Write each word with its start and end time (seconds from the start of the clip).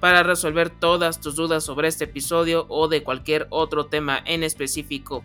para 0.00 0.22
resolver 0.22 0.70
todas 0.70 1.20
tus 1.20 1.36
dudas 1.36 1.62
sobre 1.62 1.88
este 1.88 2.04
episodio 2.04 2.66
o 2.68 2.88
de 2.88 3.02
cualquier 3.02 3.46
otro 3.50 3.86
tema 3.86 4.20
en 4.24 4.42
específico. 4.42 5.22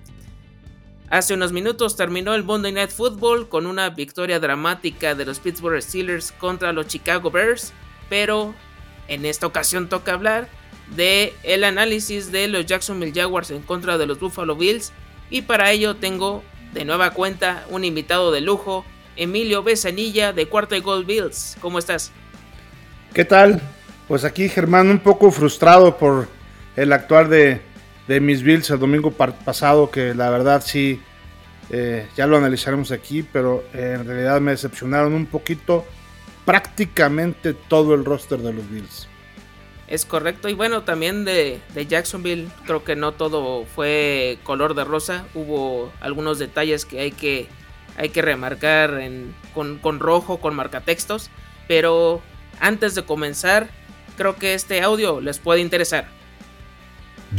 Hace 1.09 1.34
unos 1.34 1.52
minutos 1.52 1.95
terminó 1.95 2.34
el 2.34 2.44
Monday 2.44 2.72
Night 2.72 2.90
Football 2.90 3.48
con 3.48 3.68
una 3.68 3.90
victoria 3.90 4.40
dramática 4.40 5.16
de 5.16 5.26
los 5.26 5.40
Pittsburgh 5.40 5.81
Steelers 5.81 6.31
contra 6.34 6.73
los 6.73 6.88
Chicago 6.88 7.31
Bears, 7.31 7.73
pero 8.09 8.53
en 9.08 9.26
esta 9.26 9.48
ocasión 9.48 9.88
toca 9.88 10.14
hablar 10.14 10.50
de 10.96 11.34
el 11.44 11.64
análisis 11.64 12.31
de 12.31 12.48
los 12.48 12.66
Jacksonville 12.66 13.14
Jaguars 13.14 13.52
en 13.52 13.62
contra 13.62 13.98
de 13.98 14.08
los 14.08 14.20
Buffalo 14.20 14.56
Bills 14.56 14.92
y 15.30 15.44
para 15.44 15.72
ello 15.72 15.96
tengo 15.96 16.44
de 16.73 16.86
nueva 16.86 17.12
cuenta 17.12 17.66
un 17.70 17.86
invitado 17.86 18.31
de 18.31 18.42
lujo, 18.42 18.84
Emilio 19.16 19.64
Besanilla 19.64 20.34
de 20.34 20.48
Cuarta 20.48 20.78
Gold 20.80 21.06
Bills. 21.06 21.56
¿Cómo 21.62 21.80
estás? 21.80 22.12
¿Qué 23.14 23.23
tal? 23.23 23.62
Pues 24.08 24.23
aquí 24.23 24.50
Germán 24.50 24.89
un 24.89 25.00
poco 25.00 25.31
frustrado 25.31 25.98
por 25.98 26.28
el 26.75 26.94
actuar 26.94 27.28
de, 27.28 27.61
mis 28.08 28.44
Bills 28.44 28.70
el 28.70 28.80
domingo 28.80 29.12
pasado, 29.12 29.89
que 29.89 30.14
la 30.14 30.30
verdad 30.30 30.62
sí, 30.64 31.02
eh, 31.72 32.08
ya 32.16 32.28
lo 32.28 32.38
analizaremos 32.38 32.92
aquí, 32.92 33.23
pero 33.23 33.64
eh, 33.73 33.97
en 34.00 34.06
realidad 34.06 34.39
me 34.42 34.52
decepcionaron 34.52 35.14
un 35.14 35.25
poquito 35.25 35.86
prácticamente 36.45 37.56
todo 37.56 37.95
el 37.95 38.06
roster 38.06 38.39
de 38.39 38.53
los 38.53 38.70
Bills. 38.70 39.08
Es 39.88 40.06
correcto, 40.06 40.50
y 40.50 40.53
bueno, 40.53 40.84
también 40.84 41.25
de, 41.25 41.59
Jacksonville 41.88 42.47
creo 42.66 42.84
que 42.84 42.95
no 42.95 43.12
todo 43.14 43.66
fue 43.66 44.38
color 44.44 44.75
de 44.75 44.84
rosa, 44.84 45.25
hubo 45.34 45.92
algunos 46.00 46.38
detalles 46.38 46.86
que 46.86 47.00
hay 47.00 47.12
que, 47.12 47.47
hay 47.97 48.09
que 48.09 48.22
remarcar 48.22 49.00
con, 49.56 49.80
con 49.80 50.00
rojo, 50.00 50.38
con 50.38 50.56
marcatextos, 50.56 51.31
pero 51.68 52.22
antes 52.59 52.96
de 52.96 53.03
comenzar, 53.03 53.69
creo 54.16 54.36
que 54.36 54.53
este 54.53 54.81
audio 54.81 55.22
les 55.22 55.40
puede 55.40 55.62
interesar. 55.62 56.08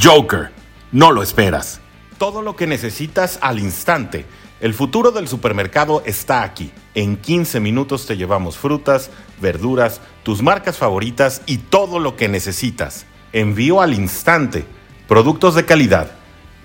Joker, 0.01 0.51
no 0.91 1.11
lo 1.11 1.23
esperas. 1.23 1.81
Todo 2.17 2.41
lo 2.41 2.55
que 2.55 2.67
necesitas 2.67 3.39
al 3.41 3.59
instante. 3.59 4.25
El 4.59 4.73
futuro 4.73 5.11
del 5.11 5.27
supermercado 5.27 6.01
está 6.05 6.43
aquí. 6.43 6.71
En 6.95 7.17
15 7.17 7.59
minutos 7.59 8.07
te 8.07 8.17
llevamos 8.17 8.57
frutas, 8.57 9.11
verduras, 9.39 10.01
tus 10.23 10.41
marcas 10.41 10.77
favoritas 10.77 11.43
y 11.45 11.57
todo 11.57 11.99
lo 11.99 12.15
que 12.15 12.27
necesitas. 12.27 13.05
Envío 13.33 13.81
al 13.81 13.93
instante. 13.93 14.65
Productos 15.07 15.55
de 15.55 15.65
calidad, 15.65 16.11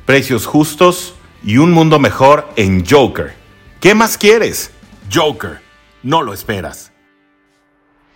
precios 0.07 0.47
justos 0.47 1.15
y 1.45 1.59
un 1.59 1.73
mundo 1.73 1.99
mejor 1.99 2.49
en 2.57 2.85
Joker. 2.87 3.35
¿Qué 3.81 3.95
más 3.95 4.17
quieres? 4.17 4.71
Joker, 5.13 5.61
no 6.03 6.23
lo 6.23 6.33
esperas. 6.33 6.92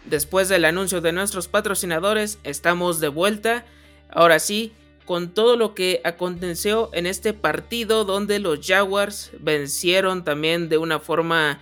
Después 0.06 0.48
del 0.48 0.64
anuncio 0.64 1.00
de 1.00 1.12
nuestros 1.12 1.48
patrocinadores, 1.48 2.38
estamos 2.44 3.00
de 3.00 3.08
vuelta. 3.08 3.64
Ahora 4.08 4.38
sí, 4.38 4.72
con 5.04 5.30
todo 5.30 5.56
lo 5.56 5.74
que 5.74 6.00
aconteció 6.04 6.90
en 6.92 7.06
este 7.06 7.32
partido 7.32 8.04
donde 8.04 8.38
los 8.38 8.64
Jaguars 8.64 9.32
vencieron 9.40 10.22
también 10.22 10.68
de 10.68 10.78
una 10.78 11.00
forma 11.00 11.60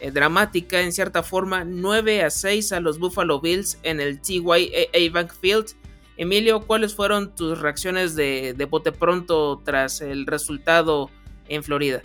eh, 0.00 0.10
dramática, 0.10 0.80
en 0.80 0.92
cierta 0.92 1.22
forma, 1.22 1.64
9 1.64 2.24
a 2.24 2.30
6 2.30 2.72
a 2.72 2.80
los 2.80 2.98
Buffalo 2.98 3.40
Bills 3.40 3.78
en 3.84 4.00
el 4.00 4.20
TYA 4.20 5.12
Bank 5.12 5.32
Field. 5.40 5.74
Emilio, 6.16 6.60
¿cuáles 6.60 6.94
fueron 6.94 7.34
tus 7.36 7.60
reacciones 7.60 8.16
de, 8.16 8.54
de 8.56 8.64
bote 8.64 8.90
pronto 8.90 9.62
tras 9.64 10.00
el 10.00 10.26
resultado 10.26 11.08
en 11.48 11.62
Florida? 11.62 12.02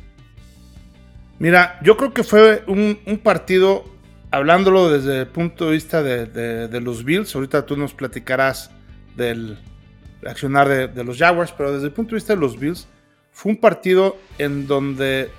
Mira, 1.40 1.80
yo 1.84 1.98
creo 1.98 2.14
que 2.14 2.24
fue 2.24 2.64
un, 2.68 3.00
un 3.06 3.18
partido 3.18 3.86
hablándolo 4.32 4.90
desde 4.90 5.22
el 5.22 5.28
punto 5.28 5.66
de 5.66 5.72
vista 5.72 6.04
de, 6.04 6.82
los 6.82 7.04
Bills, 7.04 7.34
ahorita 7.34 7.66
tú 7.66 7.78
nos 7.78 7.94
platicarás 7.94 8.72
del 9.16 9.58
accionar 10.26 10.68
de, 10.68 11.04
los 11.04 11.18
Jaguars, 11.18 11.54
pero 11.58 11.74
desde 11.74 11.88
el 11.88 11.94
punto 11.94 12.12
de 12.12 12.16
vista 12.16 12.36
de 12.36 12.40
los 12.40 12.60
Bills, 12.60 12.88
fue 13.32 13.52
un 13.54 13.58
partido 13.58 14.18
en 14.38 14.68
donde, 14.68 15.32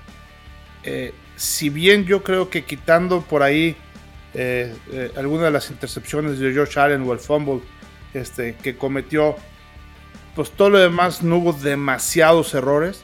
eh, 0.84 1.12
si 1.36 1.68
bien 1.68 2.04
yo 2.04 2.22
creo 2.22 2.50
que 2.50 2.64
quitando 2.64 3.22
por 3.22 3.42
ahí 3.42 3.76
eh, 4.32 4.74
eh, 4.92 5.12
alguna 5.16 5.44
de 5.44 5.50
las 5.50 5.70
intercepciones 5.70 6.38
de 6.38 6.54
Josh 6.54 6.78
Allen 6.78 7.02
o 7.02 7.12
el 7.12 7.18
fumble 7.18 7.60
este, 8.14 8.54
que 8.56 8.76
cometió, 8.76 9.36
pues 10.34 10.50
todo 10.50 10.70
lo 10.70 10.78
demás 10.78 11.22
no 11.22 11.38
hubo 11.38 11.52
demasiados 11.52 12.54
errores. 12.54 13.02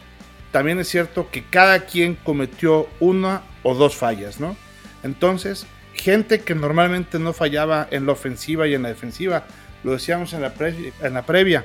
También 0.53 0.79
es 0.79 0.89
cierto 0.89 1.29
que 1.31 1.45
cada 1.45 1.85
quien 1.85 2.15
cometió 2.15 2.89
una 3.01 3.43
o 3.63 3.75
dos 3.75 3.97
fallas, 3.97 4.41
¿no? 4.41 4.57
Entonces, 5.03 5.67
gente 5.97 6.41
que 6.41 6.55
normalmente 6.55 7.19
no 7.19 7.33
fallaba 7.33 7.89
en 7.91 8.07
la 8.07 8.13
ofensiva 8.13 8.67
y 8.67 8.75
en 8.75 8.83
la 8.83 8.89
defensiva. 8.89 9.45
Lo 9.85 9.93
decíamos 9.93 10.33
en 10.33 10.43
la, 10.43 10.53
en 10.59 11.15
la 11.15 11.27
previa. 11.27 11.65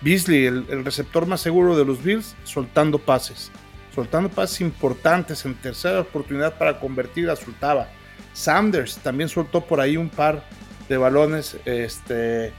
Beasley, 0.00 0.46
el, 0.46 0.84
receptor 0.84 1.26
más 1.26 1.40
seguro 1.40 1.76
de 1.76 1.84
los 1.84 2.02
Bills, 2.02 2.34
soltando 2.44 2.98
pases. 2.98 3.50
Soltando 3.94 4.28
pases 4.28 4.60
importantes 4.60 5.44
en 5.44 5.54
tercera 5.54 6.00
oportunidad 6.00 6.58
para 6.58 6.80
convertir, 6.80 7.26
la 7.26 7.36
soltaba. 7.36 7.88
Sanders 8.32 8.96
también 8.98 9.28
soltó 9.28 9.60
por 9.60 9.80
ahí 9.80 9.96
un 9.96 10.08
par 10.08 10.42
de 10.88 10.96
balones 10.96 11.56
este, 11.64 12.52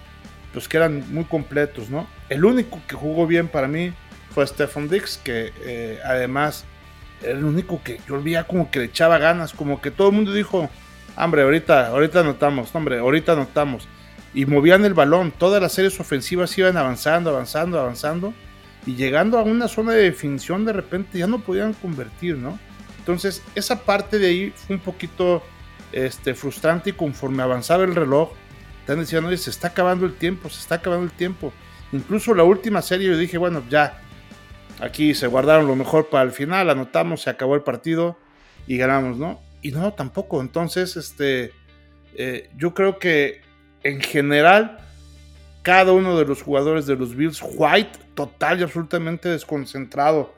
pues 0.54 0.68
que 0.68 0.78
eran 0.78 1.04
muy 1.14 1.26
completos, 1.26 1.90
¿no? 1.90 2.08
El 2.30 2.46
único 2.46 2.80
que 2.88 2.96
jugó 2.96 3.28
bien 3.28 3.48
para 3.48 3.68
mí 3.68 3.92
fue 4.34 4.48
Stephen 4.48 4.88
Dix, 4.88 5.18
que 5.18 5.52
eh, 5.62 6.00
además 6.06 6.66
era 7.22 7.38
el 7.38 7.44
único 7.44 7.82
que 7.84 8.00
yo 8.08 8.22
veía 8.22 8.46
como 8.46 8.70
que 8.72 8.80
le 8.80 8.86
echaba 8.86 9.18
ganas, 9.18 9.54
como 9.54 9.82
que 9.82 9.92
todo 9.92 10.10
el 10.10 10.16
mundo 10.16 10.34
dijo, 10.34 10.70
Hombre, 11.16 11.44
ahorita, 11.44 11.88
ahorita 11.88 12.22
anotamos, 12.22 12.74
hombre, 12.74 13.00
ahorita 13.00 13.34
anotamos. 13.34 13.88
Y 14.34 14.46
movían 14.46 14.84
el 14.86 14.94
balón, 14.94 15.32
todas 15.32 15.62
las 15.62 15.74
series 15.74 16.00
ofensivas 16.00 16.58
iban 16.58 16.76
avanzando, 16.78 17.30
avanzando, 17.30 17.80
avanzando. 17.80 18.34
Y 18.86 18.96
llegando 18.96 19.38
a 19.38 19.44
una 19.44 19.68
zona 19.68 19.94
de 19.94 20.04
definición, 20.04 20.66
de 20.66 20.74
repente 20.74 21.20
ya 21.20 21.28
no 21.28 21.40
podían 21.40 21.74
convertir, 21.74 22.38
¿no? 22.38 22.60
Entonces, 22.98 23.44
esa 23.56 23.82
parte 23.84 24.18
de 24.18 24.28
ahí 24.28 24.54
fue 24.56 24.76
un 24.76 24.82
poquito 24.82 25.44
este, 25.92 26.34
frustrante 26.34 26.90
y 26.90 26.94
conforme 26.94 27.44
avanzaba 27.44 27.84
el 27.84 27.96
reloj, 27.96 28.32
están 28.80 29.00
diciendo, 29.00 29.30
oye, 29.30 29.38
se 29.38 29.50
está 29.50 29.70
acabando 29.70 30.06
el 30.06 30.16
tiempo, 30.16 30.50
se 30.50 30.60
está 30.60 30.76
acabando 30.76 31.06
el 31.06 31.12
tiempo. 31.12 31.54
Incluso 31.92 32.34
la 32.34 32.44
última 32.44 32.82
serie 32.82 33.08
yo 33.08 33.18
dije, 33.18 33.38
bueno, 33.38 33.64
ya, 33.70 34.02
aquí 34.82 35.14
se 35.14 35.28
guardaron 35.28 35.68
lo 35.68 35.76
mejor 35.76 36.10
para 36.10 36.24
el 36.24 36.32
final, 36.32 36.70
anotamos, 36.70 37.22
se 37.22 37.30
acabó 37.30 37.56
el 37.56 37.62
partido 37.62 38.18
y 38.68 38.78
ganamos, 38.78 39.18
¿no? 39.18 39.40
Y 39.64 39.72
no, 39.72 39.94
tampoco. 39.94 40.42
Entonces, 40.42 40.96
este, 40.98 41.52
eh, 42.16 42.50
yo 42.58 42.74
creo 42.74 43.00
que 43.00 43.42
en 43.82 44.02
general, 44.02 44.78
cada 45.62 45.94
uno 45.94 46.18
de 46.18 46.26
los 46.26 46.42
jugadores 46.42 46.86
de 46.86 46.96
los 46.96 47.16
Bills, 47.16 47.42
White, 47.42 48.00
total 48.14 48.60
y 48.60 48.64
absolutamente 48.64 49.30
desconcentrado. 49.30 50.34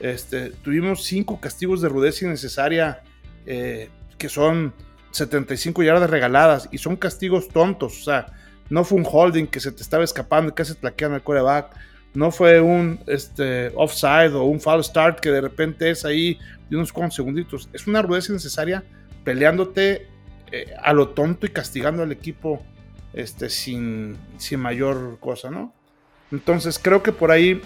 Este, 0.00 0.50
tuvimos 0.50 1.04
cinco 1.04 1.40
castigos 1.40 1.82
de 1.82 1.88
rudeza 1.88 2.24
innecesaria, 2.24 3.02
eh, 3.46 3.90
que 4.18 4.28
son 4.28 4.72
75 5.12 5.82
yardas 5.82 6.10
regaladas, 6.10 6.68
y 6.72 6.78
son 6.78 6.96
castigos 6.96 7.48
tontos. 7.48 8.00
O 8.00 8.04
sea, 8.04 8.26
no 8.70 8.84
fue 8.84 8.98
un 8.98 9.06
holding 9.10 9.46
que 9.46 9.60
se 9.60 9.72
te 9.72 9.82
estaba 9.82 10.04
escapando 10.04 10.50
y 10.50 10.54
casi 10.54 10.74
plaquean 10.74 11.12
al 11.12 11.22
coreback, 11.22 11.76
no 12.14 12.30
fue 12.30 12.60
un 12.60 13.00
este, 13.06 13.72
offside 13.76 14.34
o 14.34 14.44
un 14.44 14.60
foul 14.60 14.82
start 14.82 15.20
que 15.20 15.30
de 15.30 15.40
repente 15.40 15.90
es 15.90 16.04
ahí 16.04 16.38
de 16.68 16.76
unos 16.76 16.92
cuantos 16.92 17.16
segunditos. 17.16 17.68
Es 17.72 17.86
una 17.86 18.02
rudeza 18.02 18.32
innecesaria 18.32 18.82
peleándote 19.24 20.08
eh, 20.50 20.74
a 20.82 20.92
lo 20.92 21.10
tonto 21.10 21.46
y 21.46 21.50
castigando 21.50 22.02
al 22.02 22.12
equipo 22.12 22.62
este, 23.12 23.48
sin, 23.48 24.16
sin 24.38 24.60
mayor 24.60 25.18
cosa, 25.20 25.50
¿no? 25.50 25.74
Entonces 26.32 26.78
creo 26.78 27.02
que 27.02 27.12
por 27.12 27.30
ahí 27.30 27.60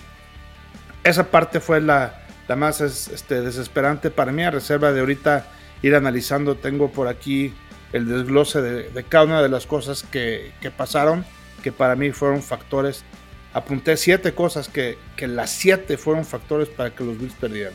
esa 1.05 1.31
parte 1.31 1.61
fue 1.61 1.81
la, 1.81 2.25
la 2.49 2.57
más 2.57 2.81
este, 2.81 3.41
desesperante 3.41 4.11
para 4.11 4.33
mí, 4.33 4.43
a 4.43 4.51
reserva 4.51 4.93
de 4.93 5.01
ahorita 5.01 5.47
ir 5.83 5.95
analizando, 5.95 6.57
tengo 6.57 6.91
por 6.91 7.09
aquí 7.09 7.53
el 7.93 8.09
desglose 8.09 8.61
de, 8.61 9.05
cada 9.05 9.25
una 9.25 9.43
de 9.43 9.49
las 9.49 9.67
cosas 9.67 10.03
que, 10.03 10.53
pasaron, 10.77 11.25
que 11.63 11.73
para 11.73 11.95
mí 11.95 12.11
fueron 12.11 12.43
factores. 12.43 13.05
Apunté 13.55 13.97
siete 13.97 14.35
cosas 14.35 14.69
que, 14.69 14.99
que 15.17 15.29
las 15.29 15.51
siete 15.51 15.97
fueron 15.97 16.25
factores 16.25 16.69
para 16.69 16.95
que 16.95 17.05
los 17.05 17.17
Bills 17.17 17.35
perdieran. 17.35 17.73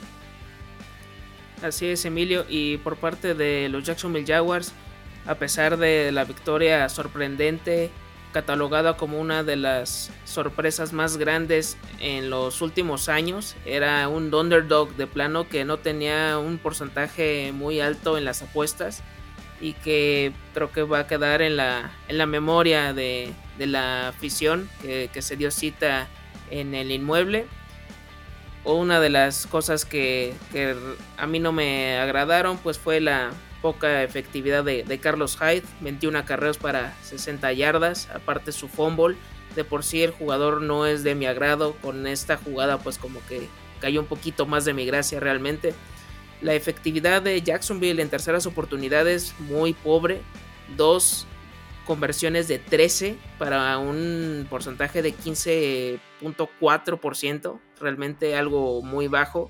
Así 1.63 1.87
es, 1.87 2.03
Emilio. 2.05 2.45
Y 2.47 2.77
por 2.77 2.97
parte 2.97 3.33
de 3.33 3.69
los 3.69 3.85
Jacksonville 3.85 4.27
Jaguars, 4.27 4.73
a 5.25 5.35
pesar 5.35 5.77
de 5.77 6.11
la 6.11 6.25
victoria 6.25 6.87
sorprendente, 6.89 7.89
catalogada 8.33 8.97
como 8.97 9.19
una 9.19 9.43
de 9.43 9.55
las 9.55 10.11
sorpresas 10.25 10.93
más 10.93 11.17
grandes 11.17 11.77
en 11.99 12.29
los 12.29 12.61
últimos 12.61 13.09
años, 13.09 13.55
era 13.65 14.07
un 14.07 14.33
underdog 14.33 14.95
de 14.95 15.07
plano 15.07 15.47
que 15.47 15.65
no 15.65 15.77
tenía 15.77 16.37
un 16.37 16.57
porcentaje 16.57 17.51
muy 17.53 17.79
alto 17.79 18.17
en 18.17 18.25
las 18.25 18.41
apuestas 18.41 19.01
y 19.61 19.73
que 19.73 20.31
creo 20.53 20.71
que 20.71 20.83
va 20.83 20.99
a 20.99 21.07
quedar 21.07 21.41
en 21.41 21.57
la, 21.57 21.91
en 22.07 22.17
la 22.17 22.25
memoria 22.25 22.93
de, 22.93 23.33
la 23.57 24.07
afición 24.07 24.69
que, 24.81 25.09
que 25.11 25.21
se 25.21 25.35
dio 25.35 25.51
cita 25.51 26.07
en 26.49 26.73
el 26.73 26.91
inmueble 26.91 27.45
una 28.73 28.99
de 28.99 29.09
las 29.09 29.47
cosas 29.47 29.85
que, 29.85 30.33
a 31.17 31.27
mí 31.27 31.39
no 31.39 31.51
me 31.51 31.97
agradaron 31.97 32.57
pues 32.57 32.77
fue 32.77 32.99
la 32.99 33.31
poca 33.61 34.03
efectividad 34.03 34.63
de, 34.63 34.99
Carlos 35.01 35.37
Hyde, 35.37 35.63
21 35.81 36.17
acarreos 36.17 36.57
para 36.57 36.95
60 37.03 37.51
yardas, 37.53 38.09
aparte 38.13 38.51
su 38.51 38.67
fumble, 38.67 39.17
de 39.55 39.63
por 39.63 39.83
sí 39.83 40.03
el 40.03 40.11
jugador 40.11 40.61
no 40.61 40.85
es 40.85 41.03
de 41.03 41.15
mi 41.15 41.25
agrado, 41.25 41.73
con 41.81 42.07
esta 42.07 42.37
jugada 42.37 42.77
pues 42.77 42.97
como 42.97 43.25
que 43.27 43.47
cayó 43.81 44.01
un 44.01 44.07
poquito 44.07 44.45
más 44.45 44.65
de 44.65 44.73
mi 44.73 44.85
gracia 44.85 45.19
realmente. 45.19 45.73
La 46.41 46.53
efectividad 46.53 47.21
de 47.21 47.41
Jacksonville 47.41 48.01
en 48.01 48.09
terceras 48.09 48.45
oportunidades 48.45 49.33
muy 49.39 49.73
pobre, 49.73 50.21
dos 50.77 51.27
conversiones 51.89 52.47
de 52.47 52.59
13 52.59 53.17
para 53.39 53.77
un 53.79 54.45
porcentaje 54.49 55.01
de 55.01 55.13
15.4%, 55.13 57.59
realmente 57.79 58.35
algo 58.35 58.83
muy 58.83 59.07
bajo. 59.07 59.49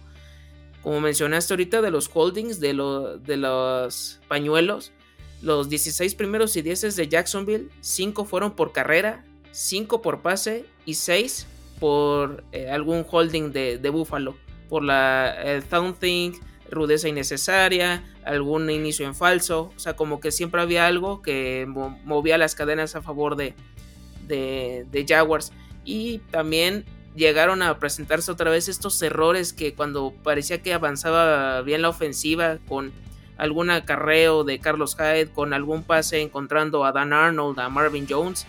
Como 0.82 1.02
mencionaste 1.02 1.54
ahorita 1.54 1.82
de 1.82 1.92
los 1.92 2.10
holdings, 2.14 2.62
de, 2.62 2.74
los 2.74 4.22
pañuelos, 4.30 4.94
los 5.42 5.68
16 5.68 6.16
primeros 6.16 6.56
y 6.56 6.62
10 6.62 6.96
de 6.96 7.10
Jacksonville, 7.10 7.68
5 7.82 8.24
fueron 8.24 8.56
por 8.56 8.72
carrera, 8.72 9.26
5 9.52 10.02
por 10.02 10.22
pase 10.22 10.66
y 10.86 10.94
6 10.94 11.46
por 11.80 12.46
eh, 12.54 12.70
algún 12.70 13.06
holding 13.10 13.52
de, 13.52 13.78
de 13.78 13.90
Buffalo, 13.90 14.38
por 14.70 14.84
la 14.84 15.34
el 15.44 15.62
Thing, 16.00 16.32
rudeza 16.72 17.08
innecesaria, 17.08 18.04
algún 18.24 18.70
inicio 18.70 19.06
en 19.06 19.16
falso, 19.16 19.72
o 19.76 19.80
sea, 19.80 19.96
como 19.96 20.20
que 20.20 20.32
siempre 20.32 20.62
había 20.62 20.88
algo 20.88 21.22
que 21.22 21.66
movía 21.68 22.38
las 22.38 22.56
cadenas 22.56 22.96
a 22.96 23.02
favor 23.02 23.36
de, 23.36 23.56
de, 24.28 25.06
Jaguars. 25.08 25.52
Y 25.84 26.20
también 26.32 26.86
llegaron 27.16 27.62
a 27.62 27.80
presentarse 27.80 28.32
otra 28.32 28.52
vez 28.52 28.68
estos 28.68 29.02
errores 29.02 29.54
que 29.54 29.74
cuando 29.74 30.14
parecía 30.24 30.62
que 30.62 30.74
avanzaba 30.74 31.62
bien 31.62 31.82
la 31.82 31.90
ofensiva 31.90 32.60
con 32.68 32.92
algún 33.38 33.70
acarreo 33.70 34.44
de 34.44 34.60
Carlos 34.60 34.96
Hyde, 34.96 35.32
con 35.32 35.54
algún 35.54 35.84
pase 35.84 36.22
encontrando 36.22 36.86
a 36.86 36.92
Dan 36.92 37.14
Arnold, 37.14 37.60
a 37.60 37.70
Marvin 37.70 38.06
Jones, 38.08 38.46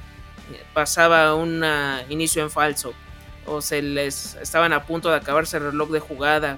pasaba 0.74 1.34
un 1.34 1.64
inicio 2.08 2.42
en 2.42 2.50
falso 2.50 2.92
o 3.46 3.60
se 3.60 3.82
les 3.82 4.36
estaban 4.36 4.72
a 4.72 4.84
punto 4.84 5.10
de 5.10 5.16
acabarse 5.16 5.56
el 5.56 5.64
reloj 5.64 5.90
de 5.90 6.00
jugada 6.00 6.56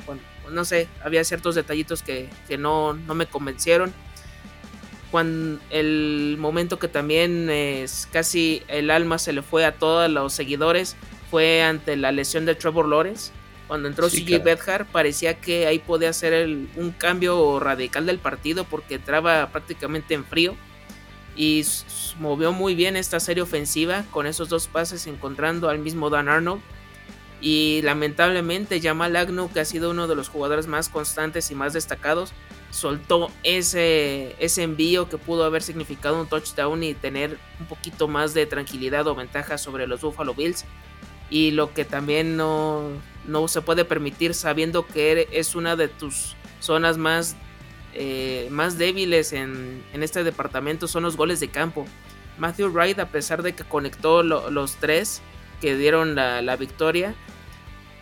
no 0.50 0.64
sé, 0.64 0.88
había 1.04 1.24
ciertos 1.24 1.54
detallitos 1.54 2.02
que, 2.02 2.28
no, 2.58 2.94
me 2.94 3.26
convencieron. 3.26 3.92
Cuando 5.10 5.60
el 5.70 6.36
momento 6.38 6.78
que 6.78 6.88
también 6.88 7.50
es 7.50 8.08
casi 8.10 8.62
el 8.68 8.90
alma 8.90 9.18
se 9.18 9.32
le 9.32 9.42
fue 9.42 9.66
a 9.66 9.72
todos 9.72 10.10
los 10.10 10.32
seguidores 10.32 10.96
fue 11.30 11.62
ante 11.62 11.96
la 11.96 12.12
lesión 12.12 12.46
de 12.46 12.54
Trevor 12.54 12.88
Lawrence. 12.88 13.30
Cuando 13.68 13.88
entró 13.88 14.08
sí, 14.08 14.24
CJ 14.24 14.86
parecía 14.90 15.34
que 15.34 15.66
ahí 15.66 15.78
podía 15.78 16.12
ser 16.12 16.46
un 16.76 16.92
cambio 16.96 17.60
radical 17.60 18.06
del 18.06 18.18
partido 18.18 18.64
porque 18.64 18.94
entraba 18.96 19.50
prácticamente 19.50 20.14
en 20.14 20.24
frío 20.24 20.56
y 21.36 21.64
movió 22.18 22.52
muy 22.52 22.74
bien 22.74 22.96
esta 22.96 23.20
serie 23.20 23.42
ofensiva 23.42 24.04
con 24.10 24.26
esos 24.26 24.48
dos 24.48 24.66
pases 24.66 25.06
encontrando 25.06 25.68
al 25.68 25.78
mismo 25.78 26.10
Dan 26.10 26.28
Arnold 26.28 26.60
y 27.42 27.80
lamentablemente 27.82 28.80
Jamal 28.80 29.16
Agnew, 29.16 29.50
que 29.52 29.58
ha 29.58 29.64
sido 29.64 29.90
uno 29.90 30.06
de 30.06 30.14
los 30.14 30.28
jugadores 30.28 30.68
más 30.68 30.88
constantes 30.88 31.50
y 31.50 31.56
más 31.56 31.72
destacados, 31.72 32.32
soltó 32.70 33.32
ese, 33.42 34.36
ese 34.38 34.62
envío 34.62 35.08
que 35.08 35.18
pudo 35.18 35.44
haber 35.44 35.62
significado 35.62 36.20
un 36.20 36.28
touchdown 36.28 36.84
y 36.84 36.94
tener 36.94 37.38
un 37.58 37.66
poquito 37.66 38.06
más 38.06 38.32
de 38.32 38.46
tranquilidad 38.46 39.08
o 39.08 39.16
ventaja 39.16 39.58
sobre 39.58 39.88
los 39.88 40.00
Buffalo 40.00 40.34
Bills. 40.34 40.64
Y 41.30 41.50
lo 41.50 41.74
que 41.74 41.84
también 41.84 42.36
no, 42.36 42.90
no 43.26 43.48
se 43.48 43.60
puede 43.60 43.84
permitir 43.84 44.34
sabiendo 44.34 44.86
que 44.86 45.28
es 45.32 45.56
una 45.56 45.74
de 45.74 45.88
tus 45.88 46.36
zonas 46.60 46.96
más, 46.96 47.34
eh, 47.92 48.46
más 48.52 48.78
débiles 48.78 49.32
en, 49.32 49.82
este 49.94 50.22
departamento 50.22 50.86
son 50.86 51.02
los 51.02 51.16
goles 51.16 51.40
de 51.40 51.48
campo. 51.48 51.86
Matthew 52.38 52.68
Wright, 52.68 53.00
a 53.00 53.08
pesar 53.08 53.42
de 53.42 53.54
que 53.54 53.64
conectó 53.64 54.22
los 54.22 54.76
tres 54.76 55.22
que 55.60 55.76
dieron 55.76 56.14
la, 56.14 56.40
la 56.40 56.56
victoria, 56.56 57.14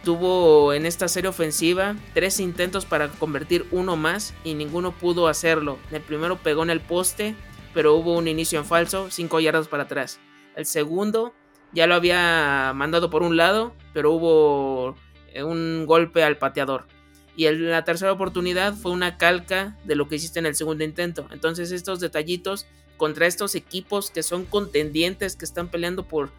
Tuvo 0.04 0.72
en 0.72 0.86
esta 0.86 1.08
serie 1.08 1.28
ofensiva 1.28 1.94
tres 2.14 2.40
intentos 2.40 2.86
para 2.86 3.08
convertir 3.08 3.66
uno 3.70 3.96
más 3.96 4.32
y 4.44 4.54
ninguno 4.54 4.92
pudo 4.92 5.28
hacerlo. 5.28 5.78
El 5.90 6.00
primero 6.00 6.38
pegó 6.38 6.62
en 6.62 6.70
el 6.70 6.80
poste, 6.80 7.34
pero 7.74 7.94
hubo 7.94 8.16
un 8.16 8.26
inicio 8.26 8.58
en 8.58 8.64
falso, 8.64 9.10
cinco 9.10 9.40
yardas 9.40 9.68
para 9.68 9.82
atrás. 9.82 10.18
El 10.56 10.64
segundo 10.64 11.34
ya 11.72 11.86
lo 11.86 11.94
había 11.94 12.72
mandado 12.74 13.10
por 13.10 13.22
un 13.22 13.36
lado, 13.36 13.74
pero 13.92 14.12
hubo 14.12 14.96
eh, 15.34 15.42
un 15.42 15.84
golpe 15.86 16.24
al 16.24 16.38
pateador. 16.38 16.86
Y 17.36 17.48
la 17.50 17.84
tercera 17.84 18.12
oportunidad 18.12 18.74
fue 18.74 18.92
una 18.92 19.18
calca 19.18 19.76
de 19.84 19.96
lo 19.96 20.08
que 20.08 20.16
hiciste 20.16 20.38
en 20.38 20.46
el 20.46 20.54
segundo 20.54 20.82
intento. 20.82 21.28
Entonces 21.30 21.72
estos 21.72 22.00
detallitos 22.00 22.66
contra 22.96 23.26
estos 23.26 23.54
equipos 23.54 24.10
que 24.10 24.22
son 24.22 24.44
contendientes, 24.44 25.36
que 25.36 25.44
están 25.44 25.68
peleando 25.68 26.06
por 26.06 26.30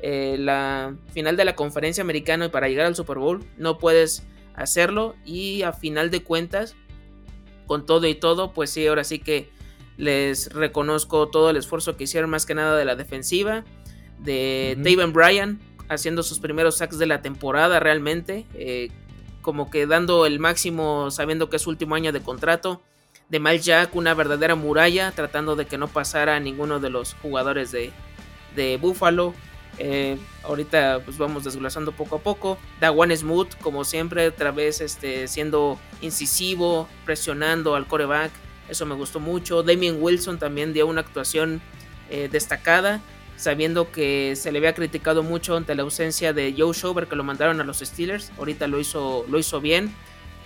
eh, 0.00 0.36
la 0.38 0.94
final 1.12 1.36
de 1.36 1.44
la 1.44 1.56
conferencia 1.56 2.02
americana 2.02 2.46
y 2.46 2.48
para 2.48 2.68
llegar 2.68 2.86
al 2.86 2.94
Super 2.94 3.18
Bowl 3.18 3.44
no 3.56 3.78
puedes 3.78 4.26
hacerlo 4.54 5.16
y 5.24 5.62
a 5.62 5.72
final 5.72 6.10
de 6.10 6.22
cuentas 6.22 6.76
con 7.66 7.86
todo 7.86 8.06
y 8.06 8.14
todo 8.14 8.52
pues 8.52 8.70
sí 8.70 8.86
ahora 8.86 9.04
sí 9.04 9.18
que 9.18 9.48
les 9.96 10.52
reconozco 10.52 11.28
todo 11.28 11.48
el 11.48 11.56
esfuerzo 11.56 11.96
que 11.96 12.04
hicieron 12.04 12.28
más 12.28 12.44
que 12.44 12.54
nada 12.54 12.76
de 12.76 12.84
la 12.84 12.94
defensiva 12.94 13.64
de 14.18 14.76
David 14.78 15.12
Bryan 15.12 15.60
haciendo 15.88 16.22
sus 16.22 16.40
primeros 16.40 16.76
sacks 16.76 16.98
de 16.98 17.06
la 17.06 17.22
temporada 17.22 17.80
realmente 17.80 18.44
eh, 18.54 18.90
como 19.40 19.70
que 19.70 19.86
dando 19.86 20.26
el 20.26 20.40
máximo 20.40 21.10
sabiendo 21.10 21.48
que 21.48 21.56
es 21.56 21.62
su 21.62 21.70
último 21.70 21.94
año 21.94 22.12
de 22.12 22.20
contrato 22.20 22.82
de 23.30 23.40
Mal 23.40 23.60
Jack 23.60 23.96
una 23.96 24.12
verdadera 24.12 24.56
muralla 24.56 25.10
tratando 25.12 25.56
de 25.56 25.66
que 25.66 25.78
no 25.78 25.88
pasara 25.88 26.36
a 26.36 26.40
ninguno 26.40 26.80
de 26.80 26.90
los 26.90 27.14
jugadores 27.14 27.72
de, 27.72 27.92
de 28.54 28.76
Buffalo 28.76 29.34
eh, 29.78 30.16
ahorita 30.42 31.00
pues 31.04 31.18
vamos 31.18 31.44
desglosando 31.44 31.92
poco 31.92 32.16
a 32.16 32.18
poco. 32.20 32.58
Dawan 32.80 33.14
Smooth, 33.16 33.56
como 33.60 33.84
siempre, 33.84 34.28
otra 34.28 34.50
vez 34.50 34.80
este, 34.80 35.28
siendo 35.28 35.78
incisivo, 36.00 36.88
presionando 37.04 37.74
al 37.74 37.86
coreback. 37.86 38.30
Eso 38.68 38.86
me 38.86 38.94
gustó 38.94 39.20
mucho. 39.20 39.62
Damien 39.62 39.98
Wilson 40.00 40.38
también 40.38 40.72
dio 40.72 40.86
una 40.86 41.00
actuación 41.00 41.60
eh, 42.10 42.28
destacada, 42.30 43.00
sabiendo 43.36 43.92
que 43.92 44.34
se 44.36 44.50
le 44.50 44.58
había 44.58 44.74
criticado 44.74 45.22
mucho 45.22 45.56
ante 45.56 45.74
la 45.74 45.82
ausencia 45.82 46.32
de 46.32 46.54
Joe 46.56 46.74
Schober, 46.74 47.06
que 47.06 47.16
lo 47.16 47.24
mandaron 47.24 47.60
a 47.60 47.64
los 47.64 47.78
Steelers. 47.78 48.32
Ahorita 48.38 48.66
lo 48.66 48.80
hizo, 48.80 49.24
lo 49.28 49.38
hizo 49.38 49.60
bien. 49.60 49.94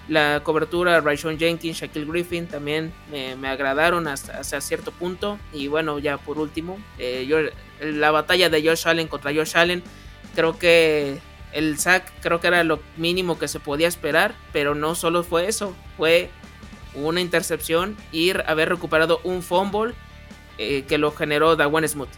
La 0.09 0.41
cobertura, 0.43 1.01
Raishon 1.01 1.39
Jenkins, 1.39 1.79
Shaquille 1.79 2.05
Griffin 2.05 2.49
también 2.49 2.93
me, 3.11 3.49
agradaron 3.49 4.09
hasta, 4.09 4.43
cierto 4.61 4.91
punto. 4.91 5.39
Y 5.53 5.69
bueno, 5.69 6.01
ya 6.01 6.19
por 6.19 6.39
último, 6.39 6.79
eh, 6.99 7.27
la 7.81 8.11
batalla 8.11 8.49
de 8.49 8.63
Josh 8.63 8.87
Allen 8.87 9.09
contra 9.09 9.33
Josh 9.33 9.57
Allen, 9.57 9.83
creo 10.35 10.59
que 10.59 11.19
el 11.53 11.79
sack 11.79 12.13
creo 12.21 12.41
que 12.41 12.47
era 12.47 12.63
lo 12.65 12.81
mínimo 12.97 13.39
que 13.39 13.49
se 13.49 13.61
podía 13.61 13.89
esperar, 13.89 14.35
pero 14.53 14.75
no 14.75 14.95
solo 14.95 15.25
fue 15.25 15.49
eso, 15.49 15.75
fue 15.97 16.31
una 16.95 17.21
intercepción 17.21 17.97
y 18.13 18.33
haber 18.47 18.69
recuperado 18.69 19.21
un 19.25 19.43
fumble 19.43 19.95
eh, 20.59 20.85
que 20.89 20.99
lo 20.99 21.13
generó 21.13 21.57
Dawan 21.57 21.89
Smooth. 21.89 22.09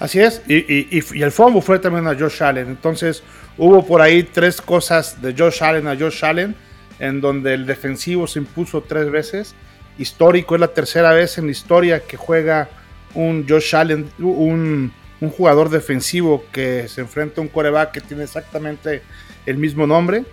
Así 0.00 0.20
es, 0.20 0.42
y, 0.48 1.22
el 1.22 1.30
fumble 1.30 1.62
fue 1.62 1.78
también 1.78 2.06
a 2.08 2.18
Josh 2.18 2.42
Allen. 2.42 2.68
Entonces 2.68 3.22
hubo 3.56 3.86
por 3.86 4.00
ahí 4.00 4.24
tres 4.24 4.60
cosas 4.60 5.22
de 5.22 5.34
Josh 5.36 5.62
Allen 5.62 5.86
a 5.86 5.96
Josh 5.96 6.24
Allen, 6.24 6.56
en 6.98 7.20
donde 7.20 7.54
el 7.54 7.66
defensivo 7.66 8.26
se 8.26 8.40
impuso 8.40 8.82
tres 8.82 9.10
veces. 9.10 9.54
Histórico, 9.96 10.56
es 10.56 10.60
la 10.60 10.68
tercera 10.68 11.12
vez 11.12 11.38
en 11.38 11.46
la 11.46 11.52
historia 11.52 12.00
que 12.00 12.16
juega 12.16 12.68
un 13.14 13.46
Josh 13.48 13.74
Allen, 13.74 14.10
un, 14.18 14.92
un 15.20 15.30
jugador 15.30 15.70
defensivo 15.70 16.44
que 16.52 16.88
se 16.88 17.00
enfrenta 17.00 17.40
a 17.40 17.42
un 17.42 17.48
coreback 17.48 17.92
que 17.92 18.00
tiene 18.00 18.24
exactamente 18.24 19.02
el 19.46 19.58
mismo 19.58 19.86
nombre. 19.86 20.24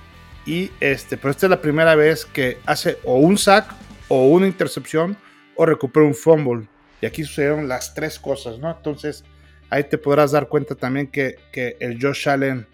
Y 0.46 0.72
este, 0.80 1.18
pero 1.18 1.32
esta 1.32 1.46
es 1.46 1.50
la 1.52 1.62
primera 1.62 1.96
vez 1.96 2.26
que 2.26 2.58
hace 2.66 2.98
o 3.04 3.18
un 3.18 3.38
sack 3.38 3.74
o 4.08 4.28
una 4.28 4.48
intercepción 4.48 5.16
o 5.56 5.66
recupera 5.66 6.06
un 6.06 6.16
fumble. 6.16 6.68
Y 7.00 7.06
aquí 7.06 7.24
sucedieron 7.24 7.68
las 7.68 7.94
tres 7.94 8.20
cosas, 8.20 8.60
¿no? 8.60 8.72
Entonces 8.72 9.24
ahí 9.70 9.84
te 9.84 9.98
podrás 9.98 10.32
dar 10.32 10.48
cuenta 10.48 10.76
también 10.76 11.08
que, 11.08 11.36
que 11.52 11.78
el 11.80 12.02
Josh 12.02 12.28
Allen, 12.28 12.68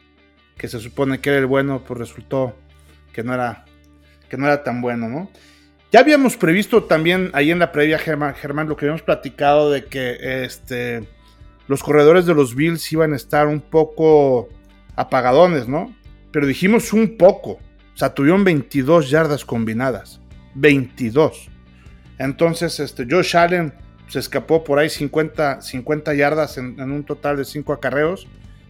que 0.57 0.67
se 0.67 0.79
supone 0.79 1.19
que 1.19 1.29
era 1.29 1.39
el 1.39 1.45
bueno, 1.45 1.83
pues 1.85 1.99
resultó 1.99 2.55
que 3.13 3.23
no 3.23 3.33
era, 3.33 3.65
que 4.29 4.37
no 4.37 4.45
era 4.45 4.63
tan 4.63 4.81
bueno, 4.81 5.09
¿no? 5.09 5.29
Ya 5.91 6.01
habíamos 6.01 6.35
previsto 6.35 6.83
también 6.83 7.29
ahí 7.33 7.49
en 7.49 7.59
la 7.59 7.71
previa, 7.71 7.97
Germán, 7.97 8.35
lo 8.67 8.75
que 8.75 8.85
habíamos 8.85 9.03
platicado 9.03 9.71
de 9.71 9.85
que 9.85 10.43
este, 10.43 11.07
los 11.67 11.81
corredores 11.81 12.25
de 12.25 12.33
los 12.33 12.55
Bills 12.55 12.91
iban 12.91 13.13
a 13.13 13.15
estar 13.15 13.47
un 13.47 13.61
poco 13.61 14.49
apagadones, 14.97 15.69
¿no? 15.69 15.95
Pero 16.31 16.45
dijimos 16.45 16.91
un 16.91 17.17
poco. 17.17 17.51
O 17.51 17.97
sea, 17.97 18.13
tuvieron 18.13 18.43
22 18.43 19.09
yardas 19.09 19.45
combinadas. 19.45 20.19
22. 20.55 21.49
Entonces, 22.19 22.79
este, 22.81 23.07
Josh 23.09 23.37
Allen 23.37 23.73
se 24.07 24.19
escapó 24.19 24.65
por 24.65 24.79
ahí 24.79 24.89
50, 24.89 25.61
50 25.61 26.13
yardas 26.15 26.57
en, 26.57 26.79
un 26.79 27.03
total 27.05 27.37
de 27.37 27.45
5 27.45 27.73
acarreos 27.73 28.27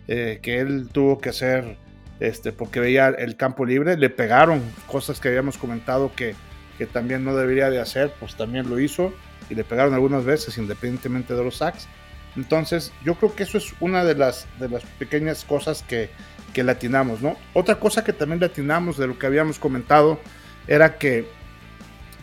eh, 0.08 0.40
que 0.42 0.60
él 0.60 0.90
tuvo 0.92 1.20
que 1.20 1.30
hacer 1.30 1.78
este, 2.20 2.52
porque 2.52 2.80
veía 2.80 3.08
el 3.08 3.36
campo 3.38 3.66
libre. 3.66 3.98
Le 3.98 4.10
pegaron 4.12 4.62
cosas 4.86 5.20
que 5.20 5.30
habíamos 5.30 5.58
comentado 5.58 6.12
que, 6.16 6.36
que 6.77 6.86
también 6.86 7.24
no 7.24 7.36
debería 7.36 7.69
de 7.69 7.79
hacer, 7.79 8.13
pues 8.19 8.36
también 8.36 8.69
lo 8.69 8.79
hizo 8.79 9.13
y 9.50 9.55
le 9.55 9.63
pegaron 9.63 9.93
algunas 9.93 10.25
veces 10.25 10.57
independientemente 10.57 11.34
de 11.34 11.43
los 11.43 11.57
sacks. 11.57 11.88
Entonces 12.36 12.91
yo 13.03 13.15
creo 13.15 13.36
que 13.36 13.43
eso 13.43 13.57
es 13.57 13.74
una 13.79 14.03
de 14.03 14.15
las, 14.15 14.48
de 14.60 14.69
las 14.69 14.84
pequeñas 14.84 15.43
cosas 15.43 15.84
que, 15.88 16.10
que 16.53 16.63
latinamos, 16.63 17.22
¿no? 17.22 17.36
Otra 17.53 17.79
cosa 17.79 18.03
que 18.03 18.13
también 18.13 18.39
latinamos 18.39 18.98
de 18.98 19.07
lo 19.07 19.17
que 19.17 19.25
habíamos 19.25 19.60
comentado 19.60 20.19
era 20.67 20.98
que 20.98 21.27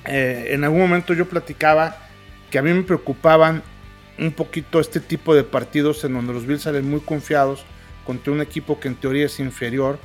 eh, 0.04 0.48
en 0.50 0.64
algún 0.64 0.80
momento 0.80 1.14
yo 1.14 1.28
platicaba 1.28 1.96
que 2.50 2.58
a 2.58 2.62
mí 2.62 2.72
me 2.72 2.82
preocupaban 2.82 3.62
un 4.18 4.32
poquito 4.32 4.78
este 4.78 5.00
tipo 5.00 5.34
de 5.34 5.42
partidos 5.42 6.04
en 6.04 6.14
donde 6.14 6.32
los 6.32 6.46
Bills 6.46 6.62
salen 6.62 6.88
muy 6.88 7.00
confiados 7.00 7.64
contra 8.06 8.32
un 8.32 8.40
equipo 8.40 8.78
que 8.78 8.88
en 8.88 8.94
teoría 8.94 9.26
es 9.26 9.40
inferior, 9.40 9.98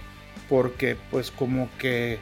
porque 0.47 0.95
pues 1.11 1.29
como 1.31 1.69
que 1.77 2.17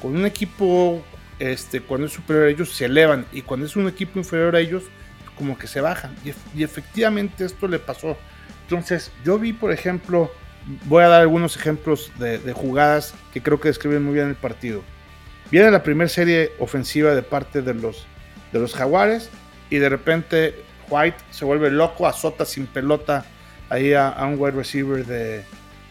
con 0.00 0.16
un 0.16 0.26
equipo 0.26 1.02
este, 1.38 1.80
cuando 1.80 2.06
es 2.06 2.12
superior 2.12 2.46
a 2.46 2.50
ellos 2.50 2.72
se 2.72 2.86
elevan. 2.86 3.26
Y 3.32 3.42
cuando 3.42 3.66
es 3.66 3.76
un 3.76 3.88
equipo 3.88 4.18
inferior 4.18 4.56
a 4.56 4.60
ellos 4.60 4.84
como 5.36 5.56
que 5.56 5.66
se 5.66 5.80
bajan. 5.80 6.14
Y, 6.54 6.62
efectivamente 6.62 7.44
esto 7.44 7.68
le 7.68 7.78
pasó. 7.78 8.16
Entonces 8.62 9.12
yo 9.24 9.38
vi 9.38 9.52
por 9.52 9.72
ejemplo 9.72 10.30
voy 10.84 11.02
a 11.02 11.08
dar 11.08 11.22
algunos 11.22 11.56
ejemplos 11.56 12.12
de, 12.18 12.52
jugadas 12.52 13.14
que 13.32 13.42
creo 13.42 13.58
que 13.58 13.68
describen 13.68 14.04
muy 14.04 14.14
bien 14.14 14.28
el 14.28 14.34
partido. 14.34 14.82
Viene 15.50 15.70
la 15.70 15.82
primera 15.82 16.08
serie 16.08 16.52
ofensiva 16.58 17.14
de 17.14 17.22
parte 17.22 17.62
de 17.62 17.72
los 17.72 18.06
de 18.52 18.58
los 18.58 18.74
jaguares 18.74 19.30
y 19.70 19.76
de 19.76 19.88
repente 19.88 20.54
White 20.90 21.18
se 21.30 21.44
vuelve 21.44 21.70
loco 21.70 22.06
azota 22.06 22.44
sin 22.44 22.66
pelota 22.66 23.24
ahí 23.70 23.92
a, 23.92 24.14
un 24.22 24.38
wide 24.38 24.56
receiver 24.56 25.06
de, 25.06 25.44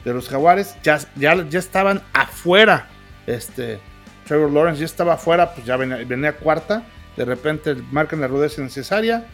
de 0.04 0.14
los 0.14 0.28
jaguares. 0.30 0.76
Ya, 0.84 1.00
ya, 1.16 1.48
ya 1.50 1.60
estaban 1.60 2.04
afuera 2.14 2.88
este 3.26 3.80
Trevor 4.28 4.52
Lawrence 4.52 4.80
ya 4.80 4.86
estaba 4.86 5.14
afuera, 5.14 5.54
pues 5.54 5.66
ya 5.66 5.78
venía, 5.78 6.34
cuarta. 6.34 6.84
De 7.16 7.26
repente 7.26 7.76
marcan 7.92 8.22
la 8.22 8.28
rudeza 8.28 8.62
necesaria 8.62 9.26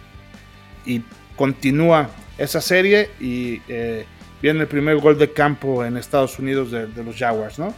y 0.86 1.02
continúa 1.36 2.10
esa 2.38 2.62
serie 2.62 3.10
y 3.20 3.62
eh, 3.68 4.06
viene 4.42 4.62
el 4.62 4.68
primer 4.68 4.98
gol 4.98 5.18
de 5.18 5.34
campo 5.34 5.84
en 5.84 5.98
Estados 5.98 6.40
Unidos 6.40 6.72
de, 6.72 6.88
los 7.04 7.18
Jaguars, 7.18 7.60
¿no? 7.60 7.74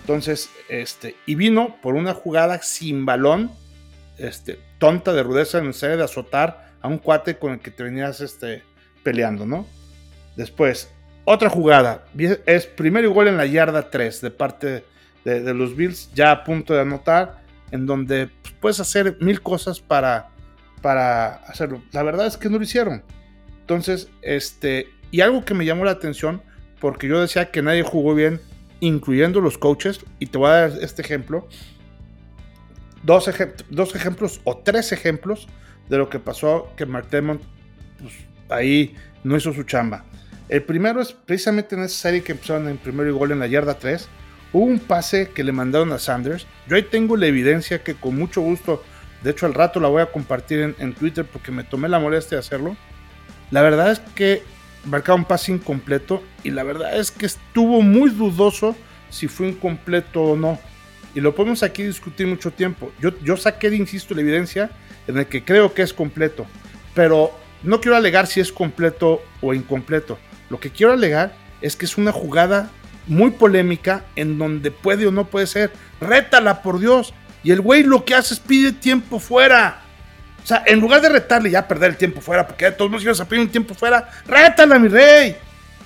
Entonces, 0.00 0.50
este, 0.68 1.16
y 1.26 1.34
vino 1.34 1.76
por 1.82 1.94
una 1.94 2.14
jugada 2.14 2.62
sin 2.62 3.04
balón, 3.04 3.50
este, 4.16 4.58
tonta 4.78 5.12
de 5.12 5.22
rudeza 5.22 5.60
necesaria 5.60 5.96
de 5.96 6.04
azotar 6.04 6.70
a 6.80 6.88
un 6.88 6.98
cuate 6.98 7.36
con 7.36 7.52
el 7.52 7.60
que 7.60 7.70
te 7.70 7.82
venías 7.82 8.20
este, 8.20 8.62
peleando, 9.02 9.44
¿no? 9.44 9.66
Después, 10.36 10.90
otra 11.24 11.50
jugada, 11.50 12.06
es 12.46 12.66
primer 12.66 13.08
gol 13.08 13.28
en 13.28 13.36
la 13.36 13.46
yarda 13.46 13.90
3 13.90 14.20
de 14.22 14.30
parte 14.30 14.84
de, 15.24 15.54
los 15.54 15.76
Bills 15.76 16.10
ya 16.14 16.30
a 16.32 16.44
punto 16.44 16.74
de 16.74 16.80
anotar, 16.80 17.42
en 17.70 17.86
donde 17.86 18.28
pues, 18.42 18.54
puedes 18.60 18.80
hacer 18.80 19.16
mil 19.20 19.40
cosas 19.42 19.80
para, 19.80 20.30
para 20.82 21.36
hacerlo. 21.46 21.82
La 21.92 22.02
verdad 22.02 22.26
es 22.26 22.36
que 22.36 22.48
no 22.48 22.58
lo 22.58 22.64
hicieron. 22.64 23.02
Entonces, 23.60 24.08
este, 24.22 24.88
y 25.10 25.20
algo 25.20 25.44
que 25.44 25.54
me 25.54 25.64
llamó 25.64 25.84
la 25.84 25.92
atención, 25.92 26.42
porque 26.80 27.08
yo 27.08 27.20
decía 27.20 27.50
que 27.50 27.62
nadie 27.62 27.82
jugó 27.82 28.14
bien, 28.14 28.40
incluyendo 28.80 29.40
los 29.40 29.58
coaches, 29.58 30.00
y 30.18 30.26
te 30.26 30.38
voy 30.38 30.48
a 30.48 30.68
dar 30.68 30.72
este 30.80 31.02
ejemplo. 31.02 31.46
Dos, 33.02 33.30
dos 33.70 33.94
ejemplos 33.94 34.40
o 34.44 34.58
tres 34.58 34.92
ejemplos 34.92 35.48
de 35.88 35.98
lo 35.98 36.08
que 36.08 36.18
pasó 36.18 36.72
que 36.76 36.86
Mark 36.86 37.08
Demont 37.10 37.42
pues, 37.98 38.14
ahí 38.48 38.94
no 39.24 39.36
hizo 39.36 39.52
su 39.52 39.62
chamba. 39.64 40.04
El 40.48 40.62
primero 40.62 41.00
es 41.00 41.12
precisamente 41.12 41.76
en 41.76 41.84
esa 41.84 41.96
serie 41.96 42.22
que 42.22 42.32
empezaron 42.32 42.68
en 42.68 42.76
primero 42.76 43.08
y 43.08 43.12
gol 43.12 43.30
en 43.30 43.38
la 43.38 43.46
yarda 43.46 43.74
3, 43.74 44.08
Hubo 44.52 44.64
un 44.64 44.80
pase 44.80 45.30
que 45.30 45.44
le 45.44 45.52
mandaron 45.52 45.92
a 45.92 45.98
Sanders. 45.98 46.46
Yo 46.66 46.76
ahí 46.76 46.82
tengo 46.82 47.16
la 47.16 47.26
evidencia 47.26 47.82
que 47.82 47.94
con 47.94 48.16
mucho 48.16 48.40
gusto, 48.40 48.82
de 49.22 49.30
hecho 49.30 49.46
al 49.46 49.54
rato 49.54 49.78
la 49.78 49.88
voy 49.88 50.02
a 50.02 50.06
compartir 50.06 50.74
en, 50.78 50.94
Twitter 50.94 51.24
porque 51.24 51.52
me 51.52 51.64
tomé 51.64 51.88
la 51.88 51.98
molestia 51.98 52.36
de 52.36 52.40
hacerlo. 52.40 52.76
La 53.50 53.62
verdad 53.62 53.92
es 53.92 54.00
que 54.14 54.42
marcaba 54.84 55.16
un 55.16 55.24
pase 55.24 55.52
incompleto 55.52 56.22
y 56.42 56.50
la 56.50 56.62
verdad 56.62 56.98
es 56.98 57.10
que 57.10 57.26
estuvo 57.26 57.82
muy 57.82 58.10
dudoso 58.10 58.76
si 59.08 59.28
fue 59.28 59.48
incompleto 59.48 60.22
o 60.22 60.36
no. 60.36 60.58
Y 61.14 61.20
lo 61.20 61.34
podemos 61.34 61.62
aquí 61.62 61.82
discutir 61.82 62.26
mucho 62.26 62.52
tiempo. 62.52 62.92
Yo, 63.00 63.10
yo 63.20 63.36
saqué, 63.36 63.68
insisto, 63.74 64.14
la 64.14 64.20
evidencia 64.20 64.70
en 65.06 65.18
el 65.18 65.26
que 65.26 65.44
creo 65.44 65.74
que 65.74 65.82
es 65.82 65.92
completo. 65.92 66.46
Pero 66.94 67.32
no 67.62 67.80
quiero 67.80 67.96
alegar 67.96 68.26
si 68.26 68.40
es 68.40 68.52
completo 68.52 69.22
o 69.40 69.54
incompleto. 69.54 70.18
Lo 70.48 70.58
que 70.58 70.70
quiero 70.70 70.92
alegar 70.92 71.34
es 71.60 71.76
que 71.76 71.84
es 71.84 71.98
una 71.98 72.12
jugada 72.12 72.70
muy 73.06 73.30
polémica 73.30 74.04
en 74.16 74.38
donde 74.38 74.70
puede 74.70 75.06
o 75.06 75.10
no 75.10 75.26
puede 75.26 75.46
ser. 75.46 75.72
Rétala, 76.00 76.62
por 76.62 76.78
Dios. 76.78 77.14
Y 77.42 77.50
el 77.50 77.60
güey 77.60 77.82
lo 77.82 78.04
que 78.04 78.14
hace 78.14 78.34
es 78.34 78.40
pide 78.40 78.72
tiempo 78.72 79.18
fuera. 79.18 79.82
O 80.42 80.46
sea, 80.46 80.62
en 80.66 80.80
lugar 80.80 81.00
de 81.02 81.08
retarle 81.08 81.50
ya 81.50 81.68
perder 81.68 81.90
el 81.90 81.96
tiempo 81.96 82.20
fuera, 82.20 82.46
porque 82.46 82.66
de 82.66 82.72
todos 82.72 82.90
modos 82.90 83.04
ibas 83.04 83.20
a 83.20 83.28
pedir 83.28 83.42
un 83.42 83.50
tiempo 83.50 83.74
fuera, 83.74 84.08
rétala, 84.26 84.78
mi 84.78 84.88
rey. 84.88 85.36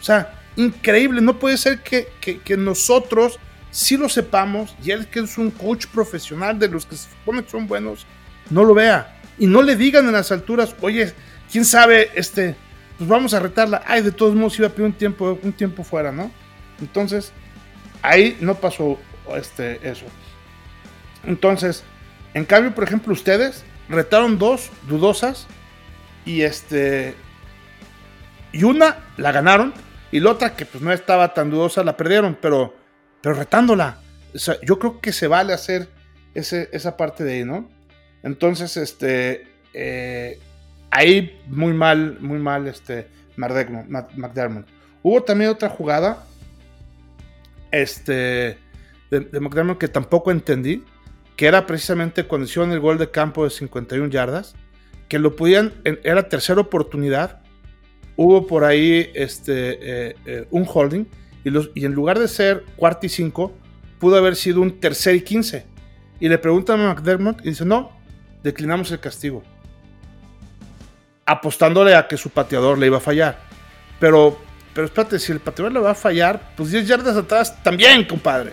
O 0.00 0.04
sea, 0.04 0.35
increíble. 0.56 1.21
No 1.21 1.38
puede 1.38 1.56
ser 1.56 1.80
que, 1.80 2.09
que, 2.21 2.56
nosotros 2.56 3.38
sí 3.71 3.97
lo 3.97 4.09
sepamos 4.09 4.75
y 4.85 4.92
él 4.92 5.09
que 5.09 5.21
es 5.21 5.38
un 5.38 5.50
coach 5.50 5.87
profesional 5.87 6.59
de 6.59 6.68
los 6.68 6.87
que 6.87 6.97
se 6.97 7.09
que 7.09 7.50
son 7.50 7.66
buenos, 7.66 8.06
no 8.50 8.64
lo 8.64 8.75
vea. 8.75 9.21
Y 9.38 9.47
no 9.47 9.62
le 9.62 9.75
digan 9.75 10.06
en 10.06 10.12
las 10.12 10.30
alturas, 10.30 10.75
oye, 10.80 11.12
quién 11.50 11.64
sabe, 11.64 12.11
este, 12.14 12.54
pues 12.99 13.09
vamos 13.09 13.35
a 13.35 13.40
retarla. 13.40 13.83
Ay, 13.87 14.02
de 14.02 14.12
todos 14.12 14.35
modos 14.35 14.59
iba 14.59 14.68
a 14.68 14.71
pedir 14.71 14.87
un 14.87 14.92
tiempo, 14.92 15.38
un 15.42 15.52
tiempo 15.52 15.83
fuera, 15.83 16.12
¿no? 16.12 16.30
Entonces, 16.81 17.33
ahí 18.02 18.37
no 18.40 18.54
pasó 18.57 18.99
este, 19.37 19.81
eso. 19.88 20.07
Entonces, 21.25 21.85
en 22.35 22.45
cambio, 22.45 22.75
por 22.75 22.85
ejemplo, 22.85 23.12
ustedes 23.12 23.64
retaron 23.88 24.38
dos 24.38 24.71
dudosas 24.88 25.47
y 26.25 26.43
este 26.43 27.14
y 28.52 28.64
una 28.64 28.99
la 29.16 29.31
ganaron 29.33 29.75
y 30.11 30.21
la 30.21 30.31
otra 30.31 30.57
que 30.57 30.64
pues 30.64 30.83
no 30.83 30.93
estaba 30.93 31.35
tan 31.35 31.50
dudosa 31.50 31.85
la 31.85 31.97
perdieron, 31.97 32.37
pero 32.40 32.75
pero 33.21 33.35
retándola. 33.37 33.99
yo 34.62 34.78
creo 34.78 35.00
que 35.00 35.12
se 35.12 35.26
vale 35.26 35.52
hacer 35.54 35.88
ese, 36.35 36.69
esa 36.73 36.97
parte 36.97 37.25
de 37.25 37.35
ahí, 37.35 37.45
¿no? 37.45 37.71
Entonces, 38.23 38.76
este 38.76 39.47
eh, 39.73 40.38
ahí 40.90 41.40
muy 41.47 41.73
mal, 41.73 42.19
muy 42.21 42.38
mal 42.38 42.66
este 42.69 43.09
McDermott. 43.37 44.66
Hubo 45.02 45.23
también 45.23 45.50
otra 45.50 45.69
jugada 45.69 46.26
este, 47.75 48.59
de, 49.11 49.40
McDermott 49.40 49.78
que 49.78 49.88
tampoco 49.88 50.31
entendí, 50.31 50.85
que 51.37 51.47
era 51.47 51.66
precisamente 51.66 52.25
cuando 52.25 52.47
hicieron 52.47 52.73
el 52.73 52.81
gol 52.81 52.99
de 52.99 53.11
campo 53.11 53.45
de 53.45 53.50
51 53.50 54.09
yardas, 54.09 54.54
que 55.09 55.19
lo 55.19 55.37
podían, 55.37 55.73
era 56.02 56.28
tercera 56.28 56.61
oportunidad, 56.61 57.43
hubo 58.16 58.47
por 58.47 58.64
ahí 58.64 59.11
este, 59.14 59.78
eh, 59.81 60.16
eh, 60.26 60.47
un 60.50 60.66
holding, 60.73 61.07
y, 61.45 61.85
en 61.85 61.93
lugar 61.93 62.19
de 62.19 62.28
ser 62.28 62.64
cuarto 62.76 63.07
y 63.07 63.09
cinco, 63.09 63.52
pudo 63.99 64.16
haber 64.16 64.35
sido 64.35 64.61
un 64.62 64.81
tercer 64.81 65.14
y 65.14 65.21
quince. 65.21 65.66
Y 66.21 66.28
le 66.28 66.38
preguntan 66.38 66.81
a 66.81 66.95
McDermott 66.95 67.40
y 67.45 67.50
dice, 67.50 67.66
no, 67.66 67.93
declinamos 68.43 68.90
el 68.93 69.00
castigo. 69.00 69.43
Apostándole 71.26 71.95
a 71.95 72.09
que 72.09 72.16
su 72.16 72.31
pateador 72.31 72.78
le 72.78 72.87
iba 72.87 72.97
a 72.97 73.00
fallar. 73.00 73.40
Pero, 74.00 74.38
pero 74.75 74.87
espérate, 74.87 75.19
si 75.19 75.33
el 75.33 75.40
patrón 75.40 75.73
le 75.73 75.81
va 75.81 75.93
a 75.93 75.95
fallar, 75.95 76.52
pues 76.57 76.71
10 76.71 76.88
yardas 76.88 77.16
atrás 77.16 77.62
también, 77.62 78.04
compadre. 78.04 78.52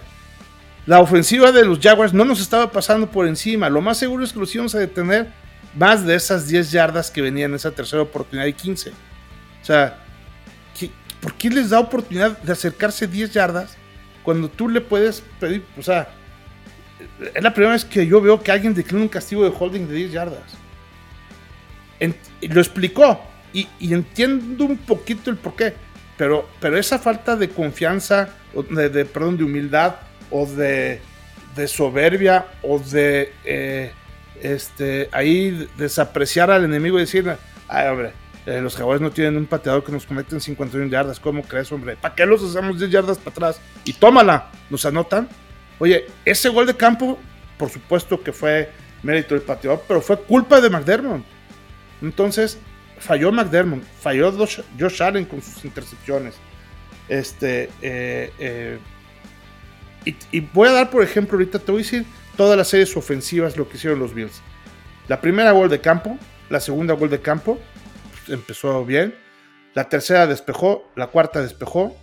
La 0.86 1.00
ofensiva 1.00 1.52
de 1.52 1.66
los 1.66 1.80
Jaguars 1.80 2.14
no 2.14 2.26
nos 2.26 2.42
estaba 2.42 2.72
pasando 2.72 3.10
por 3.10 3.28
encima. 3.28 3.70
Lo 3.70 3.82
más 3.82 3.98
seguro 3.98 4.24
es 4.24 4.32
que 4.32 4.40
los 4.40 4.54
íbamos 4.54 4.76
a 4.76 4.80
detener 4.80 5.30
más 5.76 6.06
de 6.06 6.16
esas 6.16 6.48
10 6.48 6.72
yardas 6.72 7.12
que 7.12 7.22
venían 7.22 7.52
en 7.52 7.56
esa 7.56 7.72
tercera 7.72 8.02
oportunidad 8.02 8.46
y 8.46 8.54
15. 8.54 8.90
O 8.90 9.66
sea, 9.66 9.98
¿por 11.22 11.34
qué 11.36 11.50
les 11.50 11.70
da 11.70 11.80
oportunidad 11.80 12.38
de 12.40 12.52
acercarse 12.52 13.08
10 13.08 13.32
yardas 13.32 13.78
cuando 14.24 14.50
tú 14.50 14.70
le 14.70 14.82
puedes 14.82 15.24
pedir? 15.40 15.64
O 15.78 15.84
sea, 15.84 16.10
es 17.34 17.44
la 17.44 17.54
primera 17.54 17.74
vez 17.74 17.86
que 17.86 18.06
yo 18.06 18.22
veo 18.22 18.42
que 18.42 18.52
alguien 18.52 18.74
declina 18.74 19.04
un 19.04 19.10
castigo 19.10 19.44
de 19.44 19.54
holding 19.58 19.88
de 19.88 19.96
10 19.96 20.12
yardas. 20.12 20.44
lo 22.42 22.62
explicó 22.62 23.22
y, 23.54 23.68
entiendo 23.94 24.66
un 24.66 24.78
poquito 24.78 25.30
el 25.30 25.38
porqué, 25.38 25.76
pero, 26.18 26.48
pero 26.60 26.78
esa 26.78 27.00
falta 27.00 27.36
de 27.36 27.50
confianza, 27.50 28.30
de, 28.70 29.06
perdón, 29.06 29.38
de 29.38 29.44
humildad 29.44 29.96
o 30.30 30.46
de, 30.46 31.02
de 31.56 31.68
soberbia 31.68 32.48
o 32.62 32.80
de 32.80 33.34
eh, 33.44 33.92
este, 34.42 35.10
ahí 35.12 35.68
desapreciar 35.78 36.52
al 36.52 36.64
enemigo 36.66 36.98
y 36.98 37.02
decir, 37.02 37.36
ay 37.68 37.88
hombre, 37.90 38.14
eh, 38.46 38.60
los 38.60 38.76
jaguares 38.76 39.02
no 39.02 39.12
tienen 39.12 39.38
un 39.38 39.46
pateador 39.46 39.84
que 39.84 39.92
nos 39.92 40.06
conecte 40.06 40.36
en 40.36 40.42
51 40.42 40.88
yardas, 40.88 41.20
¿cómo 41.20 41.44
crees 41.44 41.72
hombre? 41.72 41.96
¿Para 41.96 42.16
qué 42.16 42.26
los 42.26 42.44
hacemos 42.44 42.80
10 42.80 42.90
yardas 42.92 43.18
para 43.18 43.32
atrás? 43.32 43.62
Y 43.84 43.94
tómala, 43.94 44.50
nos 44.70 44.86
anotan. 44.86 45.30
Oye, 45.80 46.08
ese 46.26 46.50
gol 46.50 46.66
de 46.66 46.76
campo, 46.76 47.20
por 47.58 47.70
supuesto 47.70 48.22
que 48.22 48.32
fue 48.32 48.72
mérito 49.04 49.36
del 49.36 49.44
pateador, 49.44 49.84
pero 49.88 50.02
fue 50.02 50.20
culpa 50.20 50.60
de 50.60 50.70
McDermott. 50.70 51.24
Entonces, 52.02 52.60
falló 53.02 53.32
McDermott, 53.32 53.84
falló 54.00 54.32
Josh 54.32 55.04
Allen 55.04 55.26
con 55.26 55.42
sus 55.42 55.66
intercepciones. 55.66 56.36
Este, 57.10 57.70
eh, 57.82 58.32
eh, 58.40 58.80
y, 60.06 60.40
voy 60.40 60.70
a 60.70 60.72
dar, 60.72 60.90
por 60.90 61.04
ejemplo, 61.04 61.38
ahorita 61.38 61.60
te 61.60 61.72
voy 61.72 61.82
a 61.82 61.84
decir 61.84 62.06
todas 62.38 62.58
las 62.58 62.70
series 62.70 62.96
ofensivas 62.96 63.58
lo 63.58 63.68
que 63.68 63.78
hicieron 63.78 64.00
los 64.00 64.14
Bills. 64.14 64.42
La 65.08 65.20
primera 65.20 65.52
gol 65.52 65.70
de 65.70 65.82
campo, 65.82 66.18
la 66.50 66.60
segunda 66.60 66.94
gol 66.94 67.10
de 67.10 67.20
campo, 67.20 67.60
empezó 68.28 68.86
bien. 68.86 69.16
La 69.74 69.90
tercera 69.90 70.28
despejó, 70.28 70.90
la 70.96 71.08
cuarta 71.08 71.42
despejó. 71.42 71.96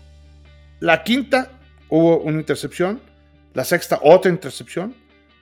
La 0.80 1.02
quinta 1.02 1.52
hubo 1.88 2.18
una 2.18 2.38
intercepción. 2.38 3.00
La 3.54 3.64
sexta 3.64 3.98
otra 4.02 4.30
intercepción. 4.30 4.94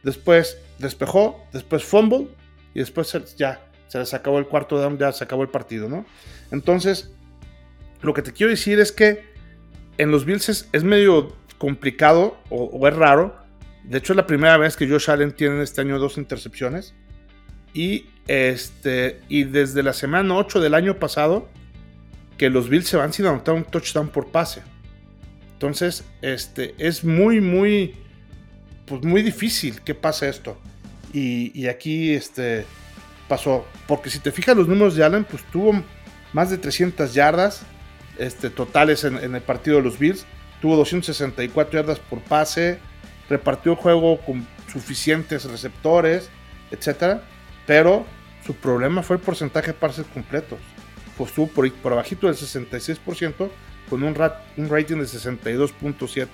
Después 0.03 0.59
despejó, 0.79 1.45
después 1.53 1.85
fumble 1.85 2.29
y 2.75 2.79
después 2.81 3.13
ya 3.37 3.61
se 3.89 3.99
les 3.99 4.15
acabó 4.15 4.39
el 4.39 4.47
cuarto 4.47 4.79
down, 4.79 4.99
ya 4.99 5.13
se 5.13 5.25
acabó 5.25 5.43
el 5.43 5.49
partido, 5.49 5.89
¿no? 5.89 6.05
Entonces, 6.51 7.11
lo 8.03 8.15
que 8.15 8.23
te 8.23 8.33
quiero 8.33 8.51
decir 8.51 8.79
es 8.79 8.93
que 8.93 9.25
en 9.99 10.11
los 10.11 10.25
Bills 10.25 10.69
es, 10.73 10.85
medio 10.85 11.37
complicado 11.59 12.39
o, 12.51 12.87
es 12.87 12.95
raro. 12.95 13.37
De 13.85 13.99
hecho, 13.99 14.13
es 14.13 14.17
la 14.17 14.27
primera 14.27 14.57
vez 14.57 14.77
que 14.77 14.89
Josh 14.89 15.11
Allen 15.11 15.33
tiene 15.33 15.63
este 15.63 15.81
año 15.81 15.99
dos 15.99 16.19
intercepciones. 16.19 16.95
Y, 17.73 18.07
este, 18.27 19.21
y 19.29 19.45
desde 19.45 19.83
la 19.83 19.93
semana 19.93 20.35
8 20.35 20.61
del 20.61 20.75
año 20.75 20.99
pasado, 20.99 21.49
que 22.39 22.51
los 22.51 22.69
Bills 22.69 22.89
se 22.89 22.97
van 22.97 23.13
sin 23.13 23.27
anotar 23.27 23.55
un 23.55 23.65
touchdown 23.65 24.09
por 24.09 24.29
pase. 24.29 24.63
Entonces, 25.53 26.05
este, 26.21 26.75
es 26.79 27.05
muy, 27.05 27.41
muy, 27.41 27.95
pues 28.87 29.03
muy 29.05 29.23
difícil 29.23 29.81
que 29.83 29.95
pase 29.95 30.29
esto. 30.29 30.59
Y 31.13 31.67
aquí, 31.69 32.13
este, 32.13 32.67
pasó. 33.29 33.67
Porque 33.87 34.11
si 34.11 34.19
te 34.19 34.33
fijas 34.33 34.57
los 34.57 34.69
números 34.69 34.95
de 34.97 35.05
Allen, 35.05 35.25
pues 35.25 35.43
tuvo 35.45 35.83
más 36.33 36.51
de 36.51 36.59
300 36.59 37.15
yardas 37.15 37.63
este, 38.19 38.51
totales 38.51 39.05
en, 39.05 39.35
el 39.35 39.43
partido 39.43 39.77
de 39.77 39.83
los 39.83 39.99
Bills. 39.99 40.27
Tuvo 40.61 40.77
264 40.77 41.81
yardas 41.81 41.99
por 41.99 42.21
pase. 42.21 42.79
Repartió 43.29 43.73
el 43.73 43.79
juego 43.79 44.19
con 44.21 44.47
suficientes 44.73 45.45
receptores, 45.45 46.31
etc. 46.71 47.21
Pero 47.67 48.07
su 48.45 48.55
problema 48.55 49.03
fue 49.03 49.17
el 49.17 49.23
porcentaje 49.23 49.69
de 49.69 49.75
pases 49.75 50.07
completos. 50.07 50.59
Pues 51.17 51.31
estuvo 51.31 51.49
por, 51.49 51.71
por 51.73 51.93
abajito 51.93 52.27
del 52.27 52.37
66% 52.37 53.51
con 53.89 54.03
un, 54.03 54.17
un 54.57 54.69
rating 54.69 54.97
de 54.97 55.05
62.7. 55.05 56.27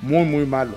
Muy, 0.00 0.24
muy 0.24 0.46
malo. 0.46 0.76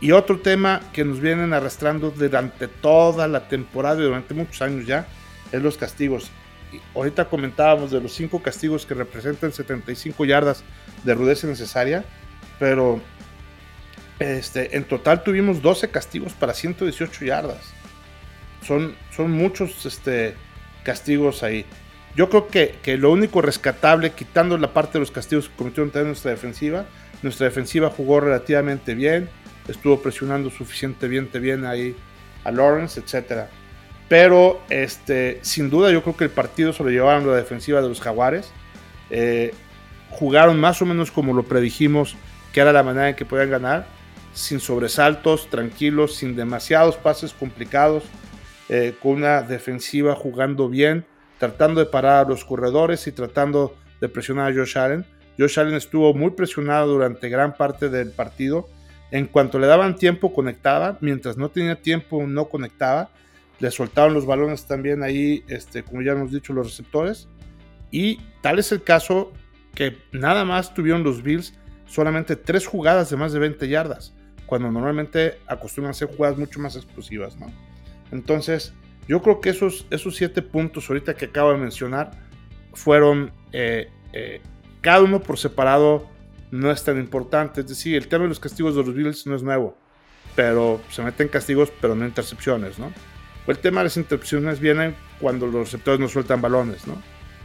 Y 0.00 0.12
otro 0.12 0.38
tema 0.38 0.80
que 0.92 1.04
nos 1.04 1.20
vienen 1.20 1.52
arrastrando 1.52 2.10
durante 2.10 2.68
toda 2.68 3.26
la 3.26 3.48
temporada 3.48 4.00
y 4.00 4.04
durante 4.04 4.32
muchos 4.32 4.62
años 4.62 4.86
ya 4.86 5.06
es 5.50 5.62
los 5.62 5.76
castigos. 5.76 6.30
ahorita 6.94 7.24
comentábamos 7.24 7.90
de 7.90 8.00
los 8.00 8.12
cinco 8.12 8.42
castigos 8.42 8.86
que 8.86 8.94
representan 8.94 9.52
75 9.52 10.24
yardas 10.24 10.62
de 11.02 11.14
rudeza 11.14 11.46
necesaria, 11.46 12.04
pero 12.58 13.00
este, 14.18 14.76
en 14.76 14.84
total 14.84 15.22
tuvimos 15.22 15.62
12 15.62 15.90
castigos 15.90 16.32
para 16.32 16.54
118 16.54 17.24
yardas. 17.24 17.72
Son, 18.64 18.94
son 19.16 19.30
muchos 19.32 19.84
este, 19.86 20.34
castigos 20.84 21.42
ahí. 21.42 21.64
Yo 22.14 22.28
creo 22.28 22.48
que, 22.48 22.76
que, 22.82 22.96
lo 22.96 23.12
único 23.12 23.42
rescatable, 23.42 24.10
quitando 24.12 24.58
la 24.58 24.72
parte 24.72 24.94
de 24.94 25.00
los 25.00 25.10
castigos 25.10 25.48
que 25.48 25.56
cometieron 25.56 25.92
nuestra 26.06 26.30
defensiva, 26.30 26.86
nuestra 27.22 27.46
defensiva 27.46 27.90
jugó 27.90 28.20
relativamente 28.20 28.94
bien 28.94 29.28
estuvo 29.68 30.00
presionando 30.00 30.50
suficientemente 30.50 31.38
bien 31.38 31.64
ahí 31.64 31.94
a 32.44 32.50
Lawrence, 32.50 33.00
etcétera. 33.00 33.48
Pero 34.08 34.60
este, 34.70 35.38
sin 35.42 35.68
duda 35.68 35.90
yo 35.92 36.02
creo 36.02 36.16
que 36.16 36.24
el 36.24 36.30
partido 36.30 36.72
se 36.72 36.82
lo 36.82 36.90
llevaron 36.90 37.26
la 37.26 37.36
defensiva 37.36 37.82
de 37.82 37.88
los 37.88 38.00
Jaguares. 38.00 38.50
Eh, 39.10 39.52
jugaron 40.10 40.58
más 40.58 40.80
o 40.80 40.86
menos 40.86 41.10
como 41.10 41.34
lo 41.34 41.42
predijimos 41.42 42.16
que 42.52 42.60
era 42.60 42.72
la 42.72 42.82
manera 42.82 43.10
en 43.10 43.14
que 43.14 43.26
podían 43.26 43.50
ganar, 43.50 43.86
sin 44.32 44.60
sobresaltos, 44.60 45.50
tranquilos, 45.50 46.14
sin 46.14 46.34
demasiados 46.34 46.96
pases 46.96 47.34
complicados, 47.34 48.04
eh, 48.70 48.94
con 49.02 49.12
una 49.12 49.42
defensiva 49.42 50.14
jugando 50.14 50.68
bien, 50.70 51.04
tratando 51.38 51.80
de 51.80 51.86
parar 51.86 52.24
a 52.24 52.28
los 52.28 52.44
corredores 52.44 53.06
y 53.06 53.12
tratando 53.12 53.76
de 54.00 54.08
presionar 54.08 54.50
a 54.50 54.54
Josh 54.54 54.78
Allen. 54.78 55.04
Josh 55.38 55.60
Allen 55.60 55.74
estuvo 55.74 56.14
muy 56.14 56.30
presionado 56.30 56.86
durante 56.86 57.28
gran 57.28 57.54
parte 57.54 57.90
del 57.90 58.10
partido 58.10 58.68
en 59.10 59.26
cuanto 59.26 59.58
le 59.58 59.66
daban 59.66 59.96
tiempo, 59.96 60.32
conectaba. 60.32 60.98
Mientras 61.00 61.36
no 61.36 61.48
tenía 61.50 61.80
tiempo, 61.80 62.26
no 62.26 62.48
conectaba. 62.48 63.10
Le 63.58 63.70
soltaban 63.70 64.14
los 64.14 64.26
balones 64.26 64.66
también 64.66 65.02
ahí, 65.02 65.44
este, 65.48 65.82
como 65.82 66.02
ya 66.02 66.12
hemos 66.12 66.32
dicho, 66.32 66.52
los 66.52 66.66
receptores. 66.66 67.28
Y 67.90 68.20
tal 68.42 68.58
es 68.58 68.70
el 68.72 68.82
caso 68.82 69.32
que 69.74 69.96
nada 70.12 70.44
más 70.44 70.74
tuvieron 70.74 71.02
los 71.02 71.22
Bills 71.22 71.54
solamente 71.86 72.36
tres 72.36 72.66
jugadas 72.66 73.10
de 73.10 73.16
más 73.16 73.32
de 73.32 73.38
20 73.38 73.66
yardas, 73.68 74.14
cuando 74.46 74.70
normalmente 74.70 75.38
acostumbran 75.46 75.90
a 75.90 75.94
ser 75.94 76.08
jugadas 76.08 76.36
mucho 76.36 76.60
más 76.60 76.76
explosivas, 76.76 77.36
¿no? 77.38 77.50
Entonces, 78.12 78.74
yo 79.06 79.22
creo 79.22 79.40
que 79.40 79.50
esos, 79.50 79.86
esos 79.90 80.16
siete 80.16 80.42
puntos 80.42 80.88
ahorita 80.88 81.14
que 81.14 81.26
acabo 81.26 81.52
de 81.52 81.58
mencionar 81.58 82.10
fueron 82.74 83.32
eh, 83.52 83.88
eh, 84.12 84.40
cada 84.82 85.02
uno 85.02 85.20
por 85.20 85.38
separado 85.38 86.08
no 86.50 86.70
es 86.70 86.82
tan 86.84 86.98
importante. 86.98 87.60
Es 87.60 87.68
decir, 87.68 87.96
el 87.96 88.08
tema 88.08 88.24
de 88.24 88.30
los 88.30 88.40
castigos 88.40 88.74
de 88.76 88.84
los 88.84 88.94
Bills 88.94 89.26
no 89.26 89.36
es 89.36 89.42
nuevo, 89.42 89.76
pero 90.34 90.80
se 90.90 91.02
meten 91.02 91.28
castigos, 91.28 91.72
pero 91.80 91.94
no 91.94 92.06
intercepciones, 92.06 92.78
¿no? 92.78 92.92
el 93.50 93.58
tema 93.58 93.80
de 93.80 93.84
las 93.84 93.96
intercepciones 93.96 94.60
vienen 94.60 94.94
cuando 95.20 95.46
los 95.46 95.72
receptores 95.72 95.98
no 95.98 96.08
sueltan 96.08 96.42
balones, 96.42 96.86
¿no? 96.86 97.00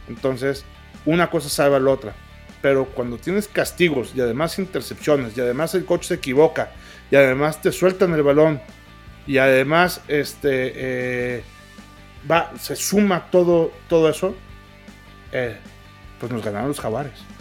Entonces, 0.08 0.64
una 1.06 1.30
cosa 1.30 1.48
salva 1.48 1.78
a 1.78 1.80
la 1.80 1.90
otra. 1.90 2.14
Pero 2.60 2.86
cuando 2.86 3.18
tienes 3.18 3.48
castigos 3.48 4.12
y 4.14 4.20
además 4.20 4.58
intercepciones 4.58 5.36
y 5.36 5.40
además 5.40 5.74
el 5.74 5.84
coach 5.84 6.04
se 6.04 6.14
equivoca 6.14 6.72
y 7.10 7.16
además 7.16 7.60
te 7.60 7.72
sueltan 7.72 8.12
el 8.14 8.22
balón 8.22 8.60
y 9.26 9.38
además 9.38 10.00
este 10.08 10.72
eh, 10.74 11.44
va 12.30 12.52
se 12.58 12.76
suma 12.76 13.30
todo 13.30 13.70
todo 13.88 14.08
eso, 14.08 14.34
eh, 15.32 15.58
pues 16.18 16.32
nos 16.32 16.42
ganaron 16.42 16.68
los 16.68 16.80
jaguares. 16.80 17.33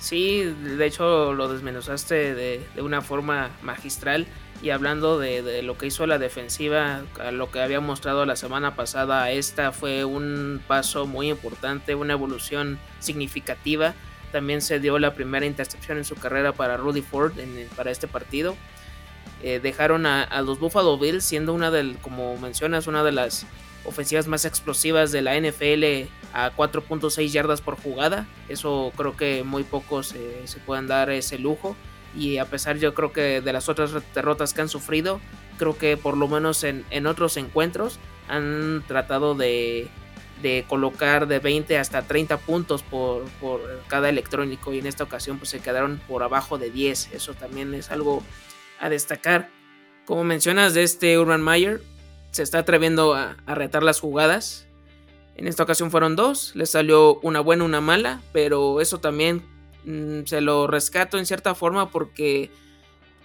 Sí, 0.00 0.42
de 0.44 0.86
hecho 0.86 1.34
lo 1.34 1.52
desmenuzaste 1.52 2.34
de, 2.34 2.66
una 2.80 3.02
forma 3.02 3.50
magistral 3.62 4.26
y 4.62 4.70
hablando 4.70 5.18
de, 5.18 5.62
lo 5.62 5.76
que 5.76 5.86
hizo 5.86 6.06
la 6.06 6.18
defensiva, 6.18 7.02
lo 7.32 7.50
que 7.50 7.60
había 7.60 7.80
mostrado 7.80 8.24
la 8.24 8.34
semana 8.34 8.74
pasada, 8.74 9.30
esta 9.30 9.72
fue 9.72 10.06
un 10.06 10.62
paso 10.66 11.06
muy 11.06 11.28
importante, 11.28 11.94
una 11.94 12.14
evolución 12.14 12.78
significativa. 12.98 13.94
También 14.32 14.62
se 14.62 14.80
dio 14.80 14.98
la 14.98 15.14
primera 15.14 15.44
intercepción 15.44 15.98
en 15.98 16.04
su 16.04 16.14
carrera 16.14 16.52
para 16.52 16.78
Rudy 16.78 17.02
Ford 17.02 17.34
para 17.76 17.90
este 17.90 18.08
partido. 18.08 18.56
Eh, 19.42 19.60
dejaron 19.60 20.06
a, 20.06 20.22
a, 20.22 20.40
los 20.42 20.60
Buffalo 20.60 20.98
Bills 20.98 21.24
siendo 21.24 21.52
una 21.52 21.70
del, 21.70 21.96
como 21.98 22.36
mencionas, 22.38 22.86
una 22.86 23.02
de 23.02 23.12
las 23.12 23.46
ofensivas 23.84 24.26
más 24.26 24.44
explosivas 24.44 25.12
de 25.12 25.22
la 25.22 25.38
NFL 25.38 26.08
a 26.32 26.54
4.6 26.56 27.28
yardas 27.28 27.60
por 27.60 27.80
jugada. 27.80 28.26
Eso 28.48 28.92
creo 28.96 29.16
que 29.16 29.42
muy 29.44 29.64
pocos 29.64 30.14
eh, 30.14 30.42
se 30.44 30.58
pueden 30.58 30.86
dar 30.86 31.10
ese 31.10 31.38
lujo. 31.38 31.76
Y 32.16 32.38
a 32.38 32.44
pesar 32.44 32.76
yo 32.78 32.94
creo 32.94 33.12
que 33.12 33.40
de 33.40 33.52
las 33.52 33.68
otras 33.68 33.92
derrotas 34.14 34.52
que 34.52 34.60
han 34.60 34.68
sufrido, 34.68 35.20
creo 35.58 35.78
que 35.78 35.96
por 35.96 36.16
lo 36.16 36.26
menos 36.26 36.64
en, 36.64 37.06
otros 37.06 37.36
encuentros 37.36 38.00
han 38.28 38.82
tratado 38.88 39.34
de, 39.34 39.88
de 40.42 40.64
colocar 40.68 41.28
de 41.28 41.38
20 41.38 41.78
hasta 41.78 42.02
30 42.02 42.38
puntos 42.38 42.82
por, 42.82 43.24
por, 43.40 43.60
cada 43.86 44.08
electrónico 44.08 44.72
y 44.72 44.80
en 44.80 44.86
esta 44.86 45.04
ocasión 45.04 45.38
pues 45.38 45.50
se 45.50 45.60
quedaron 45.60 46.00
por 46.08 46.24
abajo 46.24 46.58
de 46.58 46.70
10. 46.70 47.10
Eso 47.12 47.34
también 47.34 47.74
es 47.74 47.92
algo 47.92 48.24
a 48.80 48.88
destacar. 48.88 49.48
Como 50.04 50.24
mencionas 50.24 50.74
de 50.74 50.82
este 50.82 51.16
Urban 51.16 51.42
Meyer, 51.42 51.80
se 52.30 52.42
está 52.42 52.58
atreviendo 52.58 53.14
a, 53.14 53.36
retar 53.46 53.82
las 53.82 54.00
jugadas. 54.00 54.66
En 55.36 55.46
esta 55.46 55.62
ocasión 55.62 55.90
fueron 55.90 56.16
dos, 56.16 56.54
le 56.54 56.66
salió 56.66 57.18
una 57.20 57.40
buena, 57.40 57.64
una 57.64 57.80
mala, 57.80 58.20
pero 58.32 58.80
eso 58.80 58.98
también 58.98 59.42
mm, 59.84 60.24
se 60.26 60.40
lo 60.40 60.66
rescato 60.66 61.18
en 61.18 61.26
cierta 61.26 61.54
forma 61.54 61.90
porque 61.90 62.50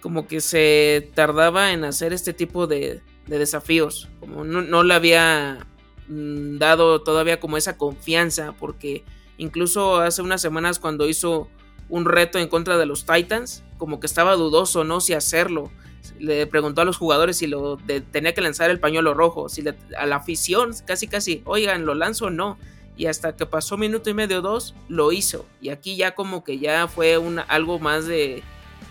como 0.00 0.26
que 0.26 0.40
se 0.40 1.10
tardaba 1.14 1.72
en 1.72 1.84
hacer 1.84 2.12
este 2.12 2.32
tipo 2.32 2.66
de, 2.66 3.02
desafíos, 3.26 4.08
como 4.20 4.44
no, 4.44 4.62
no 4.62 4.84
le 4.84 4.94
había 4.94 5.66
mm, 6.08 6.58
dado 6.58 7.02
todavía 7.02 7.40
como 7.40 7.56
esa 7.56 7.76
confianza, 7.76 8.54
porque 8.58 9.04
incluso 9.36 9.96
hace 9.96 10.22
unas 10.22 10.40
semanas 10.40 10.78
cuando 10.78 11.08
hizo 11.08 11.48
un 11.88 12.04
reto 12.04 12.38
en 12.38 12.48
contra 12.48 12.78
de 12.78 12.86
los 12.86 13.04
Titans, 13.04 13.62
como 13.78 14.00
que 14.00 14.06
estaba 14.06 14.34
dudoso, 14.34 14.84
¿no? 14.84 15.00
Si 15.00 15.12
hacerlo 15.12 15.70
le 16.18 16.46
preguntó 16.46 16.80
a 16.80 16.84
los 16.84 16.96
jugadores 16.96 17.38
si 17.38 17.46
lo 17.46 17.78
tenía 18.10 18.34
que 18.34 18.40
lanzar 18.40 18.70
el 18.70 18.80
pañuelo 18.80 19.14
rojo, 19.14 19.48
si 19.48 19.64
a 19.96 20.06
la 20.06 20.16
afición 20.16 20.74
casi 20.84 21.08
casi, 21.08 21.42
oigan, 21.44 21.86
¿lo 21.86 21.94
lanzo 21.94 22.26
o 22.26 22.30
no? 22.30 22.58
Y 22.96 23.06
hasta 23.06 23.36
que 23.36 23.44
pasó 23.46 23.76
minuto 23.76 24.08
y 24.08 24.14
medio 24.14 24.40
dos, 24.40 24.74
lo 24.88 25.12
hizo. 25.12 25.44
Y 25.60 25.68
aquí 25.68 25.96
ya 25.96 26.14
como 26.14 26.44
que 26.44 26.58
ya 26.58 26.88
fue 26.88 27.18
una, 27.18 27.42
algo 27.42 27.78
más 27.78 28.06
de, 28.06 28.42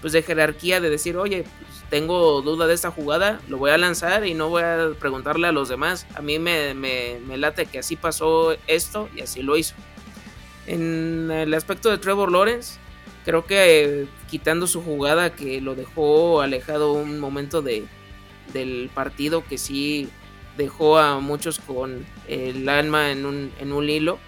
pues 0.01 0.13
de 0.13 0.21
jerarquía, 0.21 0.79
de 0.79 0.89
decir, 0.89 1.17
oye, 1.17 1.43
pues, 1.43 1.83
tengo 1.89 2.41
duda 2.41 2.67
de 2.67 2.73
esta 2.75 2.91
jugada, 2.91 3.41
lo 3.47 3.57
voy 3.57 3.71
a 3.71 3.77
lanzar 3.77 4.25
y 4.25 4.33
no 4.33 4.49
voy 4.49 4.61
a 4.61 4.91
preguntarle 4.99 5.47
a 5.47 5.51
los 5.51 5.69
demás. 5.69 6.05
A 6.13 6.21
mí 6.21 6.37
me, 6.37 6.75
me, 6.75 7.19
me 7.25 7.37
late 7.37 7.65
que 7.65 7.79
así 7.79 7.95
pasó 7.95 8.55
esto 8.67 9.09
y 9.15 9.21
así 9.21 9.41
lo 9.41 9.57
hizo. 9.57 9.75
En 10.67 11.29
el 11.31 11.53
aspecto 11.53 11.89
de 11.89 11.97
Trevor 11.97 12.31
Lawrence, 12.31 12.79
Creo 13.25 13.45
que 13.45 14.07
quitando 14.29 14.67
su 14.67 14.83
jugada 14.83 15.33
que 15.33 15.59
lo 15.59 15.73
dejó 15.73 16.41
alejado 16.41 16.93
un 16.93 17.19
momento 17.19 17.63
de, 17.63 17.85
del 18.53 18.91
partido 18.93 19.43
que 19.43 19.57
sí 19.57 20.09
dejó 20.57 20.99
a 20.99 21.19
muchos 21.19 21.59
con 21.59 22.05
el 22.27 22.69
alma 22.69 23.11
en 23.11 23.25
un, 23.25 23.51
en 23.59 23.73
un 23.73 23.89
hilo. 23.89 24.19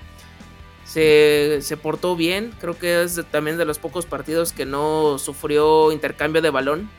Se, 0.83 1.60
se, 1.62 1.77
portó 1.77 2.15
bien, 2.15 2.53
creo 2.60 2.77
que 2.77 3.03
es 3.03 3.21
también 3.29 3.57
de 3.57 3.65
los 3.65 3.77
pocos 3.77 4.05
partidos 4.05 4.53
que 4.53 4.65
no 4.65 5.17
sufrió 5.19 5.91
intercambio 5.91 6.41
de 6.41 6.49
balón. 6.49 6.89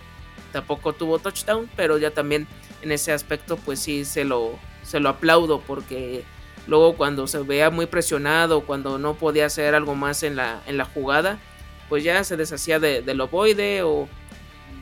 Tampoco 0.53 0.93
tuvo 0.93 1.19
touchdown, 1.19 1.69
pero 1.75 1.99
ya 1.99 2.13
también 2.13 2.47
en 2.83 2.93
ese 2.93 3.13
aspecto 3.13 3.57
pues 3.57 3.81
sí 3.81 4.05
se 4.05 4.25
lo, 4.25 4.59
se 4.83 5.01
lo 5.01 5.09
aplaudo 5.09 5.61
porque 5.67 6.23
luego 6.67 6.97
cuando 6.97 7.27
se 7.27 7.41
vea 7.41 7.71
muy 7.71 7.87
presionado, 7.87 8.61
cuando 8.61 8.99
no 8.99 9.15
podía 9.15 9.47
hacer 9.47 9.75
algo 9.75 9.95
más 9.95 10.23
en 10.23 10.37
la, 10.37 10.63
en 10.67 10.77
la 10.77 10.85
jugada, 10.85 11.41
pues 11.89 12.05
ya 12.05 12.23
se 12.25 12.37
deshacía 12.37 12.79
de, 12.79 13.03
del 13.03 13.21
ovoide 13.21 13.83
o 13.83 14.09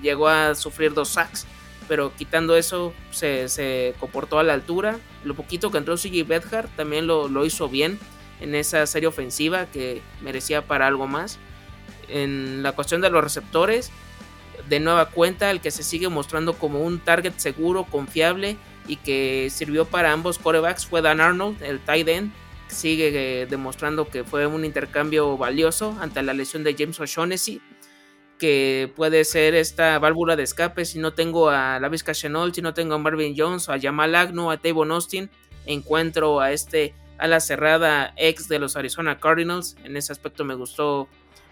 llegó 0.02 0.28
a 0.28 0.54
sufrir 0.54 0.94
dos 0.94 1.10
sacks. 1.10 1.46
Pero 1.88 2.12
quitando 2.16 2.56
eso, 2.56 2.92
se, 3.10 3.94
comportó 4.00 4.38
a 4.38 4.42
la 4.42 4.54
altura. 4.54 4.98
Lo 5.24 5.34
poquito 5.34 5.70
que 5.70 5.78
entró 5.78 5.96
CG 5.96 6.26
Bedhart 6.26 6.74
también 6.76 7.06
lo, 7.06 7.44
hizo 7.44 7.68
bien 7.68 7.98
en 8.40 8.54
esa 8.54 8.86
serie 8.86 9.08
ofensiva 9.08 9.66
que 9.66 10.02
merecía 10.20 10.66
para 10.66 10.86
algo 10.86 11.06
más. 11.06 11.38
En 12.08 12.62
la 12.62 12.72
cuestión 12.72 13.00
de 13.00 13.10
los 13.10 13.22
receptores, 13.22 13.90
de 14.68 14.80
nueva 14.80 15.10
cuenta, 15.10 15.50
el 15.50 15.60
que 15.60 15.70
se 15.70 15.82
sigue 15.82 16.08
mostrando 16.08 16.54
como 16.54 16.80
un 16.80 16.98
target 16.98 17.34
seguro, 17.36 17.84
confiable 17.84 18.56
y 18.88 18.96
que 18.96 19.48
sirvió 19.50 19.84
para 19.84 20.12
ambos 20.12 20.38
corebacks 20.38 20.86
fue 20.86 21.02
Dan 21.02 21.20
Arnold, 21.20 21.62
el 21.62 21.80
tight 21.80 22.08
end, 22.08 22.32
sigue 22.68 23.42
eh, 23.42 23.46
demostrando 23.46 24.08
que 24.08 24.24
fue 24.24 24.46
un 24.46 24.64
intercambio 24.64 25.36
valioso 25.36 25.96
ante 26.00 26.22
la 26.22 26.34
lesión 26.34 26.64
de 26.64 26.74
James 26.74 26.98
O'Shaughnessy, 27.00 27.60
que 28.38 28.92
puede 28.94 29.24
ser 29.24 29.54
esta 29.54 29.98
válvula 29.98 30.36
de 30.36 30.42
escape. 30.42 30.84
Si 30.84 30.98
no 30.98 31.14
tengo 31.14 31.48
a 31.48 31.80
Lavis 31.80 32.04
Chenault, 32.04 32.54
si 32.54 32.62
no 32.62 32.74
tengo 32.74 32.94
a 32.94 32.98
Marvin 32.98 33.34
Jones, 33.36 33.68
a 33.68 33.80
Jamal 33.80 34.14
Agnew, 34.14 34.50
a 34.50 34.58
Tavon 34.58 34.90
Austin, 34.90 35.30
encuentro 35.64 36.40
a 36.40 36.52
este 36.52 36.94
a 37.18 37.26
la 37.26 37.40
cerrada 37.40 38.12
ex 38.16 38.46
de 38.46 38.58
los 38.58 38.76
Arizona 38.76 39.18
Cardinals, 39.18 39.76
en 39.84 39.96
ese 39.96 40.12
aspecto 40.12 40.44
me 40.44 40.54
gustó 40.54 41.08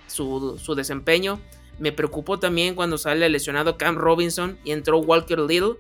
su, 0.07 0.61
su 0.63 0.75
desempeño. 0.75 1.41
Me 1.79 1.91
preocupó 1.91 2.39
también 2.39 2.75
cuando 2.75 2.99
sale 2.99 3.29
lesionado 3.29 3.79
Cam 3.79 3.97
Robinson 3.97 4.59
y 4.63 4.73
entró 4.73 4.99
Walker 4.99 5.41
Little, 5.41 5.77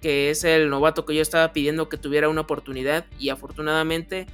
que 0.00 0.30
es 0.30 0.44
el 0.44 0.70
novato 0.70 1.04
que 1.04 1.14
yo 1.14 1.22
estaba 1.22 1.52
pidiendo 1.52 1.88
que 1.88 1.96
tuviera 1.96 2.28
una 2.28 2.40
oportunidad. 2.40 3.04
Y 3.18 3.28
afortunadamente 3.28 4.26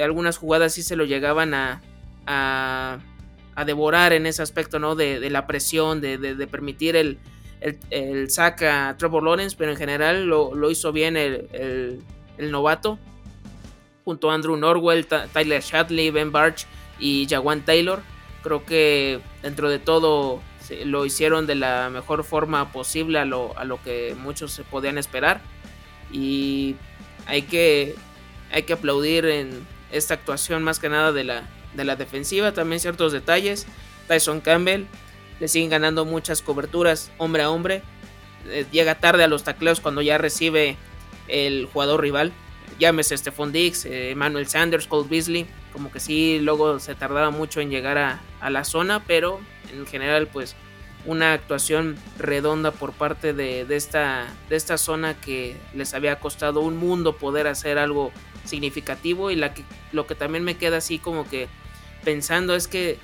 algunas 0.00 0.38
jugadas 0.38 0.74
sí 0.74 0.82
se 0.82 0.96
lo 0.96 1.04
llegaban 1.04 1.54
a, 1.54 1.82
a, 2.26 2.98
devorar 3.66 4.12
en 4.12 4.26
ese 4.26 4.42
aspecto, 4.42 4.78
¿no? 4.78 4.94
De, 4.94 5.28
la 5.30 5.46
presión, 5.46 6.00
de, 6.00 6.48
permitir 6.50 6.96
el, 6.96 7.18
el, 7.90 8.30
sack 8.30 8.62
a 8.62 8.96
Trevor 8.98 9.22
Lawrence, 9.22 9.56
pero 9.58 9.70
en 9.72 9.76
general 9.76 10.26
lo, 10.26 10.70
hizo 10.70 10.92
bien 10.92 11.16
el, 11.16 12.02
novato, 12.38 12.98
junto 14.04 14.30
a 14.30 14.34
Andrew 14.34 14.56
Norwell, 14.56 15.06
Tyler 15.06 15.62
Shatley, 15.62 16.10
Ben 16.10 16.32
Barch 16.32 16.66
y 16.98 17.26
Jawan 17.28 17.64
Taylor. 17.64 18.02
Creo 18.42 18.64
que 18.64 19.20
dentro 19.42 19.70
de 19.70 19.78
todo 19.78 20.40
lo 20.84 21.04
hicieron 21.04 21.46
de 21.46 21.54
la 21.54 21.90
mejor 21.90 22.24
forma 22.24 22.72
posible 22.72 23.18
a 23.18 23.24
lo, 23.24 23.56
a 23.56 23.64
lo 23.64 23.80
que 23.82 24.16
muchos 24.18 24.52
se 24.52 24.64
podían 24.64 24.98
esperar. 24.98 25.40
Y 26.10 26.76
hay 27.26 27.42
que, 27.42 27.94
hay 28.50 28.64
que 28.64 28.72
aplaudir 28.72 29.26
en, 29.26 29.66
esta 29.92 30.14
actuación 30.14 30.62
más 30.62 30.78
que 30.78 30.88
nada 30.88 31.12
de 31.12 31.24
la, 31.24 31.42
de 31.74 31.84
la 31.84 31.96
defensiva, 31.96 32.52
también 32.52 32.80
ciertos 32.80 33.12
detalles. 33.12 33.66
Tyson 34.08 34.40
Campbell 34.40 34.86
le 35.40 35.48
siguen 35.48 35.70
ganando 35.70 36.04
muchas 36.04 36.42
coberturas 36.42 37.12
hombre 37.18 37.42
a 37.42 37.50
hombre. 37.50 37.82
Eh, 38.48 38.66
llega 38.72 38.96
tarde 38.96 39.24
a 39.24 39.28
los 39.28 39.44
tacleos 39.44 39.80
cuando 39.80 40.02
ya 40.02 40.18
recibe 40.18 40.76
el 41.28 41.66
jugador 41.66 42.00
rival. 42.00 42.32
Llámese 42.78 43.16
Stephon 43.16 43.52
Diggs, 43.52 43.84
eh, 43.84 44.10
Emmanuel 44.10 44.48
Sanders, 44.48 44.86
Cole 44.86 45.08
Beasley. 45.08 45.46
Como 45.72 45.92
que 45.92 46.00
sí, 46.00 46.40
luego 46.40 46.80
se 46.80 46.94
tardaba 46.94 47.30
mucho 47.30 47.60
en 47.60 47.70
llegar 47.70 47.98
a, 47.98 48.20
a, 48.40 48.50
la 48.50 48.64
zona, 48.64 49.04
pero 49.06 49.40
en 49.72 49.86
general, 49.86 50.26
pues 50.26 50.56
una 51.04 51.32
actuación 51.32 51.96
redonda 52.18 52.70
por 52.70 52.92
parte 52.92 53.32
de, 53.32 53.66
esta, 53.74 54.26
de 54.48 54.56
esta 54.56 54.78
zona 54.78 55.14
que 55.14 55.56
les 55.74 55.94
había 55.94 56.20
costado 56.20 56.60
un 56.60 56.76
mundo 56.76 57.16
poder 57.16 57.46
hacer 57.46 57.78
algo 57.78 58.12
significativo 58.44 59.30
y 59.30 59.40
lo 59.92 60.06
que 60.06 60.14
también 60.14 60.44
me 60.44 60.56
queda 60.56 60.78
así 60.78 60.98
como 60.98 61.28
que 61.28 61.48
pensando 62.04 62.54
es 62.54 62.68
que 62.68 62.98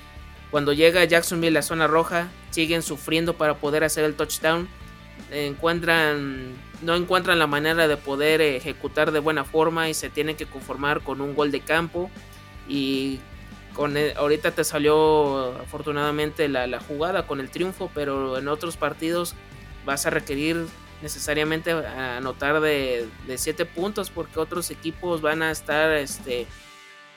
cuando 0.51 0.73
llega 0.73 1.03
Jacksonville 1.03 1.53
la 1.53 1.61
zona 1.61 1.87
roja 1.87 2.29
siguen 2.49 2.81
sufriendo 2.81 3.35
para 3.35 3.55
poder 3.55 3.83
hacer 3.83 4.03
el 4.03 4.15
touchdown. 4.15 4.67
Encuentran 5.31 6.53
no 6.81 6.95
encuentran 6.95 7.39
la 7.39 7.47
manera 7.47 7.87
de 7.87 7.97
poder 7.97 8.41
ejecutar 8.41 9.11
de 9.11 9.19
buena 9.19 9.43
forma 9.43 9.89
y 9.89 9.93
se 9.93 10.09
tienen 10.09 10.37
que 10.37 10.45
conformar 10.45 11.01
con 11.01 11.21
un 11.21 11.35
gol 11.35 11.51
de 11.51 11.59
campo. 11.59 12.09
Y 12.67 13.19
con 13.73 13.95
ahorita 13.97 14.51
te 14.51 14.63
salió 14.63 15.55
afortunadamente 15.61 16.47
la 16.47 16.79
jugada 16.79 17.27
con 17.27 17.39
el 17.39 17.49
triunfo 17.49 17.91
pero 17.93 18.37
en 18.37 18.47
otros 18.47 18.77
partidos 18.77 19.35
vas 19.85 20.05
a 20.05 20.09
requerir 20.09 20.65
necesariamente 21.01 21.71
anotar 21.71 22.59
de, 22.61 23.07
de 23.27 23.37
7 23.37 23.65
puntos 23.65 24.09
porque 24.09 24.39
otros 24.39 24.69
equipos 24.71 25.21
van 25.21 25.41
a 25.41 25.51
estar 25.51 25.91
este, 25.91 26.45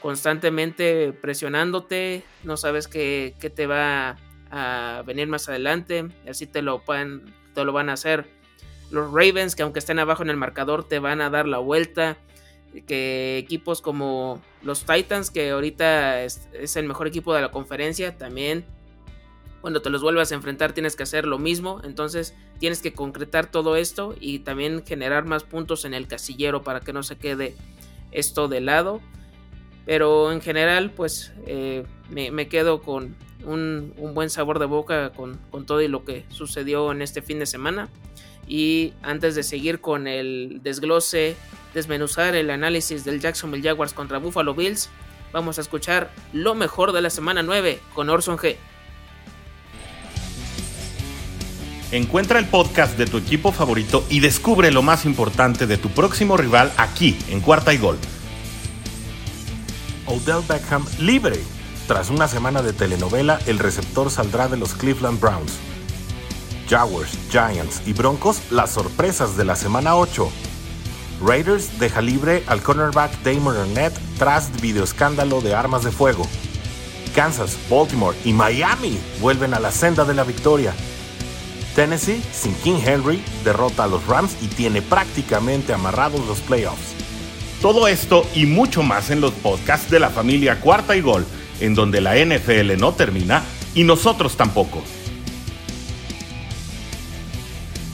constantemente 0.02 1.12
presionándote, 1.12 2.24
no 2.42 2.56
sabes 2.56 2.88
qué, 2.88 3.34
te 3.54 3.66
va 3.66 4.18
a 4.50 5.02
venir 5.06 5.28
más 5.28 5.48
adelante, 5.48 6.08
así 6.28 6.46
te 6.46 6.60
lo, 6.60 6.80
van, 6.80 7.34
te 7.54 7.64
lo 7.64 7.72
van 7.72 7.88
a 7.88 7.94
hacer. 7.94 8.28
Los 8.90 9.10
Ravens, 9.10 9.56
que 9.56 9.62
aunque 9.62 9.78
estén 9.78 9.98
abajo 9.98 10.22
en 10.22 10.30
el 10.30 10.36
marcador, 10.36 10.86
te 10.86 10.98
van 10.98 11.20
a 11.20 11.30
dar 11.30 11.46
la 11.46 11.58
vuelta, 11.58 12.18
que 12.86 13.38
equipos 13.38 13.80
como 13.80 14.42
los 14.62 14.84
Titans, 14.84 15.30
que 15.30 15.50
ahorita 15.50 16.24
es, 16.24 16.48
es 16.52 16.76
el 16.76 16.86
mejor 16.86 17.06
equipo 17.06 17.32
de 17.32 17.40
la 17.40 17.50
conferencia, 17.50 18.18
también 18.18 18.66
cuando 19.62 19.80
te 19.80 19.90
los 19.90 20.02
vuelvas 20.02 20.32
a 20.32 20.34
enfrentar 20.34 20.72
tienes 20.72 20.96
que 20.96 21.04
hacer 21.04 21.24
lo 21.24 21.38
mismo, 21.38 21.80
entonces 21.84 22.34
tienes 22.58 22.82
que 22.82 22.92
concretar 22.92 23.46
todo 23.46 23.76
esto 23.76 24.16
y 24.20 24.40
también 24.40 24.84
generar 24.84 25.24
más 25.24 25.44
puntos 25.44 25.84
en 25.84 25.94
el 25.94 26.08
casillero 26.08 26.64
para 26.64 26.80
que 26.80 26.92
no 26.92 27.04
se 27.04 27.16
quede 27.16 27.54
esto 28.10 28.48
de 28.48 28.60
lado. 28.60 29.00
Pero 29.86 30.32
en 30.32 30.40
general 30.40 30.90
pues 30.90 31.32
eh, 31.46 31.84
me, 32.10 32.48
quedo 32.48 32.82
con 32.82 33.16
un, 33.44 33.94
buen 34.14 34.30
sabor 34.30 34.58
de 34.58 34.66
boca 34.66 35.10
con, 35.10 35.38
con 35.52 35.64
todo 35.64 35.80
y 35.80 35.86
lo 35.86 36.04
que 36.04 36.24
sucedió 36.28 36.90
en 36.90 37.00
este 37.00 37.22
fin 37.22 37.38
de 37.38 37.46
semana. 37.46 37.88
Y 38.48 38.94
antes 39.02 39.36
de 39.36 39.44
seguir 39.44 39.80
con 39.80 40.08
el 40.08 40.58
desglose, 40.64 41.36
desmenuzar 41.72 42.34
el 42.34 42.50
análisis 42.50 43.04
del 43.04 43.20
Jacksonville 43.20 43.62
Jaguars 43.62 43.92
contra 43.94 44.18
Buffalo 44.18 44.54
Bills, 44.54 44.90
vamos 45.32 45.58
a 45.58 45.60
escuchar 45.60 46.10
lo 46.32 46.56
mejor 46.56 46.90
de 46.90 47.00
la 47.00 47.10
semana 47.10 47.44
9 47.44 47.78
con 47.94 48.10
Orson 48.10 48.36
G. 48.38 48.56
Encuentra 51.92 52.38
el 52.38 52.46
podcast 52.46 52.96
de 52.96 53.04
tu 53.04 53.18
equipo 53.18 53.52
favorito 53.52 54.02
y 54.08 54.20
descubre 54.20 54.70
lo 54.70 54.80
más 54.80 55.04
importante 55.04 55.66
de 55.66 55.76
tu 55.76 55.90
próximo 55.90 56.38
rival 56.38 56.72
aquí 56.78 57.18
en 57.28 57.42
Cuarta 57.42 57.74
y 57.74 57.76
Gol. 57.76 57.98
Odell 60.06 60.42
Beckham 60.48 60.86
libre. 60.98 61.38
Tras 61.86 62.08
una 62.08 62.28
semana 62.28 62.62
de 62.62 62.72
telenovela, 62.72 63.40
el 63.44 63.58
receptor 63.58 64.10
saldrá 64.10 64.48
de 64.48 64.56
los 64.56 64.72
Cleveland 64.72 65.20
Browns. 65.20 65.52
Jaguars, 66.66 67.18
Giants 67.30 67.82
y 67.84 67.92
Broncos 67.92 68.40
las 68.50 68.70
sorpresas 68.70 69.36
de 69.36 69.44
la 69.44 69.54
semana 69.54 69.94
8. 69.94 70.30
Raiders 71.22 71.78
deja 71.78 72.00
libre 72.00 72.42
al 72.46 72.62
cornerback 72.62 73.22
Damon 73.22 73.54
Arnett 73.54 73.92
tras 74.18 74.50
videoescándalo 74.62 75.42
de 75.42 75.54
armas 75.54 75.84
de 75.84 75.90
fuego. 75.90 76.26
Kansas, 77.14 77.58
Baltimore 77.68 78.16
y 78.24 78.32
Miami 78.32 78.98
vuelven 79.20 79.52
a 79.52 79.60
la 79.60 79.70
senda 79.70 80.06
de 80.06 80.14
la 80.14 80.24
victoria. 80.24 80.72
Tennessee, 81.74 82.22
sin 82.32 82.54
King 82.56 82.80
Henry, 82.84 83.22
derrota 83.44 83.84
a 83.84 83.86
los 83.86 84.06
Rams 84.06 84.36
y 84.42 84.46
tiene 84.48 84.82
prácticamente 84.82 85.72
amarrados 85.72 86.26
los 86.26 86.40
playoffs. 86.40 86.94
Todo 87.60 87.88
esto 87.88 88.26
y 88.34 88.46
mucho 88.46 88.82
más 88.82 89.10
en 89.10 89.20
los 89.20 89.32
podcasts 89.32 89.90
de 89.90 90.00
la 90.00 90.10
familia 90.10 90.60
Cuarta 90.60 90.96
y 90.96 91.00
Gol, 91.00 91.26
en 91.60 91.74
donde 91.74 92.00
la 92.00 92.16
NFL 92.16 92.76
no 92.78 92.92
termina 92.92 93.42
y 93.74 93.84
nosotros 93.84 94.36
tampoco. 94.36 94.82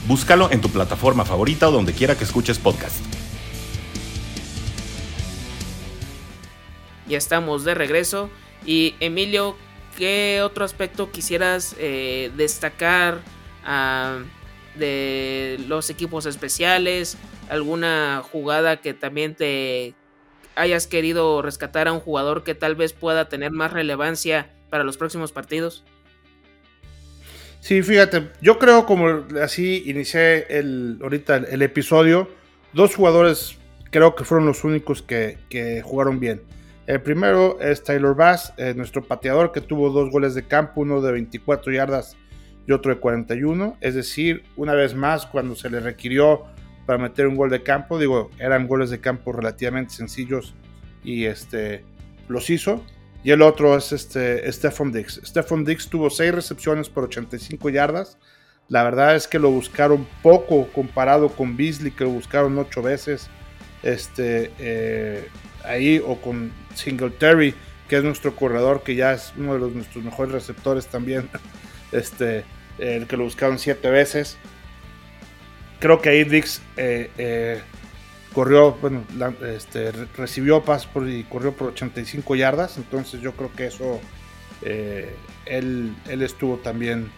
Búscalo 0.06 0.50
en 0.50 0.60
tu 0.60 0.70
plataforma 0.70 1.24
favorita 1.24 1.68
o 1.68 1.70
donde 1.70 1.92
quiera 1.92 2.16
que 2.16 2.24
escuches 2.24 2.58
podcast. 2.58 2.96
Ya 7.06 7.18
estamos 7.18 7.64
de 7.64 7.74
regreso. 7.74 8.30
Y 8.64 8.94
Emilio, 9.00 9.56
¿qué 9.96 10.40
otro 10.42 10.64
aspecto 10.64 11.10
quisieras 11.10 11.76
eh, 11.78 12.30
destacar 12.36 13.20
de 14.74 15.60
los 15.66 15.90
equipos 15.90 16.26
especiales? 16.26 17.16
¿Alguna 17.48 18.22
jugada 18.30 18.78
que 18.78 18.94
también 18.94 19.34
te 19.34 19.94
hayas 20.54 20.86
querido 20.86 21.40
rescatar 21.42 21.88
a 21.88 21.92
un 21.92 22.00
jugador 22.00 22.44
que 22.44 22.54
tal 22.54 22.74
vez 22.74 22.92
pueda 22.92 23.28
tener 23.28 23.52
más 23.52 23.72
relevancia 23.72 24.50
para 24.70 24.84
los 24.84 24.96
próximos 24.96 25.32
partidos? 25.32 25.84
Sí, 27.60 27.82
fíjate, 27.82 28.28
yo 28.40 28.58
creo 28.58 28.86
como 28.86 29.24
así 29.42 29.82
inicié 29.86 30.46
el, 30.48 30.98
ahorita 31.02 31.36
el, 31.36 31.62
episodio, 31.62 32.28
dos 32.72 32.94
jugadores 32.94 33.58
creo 33.90 34.14
que 34.14 34.24
fueron 34.24 34.46
los 34.46 34.64
únicos 34.64 35.02
que, 35.02 35.38
jugaron 35.84 36.20
bien. 36.20 36.42
El 36.86 37.02
primero 37.02 37.60
es 37.60 37.82
Taylor 37.82 38.14
Bass, 38.16 38.54
eh, 38.56 38.72
nuestro 38.74 39.02
pateador 39.02 39.52
que 39.52 39.60
tuvo 39.60 39.90
dos 39.90 40.10
goles 40.10 40.34
de 40.34 40.44
campo, 40.44 40.80
uno 40.80 41.00
de 41.02 41.12
24 41.12 41.72
yardas 41.72 42.16
y 42.68 42.72
otro 42.72 42.94
de 42.94 43.00
41. 43.00 43.78
Es 43.80 43.94
decir, 43.94 44.44
una 44.56 44.74
vez 44.74 44.94
más, 44.94 45.26
cuando 45.26 45.56
se 45.56 45.70
le 45.70 45.80
requirió 45.80 46.44
para 46.84 46.98
meter 46.98 47.26
un 47.26 47.34
gol 47.34 47.48
de 47.48 47.62
campo, 47.62 47.98
digo, 47.98 48.30
eran 48.38 48.68
goles 48.68 48.90
de 48.90 49.00
campo 49.00 49.32
relativamente 49.32 49.94
sencillos 49.94 50.54
y 51.02 51.24
este, 51.24 51.82
los 52.28 52.50
hizo. 52.50 52.84
Y 53.24 53.30
el 53.30 53.40
otro 53.40 53.74
es 53.76 53.92
este, 53.92 54.50
Stephon 54.52 54.92
Dix. 54.92 55.20
Stephon 55.24 55.64
Dix 55.64 55.88
tuvo 55.88 56.10
6 56.10 56.34
recepciones 56.34 56.90
por 56.90 57.04
85 57.04 57.70
yardas. 57.70 58.18
La 58.68 58.82
verdad 58.84 59.16
es 59.16 59.26
que 59.26 59.38
lo 59.38 59.50
buscaron 59.50 60.06
poco 60.22 60.68
comparado 60.68 61.30
con 61.30 61.56
Beasley, 61.56 61.90
que 61.90 62.04
lo 62.04 62.10
buscaron 62.10 62.58
8 62.58 62.82
veces. 62.82 63.30
Este, 63.82 64.52
eh, 64.58 65.28
ahí, 65.64 66.02
o 66.06 66.20
con 66.20 66.52
Singletary, 66.74 67.54
que 67.88 67.96
es 67.96 68.04
nuestro 68.04 68.36
corredor, 68.36 68.82
que 68.82 68.94
ya 68.94 69.14
es 69.14 69.32
uno 69.38 69.54
de 69.54 69.60
los, 69.60 69.72
nuestros 69.72 70.04
mejores 70.04 70.32
receptores 70.32 70.86
también. 70.86 71.30
Este, 71.90 72.44
el 72.78 73.06
que 73.06 73.16
lo 73.16 73.24
buscaron 73.24 73.58
7 73.58 73.90
veces. 73.90 74.38
Creo 75.80 76.00
que 76.00 76.08
ahí 76.08 76.42
eh, 76.76 77.10
eh, 77.18 77.60
corrió, 78.32 78.72
bueno, 78.72 79.04
este, 79.46 79.92
recibió 80.16 80.64
pas 80.64 80.88
y 81.06 81.22
corrió 81.24 81.52
por 81.52 81.68
85 81.68 82.34
yardas, 82.34 82.76
entonces 82.78 83.20
yo 83.20 83.32
creo 83.32 83.52
que 83.52 83.66
eso 83.66 84.00
eh, 84.62 85.14
él, 85.46 85.94
él, 86.08 86.22
estuvo 86.22 86.56
también 86.56 87.10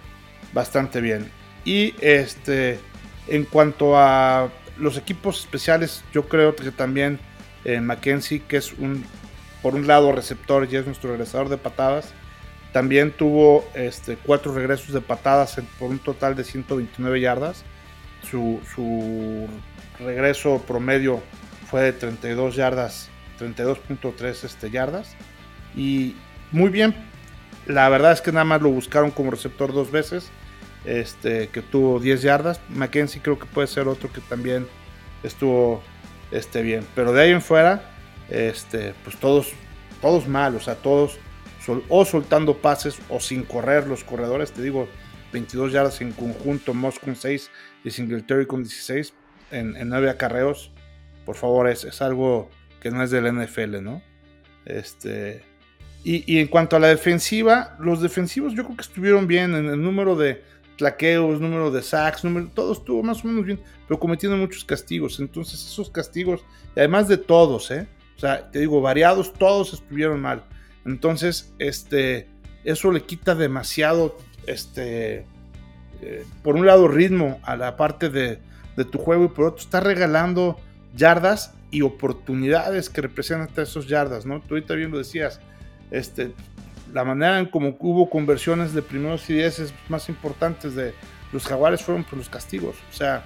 bastante 0.53 1.01
bien. 1.01 1.31
Y 1.65 1.95
este, 2.01 2.79
en 3.29 3.45
cuanto 3.45 3.97
a 3.97 4.51
los 4.77 4.99
equipos 4.99 5.41
especiales, 5.41 6.05
yo 6.13 6.29
creo 6.29 6.55
que 6.55 6.71
también 6.71 7.19
Mackenzie, 7.83 8.41
que 8.41 8.57
es 8.57 8.73
un, 8.75 9.05
por 9.63 9.75
un 9.75 9.87
lado 9.87 10.13
receptor 10.13 10.67
y 10.71 10.77
es 10.77 10.87
nuestro 10.87 11.11
regresador 11.11 11.49
de 11.49 11.59
patadas, 11.59 12.15
también 12.73 13.13
tuvo 13.13 13.69
este, 13.75 14.17
cuatro 14.17 14.55
regresos 14.55 14.93
de 14.93 15.01
patadas 15.01 15.61
por 15.79 15.91
un 15.91 15.99
total 15.99 16.37
de 16.37 16.45
129 16.45 17.21
yardas. 17.21 17.65
Su, 18.31 18.61
su 18.75 19.49
regreso 19.99 20.63
promedio 20.67 21.21
fue 21.69 21.83
de 21.83 21.93
32 21.93 22.57
yardas, 22.57 23.11
32.3 23.41 24.45
este, 24.45 24.71
yardas. 24.71 25.17
Y 25.75 26.15
muy 26.53 26.71
bien, 26.71 26.95
la 27.67 27.89
verdad 27.89 28.13
es 28.13 28.21
que 28.21 28.33
nada 28.33 28.45
más 28.45 28.63
lo 28.63 28.71
buscaron 28.71 29.11
como 29.11 29.31
receptor 29.31 29.73
dos 29.73 29.91
veces, 29.91 30.31
este, 30.85 31.49
que 31.49 31.63
tuvo 31.63 31.99
10 31.99 32.23
yardas. 32.23 32.61
Mackenzie 32.69 33.21
creo 33.21 33.39
que 33.39 33.47
puede 33.47 33.67
ser 33.67 33.89
otro 33.89 34.13
que 34.13 34.21
también 34.21 34.67
estuvo 35.23 35.83
este, 36.31 36.63
bien. 36.63 36.87
Pero 36.95 37.13
de 37.13 37.23
ahí 37.23 37.31
en 37.31 37.43
fuera, 37.43 37.83
este, 38.29 38.95
pues 39.03 39.17
todos, 39.17 39.53
todos 40.01 40.29
mal, 40.29 40.55
o 40.55 40.61
sea, 40.61 40.77
todos 40.77 41.19
o 41.89 42.05
soltando 42.05 42.57
pases 42.59 42.99
o 43.09 43.21
sin 43.21 43.43
correr 43.45 43.87
los 43.87 44.05
corredores, 44.05 44.53
te 44.53 44.63
digo, 44.63 44.89
22 45.33 45.73
yardas 45.73 46.01
en 46.01 46.13
conjunto, 46.13 46.75
Moss 46.75 46.99
con 46.99 47.17
6 47.17 47.51
y 47.85 47.91
Singletary 47.91 48.47
con 48.47 48.63
16, 48.63 49.15
en, 49.53 49.77
en 49.77 49.89
nueve 49.89 50.11
acarreos, 50.11 50.73
por 51.25 51.37
favor, 51.37 51.69
es, 51.69 51.85
es, 51.85 52.03
algo 52.03 52.51
que 52.81 52.91
no 52.91 53.03
es 53.03 53.11
del 53.11 53.33
NFL, 53.33 53.83
¿no? 53.83 54.03
Este, 54.65 55.43
y, 56.03 56.39
en 56.39 56.47
cuanto 56.47 56.77
a 56.77 56.81
la 56.81 56.89
defensiva, 56.89 57.77
los 57.79 58.01
defensivos 58.01 58.55
yo 58.55 58.65
creo 58.65 58.77
que 58.77 58.83
estuvieron 58.83 59.27
bien 59.27 59.55
en 59.55 59.67
el 59.67 59.83
número 59.83 60.17
de 60.17 60.43
tlaqueos, 60.77 61.41
número 61.41 61.71
de 61.71 61.83
sacks, 61.83 62.25
número, 62.25 62.49
todo 62.55 62.73
estuvo 62.73 63.03
más 63.03 63.23
o 63.23 63.29
menos 63.29 63.45
bien, 63.45 63.61
pero 63.87 64.01
cometiendo 64.01 64.39
muchos 64.39 64.65
castigos. 64.65 65.21
Entonces, 65.21 65.63
esos 65.63 65.91
castigos, 65.91 66.43
además 66.75 67.07
de 67.07 67.19
todos, 67.19 67.71
¿eh? 67.71 67.87
O 68.17 68.21
sea, 68.21 68.51
te 68.51 68.61
digo, 68.61 68.81
variados, 68.81 69.33
todos 69.35 69.75
estuvieron 69.75 70.21
mal. 70.21 70.45
Entonces, 70.85 71.53
este, 71.59 72.29
eso 72.65 72.93
le 72.93 73.03
quita 73.03 73.35
demasiado, 73.35 74.17
este, 74.47 75.27
eh, 76.01 76.25
por 76.43 76.57
un 76.57 76.67
lado, 76.67 76.89
ritmo 76.89 77.41
a 77.43 77.57
la 77.57 77.77
parte 77.77 78.09
de, 78.09 78.39
de 78.77 78.85
tu 78.85 78.99
juego 78.99 79.25
y 79.25 79.29
por 79.29 79.47
otro 79.47 79.61
está 79.61 79.81
regalando 79.81 80.59
yardas 80.97 81.55
y 81.71 81.83
oportunidades 81.83 82.91
que 82.91 83.01
representan 83.03 83.51
esos 83.63 83.87
yardas, 83.87 84.27
¿no? 84.27 84.41
Tú 84.41 84.55
ahorita 84.55 84.75
bien 84.75 84.91
lo 84.91 84.99
decías, 84.99 85.41
este, 85.91 86.33
la 86.93 87.05
manera 87.05 87.39
en 87.39 87.47
como 87.47 87.77
hubo 87.79 88.11
conversiones 88.11 88.73
de 88.75 88.83
primeros 88.83 89.29
y 89.31 89.35
dieces 89.35 89.73
más 89.89 90.09
importantes 90.09 90.75
de 90.75 90.95
los 91.33 91.47
jaguares 91.47 91.83
fueron 91.83 92.05
por 92.05 92.19
los 92.19 92.29
castigos, 92.29 92.77
o 92.91 92.95
sea, 92.95 93.25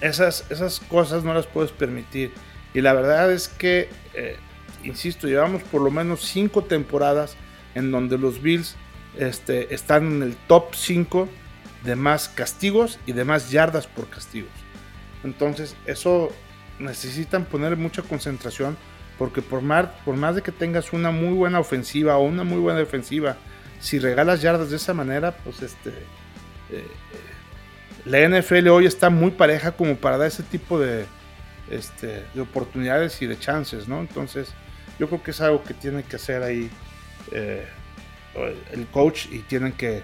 esas, 0.00 0.44
esas 0.50 0.80
cosas 0.80 1.24
no 1.24 1.32
las 1.32 1.46
puedes 1.46 1.72
permitir. 1.72 2.32
Y 2.74 2.80
la 2.80 2.92
verdad 2.92 3.32
es 3.32 3.48
que, 3.48 3.88
eh, 4.14 4.36
insisto, 4.84 5.26
llevamos 5.26 5.62
por 5.62 5.82
lo 5.82 5.90
menos 5.90 6.20
cinco 6.22 6.64
temporadas 6.64 7.36
en 7.74 7.90
donde 7.90 8.18
los 8.18 8.40
Bills 8.40 8.76
este, 9.18 9.74
están 9.74 10.06
en 10.06 10.22
el 10.22 10.36
top 10.46 10.74
5 10.74 11.28
de 11.84 11.96
más 11.96 12.28
castigos 12.28 12.98
y 13.06 13.12
de 13.12 13.24
más 13.24 13.50
yardas 13.50 13.86
por 13.86 14.08
castigos. 14.08 14.50
Entonces, 15.22 15.76
eso 15.86 16.30
necesitan 16.78 17.44
poner 17.44 17.76
mucha 17.76 18.02
concentración 18.02 18.76
porque 19.18 19.42
por 19.42 19.62
más, 19.62 19.86
por 20.04 20.16
más 20.16 20.34
de 20.34 20.42
que 20.42 20.52
tengas 20.52 20.92
una 20.92 21.10
muy 21.10 21.34
buena 21.34 21.60
ofensiva 21.60 22.16
o 22.16 22.24
una 22.24 22.42
muy 22.42 22.58
buena 22.58 22.80
defensiva, 22.80 23.36
si 23.80 23.98
regalas 23.98 24.42
yardas 24.42 24.70
de 24.70 24.76
esa 24.76 24.94
manera, 24.94 25.36
pues 25.44 25.62
este 25.62 25.90
eh, 26.70 26.86
la 28.04 28.28
NFL 28.28 28.68
hoy 28.68 28.86
está 28.86 29.10
muy 29.10 29.30
pareja 29.30 29.72
como 29.72 29.96
para 29.96 30.18
dar 30.18 30.28
ese 30.28 30.42
tipo 30.42 30.78
de, 30.78 31.06
este, 31.70 32.24
de 32.34 32.40
oportunidades 32.40 33.20
y 33.22 33.26
de 33.26 33.38
chances, 33.38 33.88
¿no? 33.88 34.00
Entonces, 34.00 34.52
yo 34.98 35.08
creo 35.08 35.22
que 35.22 35.30
es 35.32 35.40
algo 35.40 35.62
que 35.62 35.74
tiene 35.74 36.02
que 36.02 36.16
hacer 36.16 36.42
ahí 36.42 36.70
eh, 37.32 37.66
el 38.72 38.86
coach 38.88 39.26
y 39.30 39.40
tienen 39.40 39.72
que, 39.72 40.02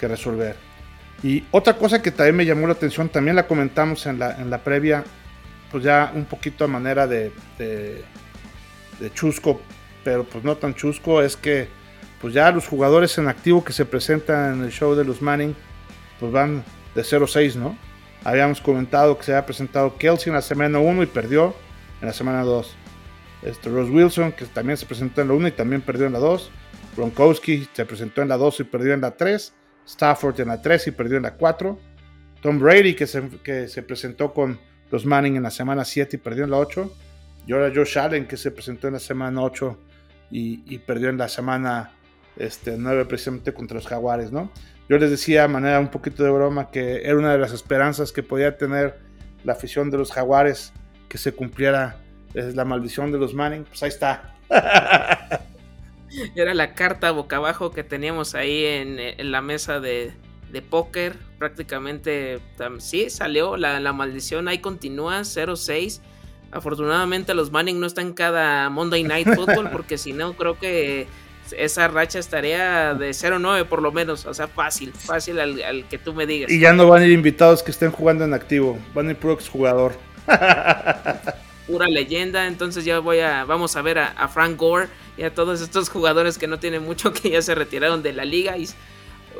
resolver. 0.00 0.54
Y 1.24 1.44
otra 1.50 1.76
cosa 1.76 2.00
que 2.00 2.12
también 2.12 2.36
me 2.36 2.46
llamó 2.46 2.68
la 2.68 2.74
atención, 2.74 3.08
también 3.08 3.34
la 3.34 3.48
comentamos 3.48 4.06
en 4.06 4.20
la, 4.20 4.40
en 4.40 4.48
la 4.48 4.58
previa, 4.58 5.02
pues 5.72 5.82
ya 5.82 6.12
un 6.14 6.24
poquito 6.24 6.64
a 6.64 6.68
manera 6.68 7.08
de, 7.08 7.32
de, 7.58 8.04
chusco, 9.12 9.60
pero 10.04 10.22
pues 10.22 10.44
no 10.44 10.56
tan 10.56 10.74
chusco, 10.74 11.20
es 11.20 11.36
que 11.36 11.68
pues 12.20 12.32
ya 12.32 12.52
los 12.52 12.68
jugadores 12.68 13.18
en 13.18 13.26
activo 13.26 13.64
que 13.64 13.72
se 13.72 13.84
presentan 13.84 14.54
en 14.54 14.64
el 14.64 14.70
show 14.70 14.94
de 14.94 15.04
los 15.04 15.20
Manning, 15.20 15.56
pues 16.20 16.30
van 16.30 16.62
de 16.94 17.02
0-6, 17.02 17.56
¿no? 17.56 17.76
Habíamos 18.22 18.60
comentado 18.60 19.18
que 19.18 19.24
se 19.24 19.32
había 19.32 19.46
presentado 19.46 19.96
Kelsey 19.96 20.30
en 20.30 20.34
la 20.34 20.42
semana 20.42 20.78
1 20.78 21.02
y 21.02 21.06
perdió 21.06 21.56
en 22.00 22.06
la 22.06 22.12
semana 22.12 22.42
2. 22.42 22.76
Este, 23.42 23.68
Ross 23.70 23.88
Wilson, 23.90 24.32
que 24.32 24.44
también 24.46 24.76
se 24.76 24.86
presentó 24.86 25.22
en 25.22 25.28
la 25.28 25.34
1 25.34 25.48
y 25.48 25.52
también 25.52 25.82
perdió 25.82 26.06
en 26.06 26.12
la 26.12 26.18
2. 26.18 26.50
Gronkowski 26.96 27.68
se 27.72 27.84
presentó 27.84 28.22
en 28.22 28.28
la 28.28 28.36
2 28.36 28.60
y 28.60 28.64
perdió 28.64 28.94
en 28.94 29.00
la 29.00 29.12
3. 29.12 29.54
Stafford 29.86 30.40
en 30.40 30.48
la 30.48 30.60
3 30.60 30.88
y 30.88 30.90
perdió 30.90 31.16
en 31.16 31.22
la 31.22 31.34
4. 31.34 31.78
Tom 32.42 32.58
Brady 32.58 32.94
que 32.94 33.06
se, 33.06 33.28
que 33.42 33.68
se 33.68 33.82
presentó 33.82 34.32
con 34.32 34.58
los 34.90 35.04
Manning 35.04 35.36
en 35.36 35.42
la 35.42 35.50
semana 35.50 35.84
7 35.84 36.16
y 36.16 36.18
perdió 36.18 36.44
en 36.44 36.50
la 36.50 36.58
8. 36.58 36.92
Y 37.46 37.52
ahora 37.52 37.72
Josh 37.74 37.98
Allen, 37.98 38.26
que 38.26 38.36
se 38.36 38.50
presentó 38.50 38.88
en 38.88 38.94
la 38.94 39.00
semana 39.00 39.42
8 39.42 39.78
y, 40.30 40.78
perdió 40.78 41.08
en 41.08 41.18
la 41.18 41.28
semana 41.28 41.92
este, 42.36 42.76
9 42.76 43.06
precisamente 43.06 43.54
contra 43.54 43.76
los 43.76 43.86
Jaguares, 43.86 44.30
¿no? 44.32 44.50
Yo 44.88 44.98
les 44.98 45.10
decía 45.10 45.42
de 45.42 45.48
manera 45.48 45.80
un 45.80 45.88
poquito 45.88 46.24
de 46.24 46.30
broma 46.30 46.70
que 46.70 47.02
era 47.04 47.16
una 47.16 47.32
de 47.32 47.38
las 47.38 47.52
esperanzas 47.52 48.12
que 48.12 48.22
podía 48.22 48.56
tener 48.56 48.98
la 49.44 49.52
afición 49.52 49.90
de 49.90 49.98
los 49.98 50.12
Jaguares 50.12 50.72
que 51.08 51.18
se 51.18 51.32
cumpliera 51.32 52.00
la 52.34 52.64
maldición 52.64 53.12
de 53.12 53.18
los 53.18 53.34
Manning. 53.34 53.64
Pues 53.64 53.82
ahí 53.82 53.88
está. 53.88 54.34
Era 56.34 56.54
la 56.54 56.74
carta 56.74 57.10
boca 57.10 57.36
abajo 57.36 57.70
que 57.70 57.84
teníamos 57.84 58.34
ahí 58.34 58.64
en, 58.64 59.30
la 59.30 59.42
mesa 59.42 59.80
de, 59.80 60.12
de 60.50 60.62
póker. 60.62 61.16
Prácticamente 61.38 62.40
sí 62.78 63.10
salió 63.10 63.56
la, 63.56 63.80
la 63.80 63.92
maldición. 63.92 64.48
Ahí 64.48 64.58
continúa 64.58 65.20
0-6. 65.20 66.00
Afortunadamente 66.50 67.34
los 67.34 67.52
Manning 67.52 67.78
no 67.78 67.86
están 67.86 68.14
cada 68.14 68.70
Monday 68.70 69.04
Night 69.04 69.28
Football 69.34 69.70
porque 69.72 69.98
si 69.98 70.12
no 70.14 70.32
creo 70.32 70.58
que 70.58 71.06
esa 71.56 71.88
racha 71.88 72.18
estaría 72.18 72.94
de 72.94 73.10
0-9 73.10 73.66
por 73.66 73.82
lo 73.82 73.92
menos. 73.92 74.24
O 74.26 74.34
sea, 74.34 74.48
fácil, 74.48 74.92
fácil 74.92 75.38
al, 75.40 75.84
que 75.88 75.98
tú 75.98 76.14
me 76.14 76.26
digas. 76.26 76.50
Y 76.50 76.58
ya 76.58 76.72
no 76.72 76.88
van 76.88 77.02
a 77.02 77.06
ir 77.06 77.12
invitados 77.12 77.62
que 77.62 77.70
estén 77.70 77.90
jugando 77.90 78.24
en 78.24 78.34
activo. 78.34 78.78
Van 78.94 79.08
a 79.08 79.10
ir 79.10 79.16
puro 79.16 79.38
jugador. 79.50 79.92
Pura 81.68 81.86
leyenda. 81.86 82.48
Entonces 82.48 82.84
ya 82.84 82.98
voy 82.98 83.20
a. 83.20 83.44
Vamos 83.44 83.76
a 83.76 83.82
ver 83.82 83.98
a, 84.00 84.28
Frank 84.28 84.56
Gore 84.56 84.88
y 85.16 85.22
a 85.22 85.32
todos 85.32 85.60
estos 85.60 85.88
jugadores 85.88 86.36
que 86.36 86.48
no 86.48 86.58
tienen 86.58 86.82
mucho 86.82 87.12
que 87.14 87.30
ya 87.30 87.42
se 87.42 87.54
retiraron 87.54 88.02
de 88.02 88.12
la 88.12 88.24
liga. 88.24 88.58
Y 88.58 88.68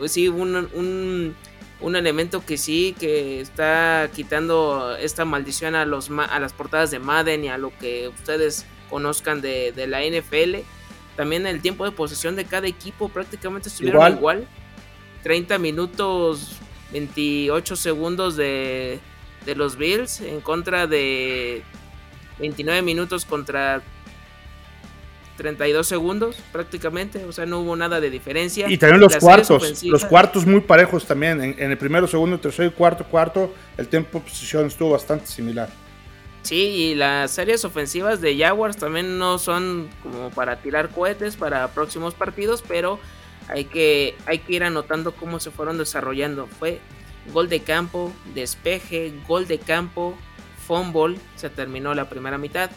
sí, 0.06 0.28
un, 0.28 1.34
un, 1.80 1.96
elemento 1.96 2.44
que 2.46 2.56
sí, 2.56 2.94
que 3.00 3.40
está 3.40 4.08
quitando 4.14 4.96
esta 4.96 5.24
maldición 5.24 5.74
a, 5.74 5.84
los, 5.84 6.10
a 6.10 6.38
las 6.38 6.52
portadas 6.52 6.92
de 6.92 7.00
Madden 7.00 7.44
y 7.44 7.48
a 7.48 7.58
lo 7.58 7.76
que 7.78 8.08
ustedes 8.08 8.64
conozcan 8.88 9.40
de, 9.40 9.72
de 9.72 9.86
la 9.88 10.02
NFL 10.02 10.58
también 11.18 11.48
el 11.48 11.60
tiempo 11.60 11.84
de 11.84 11.90
posesión 11.90 12.36
de 12.36 12.44
cada 12.44 12.68
equipo 12.68 13.08
prácticamente 13.08 13.68
estuvieron 13.68 14.12
igual. 14.12 14.46
30 15.24 15.58
minutos, 15.58 16.52
28 16.92 17.74
segundos 17.74 18.36
de, 18.36 19.00
de 19.44 19.56
los 19.56 19.76
Bills 19.76 20.20
en 20.20 20.40
contra 20.40 20.86
de 20.86 21.64
29 22.38 22.82
minutos 22.82 23.24
contra 23.24 23.82
32 25.36 25.86
segundos 25.86 26.36
prácticamente, 26.52 27.24
o 27.24 27.32
sea, 27.32 27.46
no 27.46 27.60
hubo 27.60 27.76
nada 27.76 28.00
de 28.00 28.10
diferencia. 28.10 28.68
Y 28.68 28.76
también 28.76 29.00
los 29.00 29.16
cuartos, 29.16 29.82
los 29.84 30.04
cuartos 30.04 30.44
muy 30.44 30.60
parejos 30.60 31.06
también, 31.06 31.40
en, 31.40 31.54
en, 31.58 31.70
el 31.70 31.78
primero, 31.78 32.06
segundo, 32.06 32.38
tercero 32.38 32.68
y 32.68 32.72
cuarto, 32.72 33.04
cuarto, 33.04 33.54
el 33.76 33.88
tiempo 33.88 34.18
de 34.18 34.24
posesión 34.24 34.66
estuvo 34.66 34.90
bastante 34.90 35.26
similar. 35.26 35.70
Sí, 36.42 36.56
y 36.56 36.94
las 36.94 37.30
series 37.30 37.64
ofensivas 37.64 38.20
de 38.20 38.36
Jaguars 38.36 38.76
también 38.76 39.18
no 39.18 39.38
son 39.38 39.88
como 40.02 40.30
para 40.30 40.56
tirar 40.56 40.88
cohetes 40.90 41.36
para 41.36 41.68
próximos 41.68 42.14
partidos, 42.14 42.64
pero 42.66 42.98
hay 43.48 43.64
que, 43.64 44.16
hay 44.26 44.38
que 44.38 44.54
ir 44.54 44.64
anotando 44.64 45.12
cómo 45.12 45.40
se 45.40 45.50
fueron 45.50 45.78
desarrollando. 45.78 46.46
Fue 46.46 46.80
gol 47.32 47.48
de 47.48 47.60
campo, 47.60 48.12
despeje, 48.34 49.12
gol 49.26 49.46
de 49.46 49.58
campo, 49.58 50.16
fumble, 50.68 51.18
se 51.34 51.50
terminó 51.50 51.94
la 51.94 52.08
primera 52.08 52.38
mitad. 52.38 52.70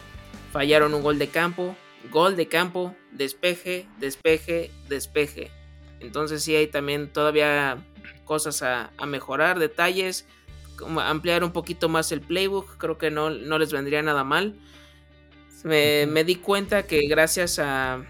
Fallaron 0.50 0.94
un 0.94 1.02
gol 1.02 1.18
de 1.18 1.28
campo, 1.28 1.76
gol 2.10 2.34
de 2.34 2.48
campo, 2.48 2.96
despeje, 3.12 3.86
despeje, 4.00 4.72
despeje. 4.88 5.52
Entonces 6.00 6.42
sí 6.42 6.56
hay 6.56 6.66
también 6.66 7.12
todavía 7.12 7.78
cosas 8.24 8.62
a, 8.62 8.90
a 8.98 9.06
mejorar, 9.06 9.60
detalles 9.60 10.26
ampliar 11.00 11.44
un 11.44 11.52
poquito 11.52 11.88
más 11.88 12.12
el 12.12 12.20
playbook, 12.20 12.76
creo 12.78 12.98
que 12.98 13.10
no, 13.10 13.30
no 13.30 13.58
les 13.58 13.72
vendría 13.72 14.02
nada 14.02 14.24
mal. 14.24 14.54
Me, 15.64 16.24
di 16.24 16.36
cuenta 16.36 16.84
que 16.84 17.00
gracias 17.08 17.58
a, 17.58 18.04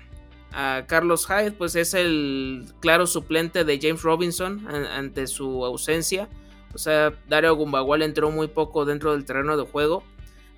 Carlos 0.87 1.27
Hyde, 1.27 1.53
pues 1.53 1.75
es 1.77 1.95
el 1.95 2.67
claro 2.81 3.07
suplente 3.07 3.65
de 3.65 3.79
James 3.81 4.03
Robinson 4.03 4.67
ante 4.69 5.27
su 5.27 5.65
ausencia. 5.65 6.29
O 6.75 6.79
sea, 6.79 7.13
Dario 7.29 7.55
Gumbawal 7.55 8.03
entró 8.03 8.31
muy 8.31 8.49
poco 8.49 8.85
dentro 8.85 9.13
del 9.13 9.25
terreno 9.25 9.57
de 9.57 9.65
juego. 9.65 10.03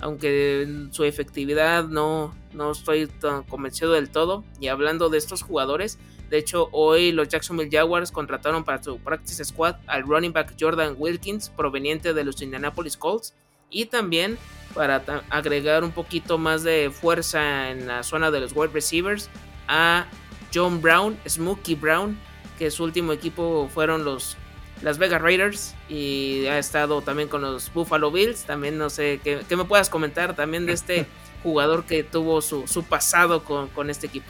Aunque 0.00 0.88
su 0.90 1.04
efectividad 1.04 1.84
no, 1.84 2.34
no 2.52 2.72
estoy 2.72 3.06
tan 3.06 3.44
convencido 3.44 3.92
del 3.92 4.10
todo. 4.10 4.44
Y 4.60 4.68
hablando 4.68 5.08
de 5.08 5.18
estos 5.18 5.42
jugadores, 5.42 5.98
de 6.30 6.38
hecho, 6.38 6.68
hoy 6.72 7.12
los 7.12 7.28
Jacksonville 7.28 7.70
Jaguars 7.70 8.10
contrataron 8.10 8.64
para 8.64 8.82
su 8.82 8.98
practice 8.98 9.44
squad 9.44 9.76
al 9.86 10.02
running 10.02 10.32
back 10.32 10.54
Jordan 10.58 10.96
Wilkins, 10.98 11.48
proveniente 11.50 12.12
de 12.12 12.24
los 12.24 12.40
Indianapolis 12.42 12.96
Colts, 12.96 13.34
y 13.70 13.86
también 13.86 14.38
para 14.74 15.02
agregar 15.30 15.84
un 15.84 15.92
poquito 15.92 16.38
más 16.38 16.62
de 16.62 16.90
fuerza 16.90 17.70
en 17.70 17.86
la 17.86 18.02
zona 18.02 18.30
de 18.30 18.40
los 18.40 18.52
wide 18.54 18.72
receivers 18.72 19.30
a 19.68 20.06
John 20.52 20.80
Brown, 20.80 21.16
Smokey 21.28 21.74
Brown, 21.74 22.18
que 22.58 22.70
su 22.70 22.84
último 22.84 23.12
equipo 23.12 23.68
fueron 23.72 24.04
los 24.04 24.36
Las 24.82 24.98
Vegas 24.98 25.22
Raiders 25.22 25.74
y 25.88 26.46
ha 26.46 26.58
estado 26.58 27.00
también 27.02 27.28
con 27.28 27.42
los 27.42 27.72
Buffalo 27.72 28.10
Bills. 28.10 28.44
También 28.44 28.78
no 28.78 28.90
sé 28.90 29.20
qué, 29.22 29.44
me 29.56 29.64
puedas 29.64 29.88
comentar 29.88 30.34
también 30.34 30.66
de 30.66 30.72
este 30.72 31.06
jugador 31.42 31.84
que 31.84 32.04
tuvo 32.04 32.42
su, 32.42 32.84
pasado 32.88 33.44
con 33.44 33.90
este 33.90 34.06
equipo. 34.06 34.26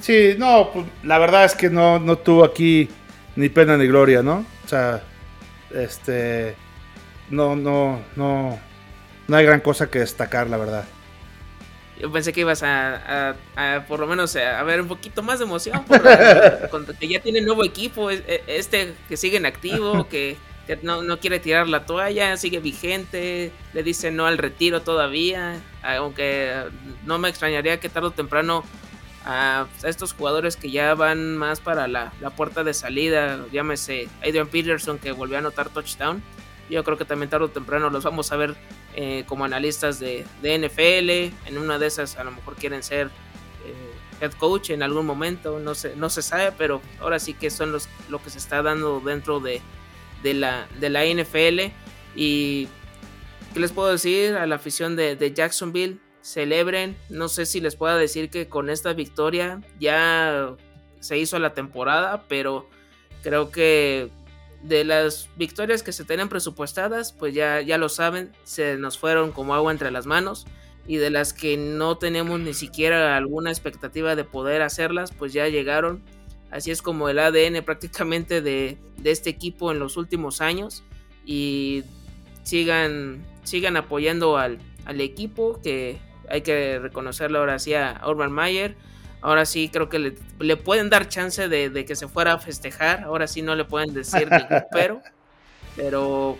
Sí, 0.00 0.34
no, 0.38 0.70
pues, 0.72 0.86
la 1.02 1.18
verdad 1.18 1.44
es 1.44 1.54
que 1.54 1.68
no, 1.68 1.98
no 1.98 2.16
tuvo 2.16 2.44
aquí 2.44 2.88
ni 3.36 3.48
pena 3.48 3.76
ni 3.76 3.86
gloria, 3.86 4.22
¿no? 4.22 4.46
O 4.64 4.68
sea, 4.68 5.02
este, 5.74 6.56
no, 7.28 7.54
no, 7.54 8.00
no, 8.16 8.58
no 9.28 9.36
hay 9.36 9.44
gran 9.44 9.60
cosa 9.60 9.90
que 9.90 9.98
destacar, 10.00 10.48
la 10.48 10.56
verdad. 10.56 10.84
Yo 12.00 12.10
pensé 12.10 12.32
que 12.32 12.40
ibas 12.40 12.62
a, 12.62 13.36
por 13.86 14.00
lo 14.00 14.06
menos 14.06 14.34
a, 14.36 14.62
ver 14.62 14.80
un 14.80 14.88
poquito 14.88 15.22
más 15.22 15.38
de 15.38 15.44
emoción, 15.44 15.84
porque 15.86 17.08
ya 17.08 17.20
tiene 17.20 17.42
nuevo 17.42 17.62
equipo, 17.62 18.10
e, 18.10 18.42
este 18.46 18.94
que 19.08 19.16
sigue 19.16 19.36
en 19.36 19.44
activo, 19.44 20.08
que, 20.10 20.36
no, 20.82 21.02
no, 21.02 21.18
quiere 21.18 21.40
tirar 21.40 21.68
la 21.68 21.84
toalla, 21.84 22.36
sigue 22.36 22.60
vigente, 22.60 23.52
le 23.74 23.82
dice 23.82 24.10
no 24.10 24.26
al 24.26 24.38
retiro 24.38 24.80
todavía, 24.82 25.60
aunque 25.82 26.54
no 27.04 27.18
me 27.18 27.28
extrañaría 27.28 27.80
que 27.80 27.88
tarde 27.88 28.08
o 28.08 28.12
temprano 28.12 28.64
a, 29.24 29.66
estos 29.84 30.14
jugadores 30.14 30.56
que 30.56 30.70
ya 30.70 30.94
van 30.94 31.36
más 31.36 31.60
para 31.60 31.86
la, 31.88 32.12
puerta 32.36 32.64
de 32.64 32.74
salida, 32.74 33.44
llámese 33.52 34.08
Adrian 34.20 34.48
Peterson 34.48 34.98
que 34.98 35.12
volvió 35.12 35.36
a 35.36 35.40
anotar 35.40 35.68
touchdown. 35.68 36.22
Yo 36.70 36.84
creo 36.84 36.96
que 36.96 37.04
también 37.04 37.28
tarde 37.28 37.46
o 37.46 37.50
temprano 37.50 37.90
los 37.90 38.04
vamos 38.04 38.32
a 38.32 38.36
ver 38.36 38.54
eh, 38.94 39.24
como 39.26 39.44
analistas 39.44 39.98
de, 39.98 40.24
NFL. 40.42 41.48
En 41.48 41.58
una 41.58 41.78
de 41.78 41.86
esas 41.86 42.16
a 42.16 42.24
lo 42.24 42.30
mejor 42.30 42.56
quieren 42.56 42.82
ser 42.82 43.08
eh, 43.66 44.24
head 44.24 44.32
coach 44.32 44.70
en 44.70 44.82
algún 44.82 45.04
momento, 45.04 45.58
no 45.58 45.74
se, 45.74 45.96
no 45.96 46.08
se 46.10 46.22
sabe, 46.22 46.52
pero 46.56 46.80
ahora 47.00 47.18
sí 47.18 47.34
que 47.34 47.50
son 47.50 47.72
los, 47.72 47.88
lo 48.08 48.22
que 48.22 48.30
se 48.30 48.38
está 48.38 48.62
dando 48.62 49.00
dentro 49.00 49.40
de, 49.40 49.60
de, 50.22 50.34
la, 50.34 50.68
de 50.78 50.90
la 50.90 51.04
NFL. 51.04 51.72
Y 52.14 52.68
¿qué 53.52 53.60
les 53.60 53.72
puedo 53.72 53.90
decir 53.90 54.36
a 54.36 54.46
la 54.46 54.56
afición 54.56 54.96
de, 54.96 55.16
de 55.16 55.32
Jacksonville? 55.32 55.98
celebren. 56.22 56.96
No 57.08 57.28
sé 57.28 57.46
si 57.46 57.60
les 57.60 57.76
pueda 57.76 57.96
decir 57.96 58.30
que 58.30 58.48
con 58.48 58.70
esta 58.70 58.92
victoria 58.92 59.60
ya 59.78 60.54
se 61.00 61.18
hizo 61.18 61.38
la 61.38 61.54
temporada, 61.54 62.24
pero 62.28 62.68
creo 63.22 63.50
que 63.50 64.10
de 64.62 64.84
las 64.84 65.28
victorias 65.36 65.82
que 65.82 65.92
se 65.92 66.04
tenían 66.04 66.28
presupuestadas, 66.28 67.12
pues 67.12 67.34
ya, 67.34 67.60
ya 67.60 67.78
lo 67.78 67.88
saben, 67.88 68.32
se 68.44 68.76
nos 68.76 68.98
fueron 68.98 69.32
como 69.32 69.54
agua 69.54 69.72
entre 69.72 69.90
las 69.90 70.06
manos. 70.06 70.46
Y 70.86 70.96
de 70.96 71.10
las 71.10 71.32
que 71.32 71.56
no 71.56 71.98
tenemos 71.98 72.40
ni 72.40 72.54
siquiera 72.54 73.16
alguna 73.16 73.50
expectativa 73.50 74.16
de 74.16 74.24
poder 74.24 74.62
hacerlas, 74.62 75.12
pues 75.12 75.32
ya 75.32 75.46
llegaron. 75.48 76.02
Así 76.50 76.70
es 76.70 76.82
como 76.82 77.08
el 77.08 77.18
ADN 77.18 77.62
prácticamente 77.64 78.42
de, 78.42 78.78
de 78.96 79.10
este 79.10 79.30
equipo 79.30 79.70
en 79.70 79.78
los 79.78 79.96
últimos 79.96 80.40
años. 80.40 80.82
Y 81.24 81.84
sigan, 82.42 83.24
sigan 83.44 83.76
apoyando 83.76 84.36
al, 84.36 84.58
al 84.84 85.00
equipo 85.00 85.60
que 85.62 85.98
hay 86.28 86.42
que 86.42 86.78
reconocerlo 86.78 87.38
ahora 87.38 87.58
sí 87.58 87.74
a 87.74 88.00
Urban 88.06 88.32
Mayer. 88.32 88.76
Ahora 89.22 89.44
sí 89.44 89.68
creo 89.68 89.88
que 89.88 90.14
le, 90.38 90.56
pueden 90.56 90.88
dar 90.88 91.08
chance 91.08 91.48
de, 91.48 91.84
que 91.84 91.96
se 91.96 92.08
fuera 92.08 92.34
a 92.34 92.38
festejar. 92.38 93.04
Ahora 93.04 93.26
sí 93.26 93.42
no 93.42 93.54
le 93.54 93.64
pueden 93.64 93.92
decir 93.92 94.30
ningún 94.30 94.64
pero. 94.72 95.02
Pero 95.76 96.36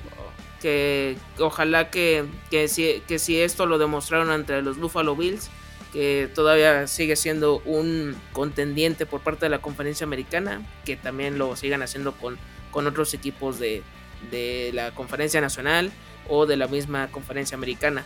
que, 0.60 1.16
ojalá 1.38 1.90
que, 1.90 2.24
que, 2.50 2.68
si, 2.68 3.02
que 3.06 3.18
si 3.18 3.40
esto 3.40 3.66
lo 3.66 3.78
demostraron 3.78 4.30
ante 4.30 4.60
los 4.62 4.78
Buffalo 4.78 5.14
Bills, 5.16 5.50
que 5.92 6.28
todavía 6.34 6.86
sigue 6.86 7.16
siendo 7.16 7.60
un 7.64 8.16
contendiente 8.32 9.06
por 9.06 9.20
parte 9.20 9.46
de 9.46 9.50
la 9.50 9.60
conferencia 9.60 10.04
americana, 10.04 10.62
que 10.84 10.96
también 10.96 11.38
lo 11.38 11.56
sigan 11.56 11.82
haciendo 11.82 12.12
con, 12.12 12.38
con 12.70 12.86
otros 12.86 13.14
equipos 13.14 13.58
de, 13.58 13.82
de 14.30 14.70
la 14.74 14.92
conferencia 14.92 15.40
nacional 15.40 15.90
o 16.28 16.46
de 16.46 16.56
la 16.56 16.66
misma 16.66 17.10
conferencia 17.10 17.56
americana. 17.56 18.04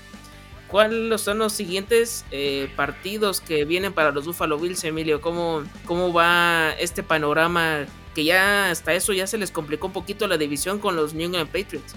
¿Cuáles 0.68 1.20
son 1.20 1.38
los 1.38 1.52
siguientes 1.52 2.24
eh, 2.30 2.68
partidos 2.76 3.40
que 3.40 3.64
vienen 3.64 3.92
para 3.92 4.10
los 4.10 4.26
Buffalo 4.26 4.58
Bills, 4.58 4.82
Emilio? 4.84 5.20
¿Cómo, 5.20 5.62
¿Cómo 5.84 6.12
va 6.12 6.72
este 6.78 7.02
panorama? 7.02 7.86
Que 8.14 8.24
ya 8.24 8.70
hasta 8.70 8.92
eso 8.94 9.12
ya 9.12 9.26
se 9.26 9.38
les 9.38 9.50
complicó 9.50 9.88
un 9.88 9.92
poquito 9.92 10.26
la 10.26 10.36
división 10.36 10.78
con 10.78 10.96
los 10.96 11.14
New 11.14 11.26
England 11.26 11.48
Patriots. 11.48 11.94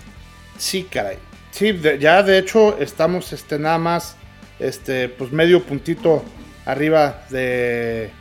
Sí, 0.58 0.84
caray. 0.84 1.18
Sí, 1.52 1.80
ya 2.00 2.22
de 2.24 2.38
hecho 2.38 2.78
estamos 2.78 3.34
este, 3.34 3.58
nada 3.58 3.78
más 3.78 4.16
este, 4.60 5.10
pues 5.10 5.32
medio 5.32 5.64
puntito 5.64 6.24
arriba 6.66 7.26
de 7.30 8.12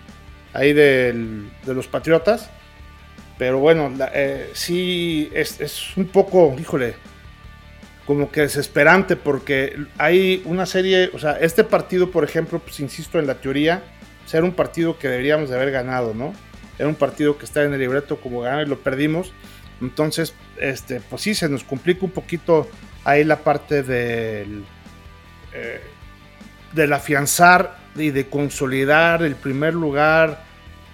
ahí 0.52 0.72
de 0.72 1.14
los 1.66 1.86
Patriotas. 1.86 2.50
Pero 3.38 3.58
bueno, 3.58 3.92
eh, 4.14 4.50
sí 4.54 5.30
es, 5.34 5.60
es, 5.60 5.96
un 5.96 6.06
poco, 6.06 6.56
híjole, 6.58 6.94
como 8.06 8.30
que 8.30 8.42
desesperante 8.42 9.16
porque 9.16 9.76
hay 9.98 10.42
una 10.44 10.64
serie, 10.64 11.10
o 11.12 11.18
sea, 11.18 11.32
este 11.32 11.64
partido, 11.64 12.10
por 12.10 12.24
ejemplo, 12.24 12.60
pues 12.60 12.78
insisto 12.80 13.18
en 13.18 13.26
la 13.26 13.40
teoría, 13.40 13.82
ser 14.26 14.44
un 14.44 14.52
partido 14.52 14.98
que 14.98 15.08
deberíamos 15.08 15.50
de 15.50 15.56
haber 15.56 15.72
ganado, 15.72 16.14
¿no? 16.14 16.32
Era 16.78 16.88
un 16.88 16.94
partido 16.94 17.36
que 17.36 17.44
estaba 17.44 17.66
en 17.66 17.72
el 17.72 17.80
libreto 17.80 18.20
como 18.20 18.40
ganar 18.40 18.66
y 18.66 18.70
lo 18.70 18.78
perdimos. 18.78 19.32
Entonces, 19.80 20.34
este, 20.58 21.00
pues 21.00 21.22
sí, 21.22 21.34
se 21.34 21.48
nos 21.48 21.64
complica 21.64 22.04
un 22.04 22.12
poquito 22.12 22.68
ahí 23.04 23.24
la 23.24 23.38
parte 23.38 23.82
del, 23.82 24.64
eh, 25.52 25.80
del 26.72 26.92
afianzar 26.92 27.76
y 27.96 28.10
de 28.10 28.28
consolidar 28.28 29.22
el 29.22 29.34
primer 29.34 29.74
lugar 29.74 30.44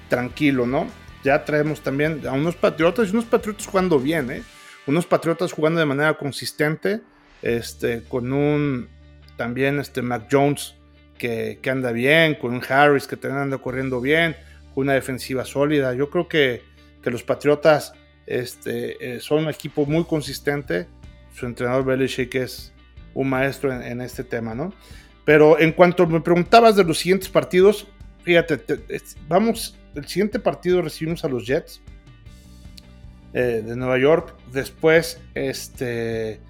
tranquilo, 0.08 0.66
¿no? 0.66 0.86
Ya 1.24 1.44
traemos 1.44 1.80
también 1.82 2.22
a 2.26 2.32
unos 2.32 2.56
patriotas 2.56 3.08
y 3.08 3.10
unos 3.12 3.26
patriotas 3.26 3.66
jugando 3.66 3.98
bien, 3.98 4.30
¿eh? 4.30 4.42
Unos 4.86 5.06
patriotas 5.06 5.52
jugando 5.52 5.80
de 5.80 5.86
manera 5.86 6.14
consistente, 6.14 7.00
este, 7.42 8.02
con 8.08 8.32
un 8.32 8.88
también 9.36 9.78
este 9.78 10.02
Mac 10.02 10.28
Jones 10.30 10.74
que, 11.18 11.58
que 11.62 11.70
anda 11.70 11.92
bien, 11.92 12.34
con 12.34 12.54
un 12.54 12.62
Harris 12.68 13.06
que 13.06 13.16
también 13.16 13.42
anda 13.42 13.58
corriendo 13.58 14.00
bien, 14.00 14.36
con 14.74 14.84
una 14.84 14.94
defensiva 14.94 15.44
sólida. 15.44 15.94
Yo 15.94 16.10
creo 16.10 16.28
que, 16.28 16.62
que 17.02 17.10
los 17.10 17.22
patriotas 17.22 17.92
este, 18.26 19.16
eh, 19.16 19.20
son 19.20 19.44
un 19.44 19.50
equipo 19.50 19.86
muy 19.86 20.04
consistente. 20.04 20.88
Su 21.34 21.46
entrenador 21.46 21.84
Belichick 21.84 22.34
es 22.34 22.72
un 23.14 23.28
maestro 23.28 23.72
en, 23.72 24.00
este 24.00 24.24
tema, 24.24 24.54
¿no? 24.54 24.72
Pero 25.24 25.58
en 25.58 25.72
cuanto 25.72 26.06
me 26.06 26.20
preguntabas 26.20 26.76
de 26.76 26.84
los 26.84 26.98
siguientes 26.98 27.28
partidos, 27.28 27.86
fíjate, 28.22 28.60
vamos, 29.28 29.78
el 29.94 30.06
siguiente 30.06 30.38
partido 30.38 30.82
recibimos 30.82 31.24
a 31.24 31.28
los 31.28 31.46
Jets 31.46 31.80
eh, 33.34 33.62
de 33.64 33.76
Nueva 33.76 33.98
York. 33.98 34.34
Después, 34.52 35.20
este, 35.34 36.40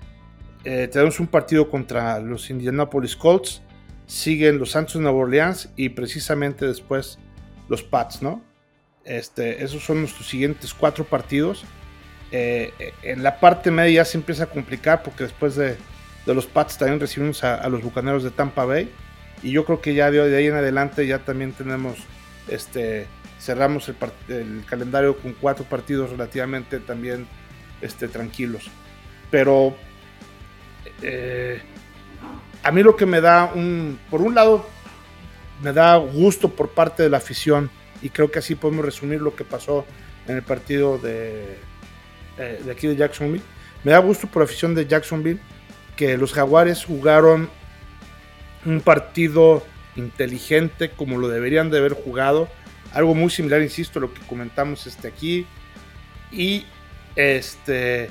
eh, 0.64 0.88
tenemos 0.90 1.20
un 1.20 1.26
partido 1.26 1.70
contra 1.70 2.18
los 2.20 2.50
Indianapolis 2.50 3.16
Colts. 3.16 3.62
Siguen 4.06 4.58
los 4.58 4.72
Santos 4.72 4.94
de 4.94 5.00
Nueva 5.00 5.18
Orleans 5.18 5.70
y 5.76 5.90
precisamente 5.90 6.66
después 6.66 7.18
los 7.68 7.82
Pats, 7.82 8.20
¿no? 8.20 8.42
Este, 9.04 9.64
esos 9.64 9.84
son 9.84 10.00
nuestros 10.00 10.28
siguientes 10.28 10.74
cuatro 10.74 11.04
partidos. 11.04 11.64
Eh, 12.30 12.72
en 13.02 13.22
la 13.22 13.40
parte 13.40 13.70
media 13.70 14.02
ya 14.02 14.04
se 14.04 14.16
empieza 14.18 14.44
a 14.44 14.46
complicar 14.46 15.02
porque 15.02 15.24
después 15.24 15.54
de, 15.54 15.76
los 16.26 16.46
Pats 16.46 16.78
también 16.78 16.98
recibimos 16.98 17.44
a, 17.44 17.68
los 17.68 17.82
Bucaneros 17.82 18.22
de 18.24 18.30
Tampa 18.30 18.64
Bay. 18.64 18.90
Y 19.42 19.50
yo 19.52 19.64
creo 19.64 19.80
que 19.80 19.94
ya 19.94 20.10
de, 20.10 20.36
ahí 20.36 20.46
en 20.46 20.54
adelante 20.54 21.06
ya 21.06 21.20
también 21.20 21.52
tenemos, 21.52 21.96
este, 22.48 23.06
cerramos 23.42 23.90
el, 24.28 24.64
calendario 24.66 25.18
con 25.18 25.32
cuatro 25.32 25.64
partidos 25.64 26.10
relativamente 26.10 26.78
también 26.78 27.26
este, 27.80 28.06
tranquilos. 28.06 28.70
Pero 29.30 29.74
eh, 31.02 31.60
a 32.62 32.70
mí 32.70 32.82
lo 32.82 32.94
que 32.94 33.04
me 33.04 33.20
da 33.20 33.50
un, 33.52 33.98
por 34.10 34.22
un 34.22 34.34
lado, 34.34 34.68
me 35.60 35.72
da 35.72 35.96
gusto 35.96 36.50
por 36.50 36.70
parte 36.70 37.02
de 37.02 37.10
la 37.10 37.16
afición 37.16 37.68
y 38.00 38.10
creo 38.10 38.30
que 38.30 38.38
así 38.38 38.54
podemos 38.54 38.84
resumir 38.84 39.20
lo 39.20 39.34
que 39.34 39.44
pasó 39.44 39.84
en 40.28 40.36
el 40.36 40.42
partido 40.42 40.98
de, 40.98 41.58
eh, 42.38 42.60
de 42.64 42.70
aquí 42.70 42.86
de 42.86 42.94
Jacksonville. 42.94 43.42
Me 43.82 43.90
da 43.90 43.98
gusto 43.98 44.28
por 44.28 44.42
la 44.42 44.44
afición 44.44 44.74
de 44.76 44.86
Jacksonville 44.86 45.40
que 45.96 46.16
los 46.16 46.32
Jaguares 46.32 46.84
jugaron 46.84 47.50
un 48.64 48.80
partido 48.80 49.64
inteligente 49.96 50.90
como 50.90 51.18
lo 51.18 51.28
deberían 51.28 51.70
de 51.70 51.78
haber 51.78 51.94
jugado. 51.94 52.48
Algo 52.94 53.14
muy 53.14 53.30
similar, 53.30 53.62
insisto, 53.62 53.98
a 53.98 54.02
lo 54.02 54.12
que 54.12 54.20
comentamos 54.22 54.86
este 54.86 55.08
aquí. 55.08 55.46
Y 56.30 56.64
este, 57.16 58.10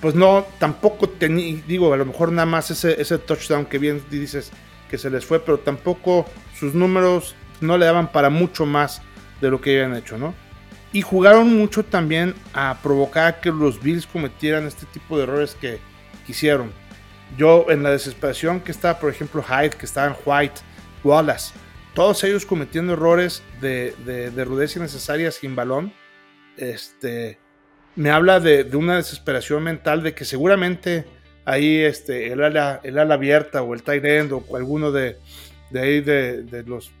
pues 0.00 0.14
no, 0.14 0.46
tampoco 0.58 1.08
tenía, 1.08 1.62
digo, 1.66 1.92
a 1.92 1.96
lo 1.96 2.04
mejor 2.04 2.32
nada 2.32 2.46
más 2.46 2.70
ese, 2.70 3.00
ese 3.00 3.18
touchdown 3.18 3.66
que 3.66 3.78
bien 3.78 4.02
dices 4.10 4.50
que 4.90 4.98
se 4.98 5.10
les 5.10 5.24
fue, 5.24 5.40
pero 5.40 5.58
tampoco 5.58 6.26
sus 6.58 6.74
números 6.74 7.34
no 7.60 7.78
le 7.78 7.86
daban 7.86 8.12
para 8.12 8.30
mucho 8.30 8.66
más 8.66 9.02
de 9.40 9.50
lo 9.50 9.60
que 9.60 9.70
habían 9.80 9.96
hecho, 9.96 10.18
¿no? 10.18 10.34
Y 10.92 11.02
jugaron 11.02 11.56
mucho 11.56 11.84
también 11.84 12.34
a 12.52 12.78
provocar 12.82 13.40
que 13.40 13.50
los 13.50 13.82
Bills 13.82 14.06
cometieran 14.06 14.66
este 14.66 14.86
tipo 14.86 15.16
de 15.16 15.24
errores 15.24 15.56
que 15.60 15.80
quisieron. 16.26 16.70
Yo 17.36 17.66
en 17.68 17.82
la 17.82 17.90
desesperación 17.90 18.60
que 18.60 18.70
estaba, 18.70 19.00
por 19.00 19.10
ejemplo, 19.10 19.42
Hyde, 19.42 19.70
que 19.70 19.86
estaban 19.86 20.14
White, 20.24 20.60
Wallace, 21.02 21.52
todos 21.94 22.24
ellos 22.24 22.44
cometiendo 22.44 22.94
errores 22.94 23.42
de, 23.60 23.94
de, 24.04 24.44
rudeza 24.44 24.78
innecesaria 24.80 25.30
sin 25.30 25.54
balón, 25.54 25.92
este, 26.56 27.38
me 27.96 28.10
habla 28.10 28.40
de, 28.40 28.68
una 28.76 28.96
desesperación 28.96 29.62
mental 29.62 30.02
de 30.02 30.14
que 30.14 30.24
seguramente 30.24 31.06
ahí 31.44 31.78
este, 31.78 32.32
el, 32.32 32.42
ala, 32.42 32.80
el 32.82 32.98
ala 32.98 33.14
abierta 33.14 33.62
o 33.62 33.74
el 33.74 33.82
tight 33.82 34.04
end 34.04 34.32
o 34.32 34.44
alguno 34.56 34.90
de, 34.90 35.18
de 35.70 35.80
ahí 35.80 36.00
de, 36.00 36.64
los 36.66 36.92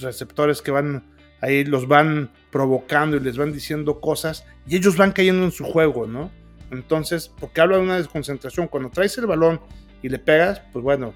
receptores 0.00 0.62
que 0.62 0.70
van 0.70 1.10
ahí 1.40 1.64
los 1.64 1.88
van 1.88 2.30
provocando 2.50 3.16
y 3.16 3.20
les 3.20 3.36
van 3.36 3.52
diciendo 3.52 4.00
cosas 4.00 4.44
y 4.66 4.76
ellos 4.76 4.96
van 4.96 5.12
cayendo 5.12 5.44
en 5.44 5.50
su 5.50 5.64
juego, 5.64 6.06
¿no? 6.06 6.30
Entonces, 6.70 7.30
porque 7.40 7.60
habla 7.60 7.76
de 7.76 7.82
una 7.82 7.96
desconcentración, 7.96 8.68
cuando 8.68 8.90
traes 8.90 9.18
el 9.18 9.26
balón 9.26 9.60
y 10.02 10.08
le 10.08 10.18
pegas, 10.18 10.62
pues 10.72 10.82
bueno, 10.82 11.14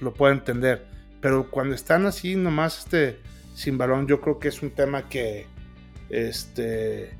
lo 0.00 0.12
puedo 0.12 0.32
entender. 0.32 0.95
Pero 1.26 1.50
cuando 1.50 1.74
están 1.74 2.06
así 2.06 2.36
nomás 2.36 2.78
este, 2.78 3.18
sin 3.52 3.76
balón, 3.76 4.06
yo 4.06 4.20
creo 4.20 4.38
que 4.38 4.46
es 4.46 4.62
un 4.62 4.70
tema 4.70 5.08
que, 5.08 5.48
este, 6.08 7.10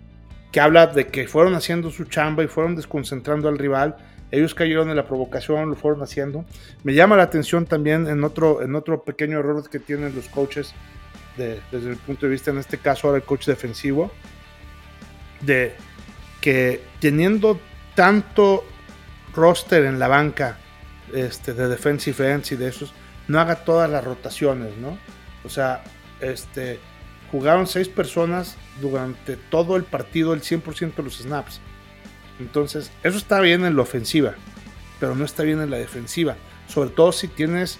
que 0.52 0.60
habla 0.60 0.86
de 0.86 1.08
que 1.08 1.26
fueron 1.26 1.56
haciendo 1.56 1.90
su 1.90 2.04
chamba 2.04 2.44
y 2.44 2.46
fueron 2.46 2.76
desconcentrando 2.76 3.48
al 3.48 3.58
rival 3.58 3.96
ellos 4.30 4.54
cayeron 4.54 4.90
en 4.90 4.96
la 4.96 5.08
provocación, 5.08 5.70
lo 5.70 5.74
fueron 5.74 6.04
haciendo. 6.04 6.44
Me 6.84 6.94
llama 6.94 7.16
la 7.16 7.24
atención 7.24 7.66
también 7.66 8.06
en 8.06 8.22
otro, 8.22 8.62
en 8.62 8.76
otro 8.76 9.02
pequeño 9.02 9.40
error 9.40 9.68
que 9.68 9.80
tienen 9.80 10.14
los 10.14 10.28
coaches 10.28 10.72
desde 11.36 11.90
el 11.90 11.96
punto 11.96 12.26
de 12.26 12.30
vista, 12.30 12.52
en 12.52 12.58
este 12.58 12.78
caso 12.78 13.08
ahora 13.08 13.18
el 13.18 13.24
coach 13.24 13.46
defensivo, 13.46 14.12
de 15.40 15.74
que 16.40 16.80
teniendo 17.00 17.58
tanto 17.96 18.64
roster 19.34 19.84
en 19.84 19.98
la 19.98 20.06
banca 20.06 20.58
este, 21.12 21.54
de 21.54 21.66
defensive 21.66 22.30
ends 22.30 22.52
y 22.52 22.56
de 22.56 22.68
esos, 22.68 22.94
no 23.28 23.40
haga 23.40 23.64
todas 23.64 23.90
las 23.90 24.04
rotaciones, 24.04 24.76
¿no? 24.76 24.98
O 25.44 25.48
sea, 25.48 25.84
este, 26.20 26.78
jugaron 27.30 27.66
seis 27.66 27.88
personas 27.88 28.56
durante 28.80 29.36
todo 29.36 29.76
el 29.76 29.84
partido, 29.84 30.32
el 30.32 30.42
100% 30.42 30.94
de 30.94 31.02
los 31.02 31.18
snaps. 31.18 31.60
Entonces, 32.40 32.90
eso 33.02 33.16
está 33.16 33.40
bien 33.40 33.64
en 33.64 33.76
la 33.76 33.82
ofensiva, 33.82 34.34
pero 35.00 35.14
no 35.14 35.24
está 35.24 35.42
bien 35.42 35.60
en 35.60 35.70
la 35.70 35.78
defensiva. 35.78 36.36
Sobre 36.68 36.90
todo 36.90 37.12
si 37.12 37.28
tienes 37.28 37.78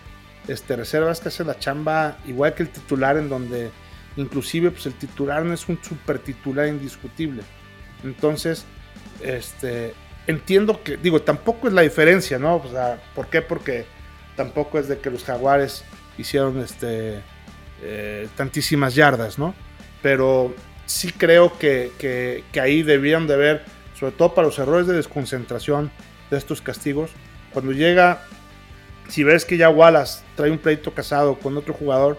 este, 0.49 0.77
reservas 0.77 1.21
que 1.21 1.29
hacen 1.29 1.47
la 1.47 1.59
chamba 1.59 2.19
igual 2.27 2.55
que 2.55 2.63
el 2.63 2.71
titular, 2.71 3.17
en 3.17 3.29
donde 3.29 3.71
inclusive 4.17 4.71
pues, 4.71 4.87
el 4.87 4.95
titular 4.95 5.45
no 5.45 5.53
es 5.53 5.69
un 5.69 5.83
super 5.83 6.19
titular 6.19 6.69
indiscutible. 6.69 7.43
Entonces, 8.05 8.65
este, 9.23 9.95
entiendo 10.27 10.83
que, 10.83 10.97
digo, 10.97 11.23
tampoco 11.23 11.69
es 11.69 11.75
la 11.75 11.83
diferencia, 11.83 12.39
¿no? 12.39 12.57
O 12.57 12.71
sea, 12.71 13.01
¿por 13.15 13.29
qué? 13.29 13.43
Porque 13.43 13.87
tampoco 14.37 14.79
es 14.79 14.89
de 14.89 14.99
que 14.99 15.11
los 15.11 15.25
jaguares 15.25 15.85
hicieron 16.19 16.61
este, 16.61 17.23
eh, 17.83 18.29
tantísimas 18.37 18.95
yardas, 18.95 19.39
¿no? 19.39 19.55
Pero 20.03 20.55
sí 20.85 21.11
creo 21.11 21.59
que, 21.59 21.93
que, 21.99 22.61
ahí 22.61 22.83
debían 22.83 23.27
de 23.27 23.35
haber 23.35 23.65
sobre 23.99 24.13
todo 24.13 24.35
para 24.35 24.47
los 24.47 24.59
errores 24.59 24.87
de 24.87 24.95
desconcentración 24.95 25.91
de 26.31 26.37
estos 26.37 26.61
castigos. 26.61 27.11
Cuando 27.53 27.73
llega, 27.73 28.23
si 29.09 29.25
ves 29.25 29.47
que 29.47 29.57
ya 29.57 29.71
Wallace 29.71 30.23
trae 30.37 30.51
un 30.51 30.59
pleito 30.59 30.93
casado 30.93 31.37
con 31.39 31.57
otro 31.57 31.73
jugador, 31.73 32.19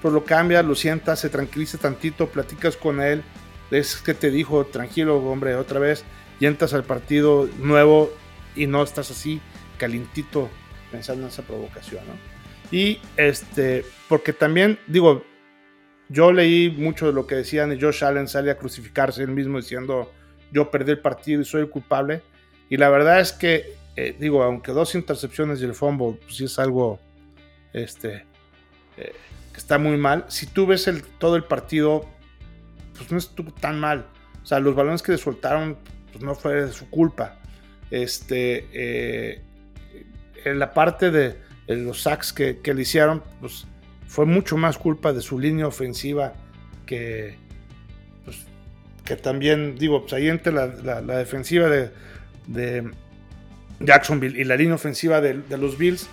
pues 0.00 0.14
lo 0.14 0.24
cambia, 0.24 0.62
lo 0.62 0.76
sientas, 0.76 1.18
se 1.18 1.28
tranquiliza 1.28 1.78
tantito, 1.78 2.28
platicas 2.28 2.76
con 2.76 3.00
él, 3.00 3.24
es 3.72 3.96
que 3.96 4.14
te 4.14 4.30
dijo, 4.30 4.66
tranquilo 4.66 5.16
hombre, 5.16 5.56
otra 5.56 5.80
vez, 5.80 6.04
y 6.38 6.46
entras 6.46 6.74
al 6.74 6.84
partido 6.84 7.48
nuevo 7.58 8.12
y 8.54 8.68
no 8.68 8.84
estás 8.84 9.10
así 9.10 9.40
calentito 9.78 10.48
pensando 10.90 11.22
en 11.22 11.28
esa 11.28 11.42
provocación, 11.42 12.02
Y 12.70 12.98
este, 13.16 13.84
porque 14.08 14.32
también, 14.32 14.78
digo, 14.86 15.24
yo 16.08 16.32
leí 16.32 16.70
mucho 16.70 17.06
de 17.06 17.12
lo 17.12 17.26
que 17.26 17.34
decían 17.36 17.72
y 17.72 17.80
Josh 17.80 18.04
Allen 18.04 18.28
sale 18.28 18.50
a 18.50 18.58
crucificarse 18.58 19.22
él 19.22 19.30
mismo 19.30 19.58
diciendo, 19.58 20.12
yo 20.52 20.70
perdí 20.70 20.92
el 20.92 21.00
partido 21.00 21.40
y 21.40 21.44
soy 21.44 21.62
el 21.62 21.70
culpable. 21.70 22.22
Y 22.68 22.76
la 22.76 22.88
verdad 22.88 23.20
es 23.20 23.32
que, 23.32 23.74
eh, 23.96 24.16
digo, 24.18 24.42
aunque 24.42 24.72
dos 24.72 24.94
intercepciones 24.94 25.60
y 25.60 25.64
el 25.64 25.74
fumble, 25.74 26.18
pues 26.22 26.36
sí 26.36 26.44
es 26.44 26.58
algo 26.58 27.00
este, 27.72 28.24
eh, 28.96 29.12
que 29.52 29.58
está 29.58 29.78
muy 29.78 29.96
mal. 29.96 30.24
Si 30.28 30.46
tú 30.46 30.66
ves 30.66 30.86
el, 30.88 31.02
todo 31.02 31.36
el 31.36 31.44
partido, 31.44 32.06
pues 32.96 33.10
no 33.10 33.18
estuvo 33.18 33.52
tan 33.52 33.78
mal. 33.80 34.06
O 34.42 34.46
sea, 34.46 34.60
los 34.60 34.74
balones 34.74 35.02
que 35.02 35.12
le 35.12 35.18
soltaron, 35.18 35.76
pues 36.12 36.24
no 36.24 36.34
fue 36.34 36.66
de 36.66 36.72
su 36.72 36.88
culpa. 36.88 37.38
Este, 37.90 38.68
eh, 38.72 39.42
en 40.44 40.58
la 40.58 40.72
parte 40.72 41.10
de, 41.10 41.36
los 41.68 42.02
sacks 42.02 42.32
que, 42.32 42.60
le 42.64 42.82
hicieron, 42.82 43.22
pues 43.40 43.66
fue 44.06 44.24
mucho 44.24 44.56
más 44.56 44.78
culpa 44.78 45.12
de 45.12 45.20
su 45.20 45.38
línea 45.38 45.66
ofensiva 45.66 46.34
que, 46.86 47.36
pues, 48.24 48.46
que 49.04 49.16
también, 49.16 49.76
digo, 49.76 50.02
pues 50.02 50.12
ahí 50.12 50.28
entre 50.28 50.52
la, 50.52 50.68
defensiva 51.00 51.68
de, 51.68 51.90
de, 52.46 52.90
Jacksonville 53.80 54.40
y 54.40 54.44
la 54.44 54.56
línea 54.56 54.74
ofensiva 54.74 55.20
de, 55.20 55.42
los 55.56 55.76
Bills, 55.76 56.08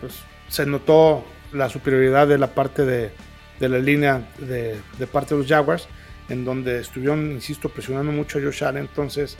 pues 0.00 0.14
se 0.48 0.66
notó 0.66 1.24
la 1.52 1.68
superioridad 1.68 2.26
de 2.26 2.38
la 2.38 2.48
parte 2.48 2.84
de, 2.84 3.10
la 3.60 3.78
línea 3.78 4.22
de, 4.38 4.80
parte 5.12 5.34
de 5.34 5.40
los 5.40 5.48
Jaguars, 5.48 5.88
en 6.28 6.44
donde 6.44 6.80
estuvieron, 6.80 7.32
insisto, 7.32 7.68
presionando 7.68 8.12
mucho 8.12 8.38
a 8.38 8.42
Josh 8.42 8.64
Allen. 8.64 8.82
Entonces 8.82 9.36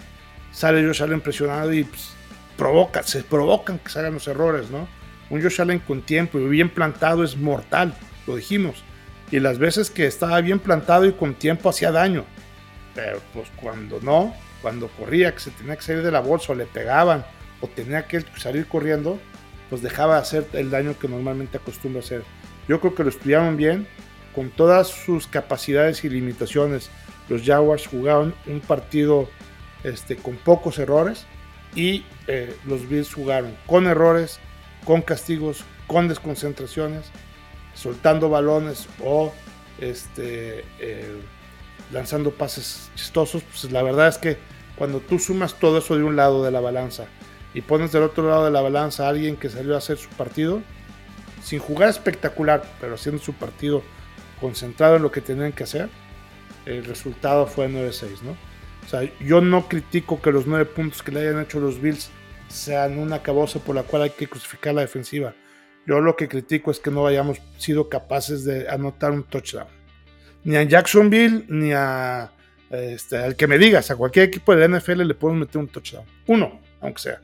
sale 0.52 0.86
Josh 0.86 1.02
Allen 1.02 1.20
presionado 1.20 1.72
y 1.72 1.84
pues, 1.84 2.15
provoca, 2.56 3.02
se 3.02 3.22
provocan 3.22 3.78
que 3.78 3.90
salgan 3.90 4.14
los 4.14 4.28
errores, 4.28 4.70
¿no? 4.70 4.88
Un 5.30 5.42
Josh 5.42 5.60
Allen 5.60 5.80
con 5.80 6.02
tiempo 6.02 6.38
y 6.38 6.46
bien 6.46 6.70
plantado 6.70 7.24
es 7.24 7.36
mortal, 7.36 7.94
lo 8.26 8.36
dijimos. 8.36 8.84
Y 9.30 9.40
las 9.40 9.58
veces 9.58 9.90
que 9.90 10.06
estaba 10.06 10.40
bien 10.40 10.58
plantado 10.58 11.04
y 11.04 11.12
con 11.12 11.34
tiempo 11.34 11.68
hacía 11.68 11.90
daño. 11.90 12.24
Pero 12.94 13.20
pues 13.34 13.48
cuando 13.60 14.00
no, 14.00 14.34
cuando 14.62 14.88
corría, 14.88 15.34
que 15.34 15.40
se 15.40 15.50
tenía 15.50 15.76
que 15.76 15.82
salir 15.82 16.02
de 16.02 16.12
la 16.12 16.20
bolsa 16.20 16.52
o 16.52 16.54
le 16.54 16.66
pegaban 16.66 17.24
o 17.60 17.66
tenía 17.66 18.06
que 18.06 18.24
salir 18.36 18.66
corriendo, 18.66 19.18
pues 19.68 19.82
dejaba 19.82 20.14
de 20.14 20.20
hacer 20.20 20.46
el 20.52 20.70
daño 20.70 20.98
que 20.98 21.08
normalmente 21.08 21.58
acostumbra 21.58 22.00
hacer. 22.00 22.22
Yo 22.68 22.80
creo 22.80 22.94
que 22.94 23.02
lo 23.02 23.10
estudiaron 23.10 23.56
bien, 23.56 23.86
con 24.34 24.50
todas 24.50 24.88
sus 24.88 25.26
capacidades 25.26 26.04
y 26.04 26.08
limitaciones. 26.08 26.90
Los 27.28 27.42
Jaguars 27.42 27.86
jugaron 27.86 28.34
un 28.46 28.60
partido 28.60 29.28
este, 29.82 30.16
con 30.16 30.36
pocos 30.36 30.78
errores 30.78 31.26
y 31.76 32.04
eh, 32.26 32.56
los 32.64 32.88
Bills 32.88 33.14
jugaron 33.14 33.56
con 33.66 33.86
errores, 33.86 34.40
con 34.84 35.02
castigos, 35.02 35.64
con 35.86 36.08
desconcentraciones, 36.08 37.04
soltando 37.74 38.28
balones 38.28 38.88
o 39.04 39.32
este, 39.78 40.64
eh, 40.80 41.20
lanzando 41.92 42.32
pases 42.32 42.90
chistosos. 42.96 43.42
Pues 43.42 43.70
la 43.70 43.82
verdad 43.82 44.08
es 44.08 44.18
que 44.18 44.38
cuando 44.76 45.00
tú 45.00 45.18
sumas 45.18 45.54
todo 45.54 45.78
eso 45.78 45.96
de 45.96 46.02
un 46.02 46.16
lado 46.16 46.42
de 46.42 46.50
la 46.50 46.60
balanza 46.60 47.04
y 47.54 47.60
pones 47.60 47.92
del 47.92 48.02
otro 48.02 48.28
lado 48.28 48.46
de 48.46 48.50
la 48.50 48.62
balanza 48.62 49.06
a 49.06 49.10
alguien 49.10 49.36
que 49.36 49.50
salió 49.50 49.74
a 49.74 49.78
hacer 49.78 49.98
su 49.98 50.08
partido, 50.10 50.62
sin 51.42 51.58
jugar 51.58 51.90
espectacular, 51.90 52.64
pero 52.80 52.94
haciendo 52.94 53.22
su 53.22 53.34
partido 53.34 53.82
concentrado 54.40 54.96
en 54.96 55.02
lo 55.02 55.12
que 55.12 55.20
tenían 55.20 55.52
que 55.52 55.64
hacer, 55.64 55.88
el 56.64 56.84
resultado 56.84 57.46
fue 57.46 57.68
9-6, 57.68 58.22
¿no? 58.22 58.36
O 58.86 58.88
sea, 58.88 59.02
yo 59.20 59.40
no 59.40 59.68
critico 59.68 60.22
que 60.22 60.30
los 60.30 60.46
nueve 60.46 60.64
puntos 60.64 61.02
que 61.02 61.10
le 61.10 61.20
hayan 61.20 61.42
hecho 61.42 61.58
los 61.58 61.80
Bills 61.80 62.08
sean 62.48 62.98
una 62.98 63.20
cabosa 63.20 63.58
por 63.58 63.74
la 63.74 63.82
cual 63.82 64.02
hay 64.02 64.10
que 64.10 64.28
crucificar 64.28 64.74
la 64.74 64.82
defensiva. 64.82 65.34
Yo 65.86 66.00
lo 66.00 66.14
que 66.14 66.28
critico 66.28 66.70
es 66.70 66.78
que 66.78 66.92
no 66.92 67.06
hayamos 67.06 67.38
sido 67.58 67.88
capaces 67.88 68.44
de 68.44 68.68
anotar 68.68 69.10
un 69.10 69.24
touchdown. 69.24 69.66
Ni 70.44 70.56
a 70.56 70.62
Jacksonville, 70.62 71.44
ni 71.48 71.72
a 71.72 72.30
este, 72.70 73.16
al 73.16 73.36
que 73.36 73.46
me 73.46 73.58
digas, 73.58 73.90
a 73.90 73.96
cualquier 73.96 74.26
equipo 74.26 74.54
de 74.54 74.68
la 74.68 74.78
NFL 74.78 75.02
le 75.02 75.14
podemos 75.14 75.46
meter 75.46 75.60
un 75.60 75.68
touchdown. 75.68 76.04
Uno, 76.26 76.60
aunque 76.80 77.02
sea. 77.02 77.20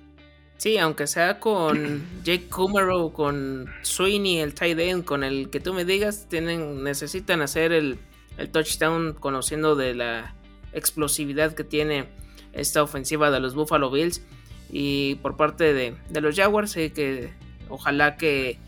Sí, 0.56 0.78
aunque 0.78 1.06
sea 1.06 1.40
con 1.40 2.02
Jake 2.22 2.48
Kummerow, 2.48 3.12
con 3.12 3.68
Sweeney, 3.82 4.38
el 4.38 4.54
tight 4.54 4.78
end, 4.78 5.04
con 5.04 5.24
el 5.24 5.50
que 5.50 5.58
tú 5.58 5.74
me 5.74 5.84
digas, 5.84 6.28
tienen, 6.28 6.84
necesitan 6.84 7.40
hacer 7.42 7.72
el, 7.72 7.98
el 8.38 8.48
touchdown 8.50 9.14
conociendo 9.14 9.74
de 9.74 9.94
la 9.94 10.36
explosividad 10.72 11.54
que 11.54 11.64
tiene 11.64 12.06
esta 12.52 12.82
ofensiva 12.82 13.30
de 13.30 13.40
los 13.40 13.54
Buffalo 13.54 13.90
Bills. 13.90 14.22
Y 14.70 15.16
por 15.16 15.36
parte 15.36 15.74
de, 15.74 15.96
los 16.20 16.36
Jaguars, 16.36 16.74
que 16.74 17.32
ojalá 17.68 18.16
que 18.16 18.58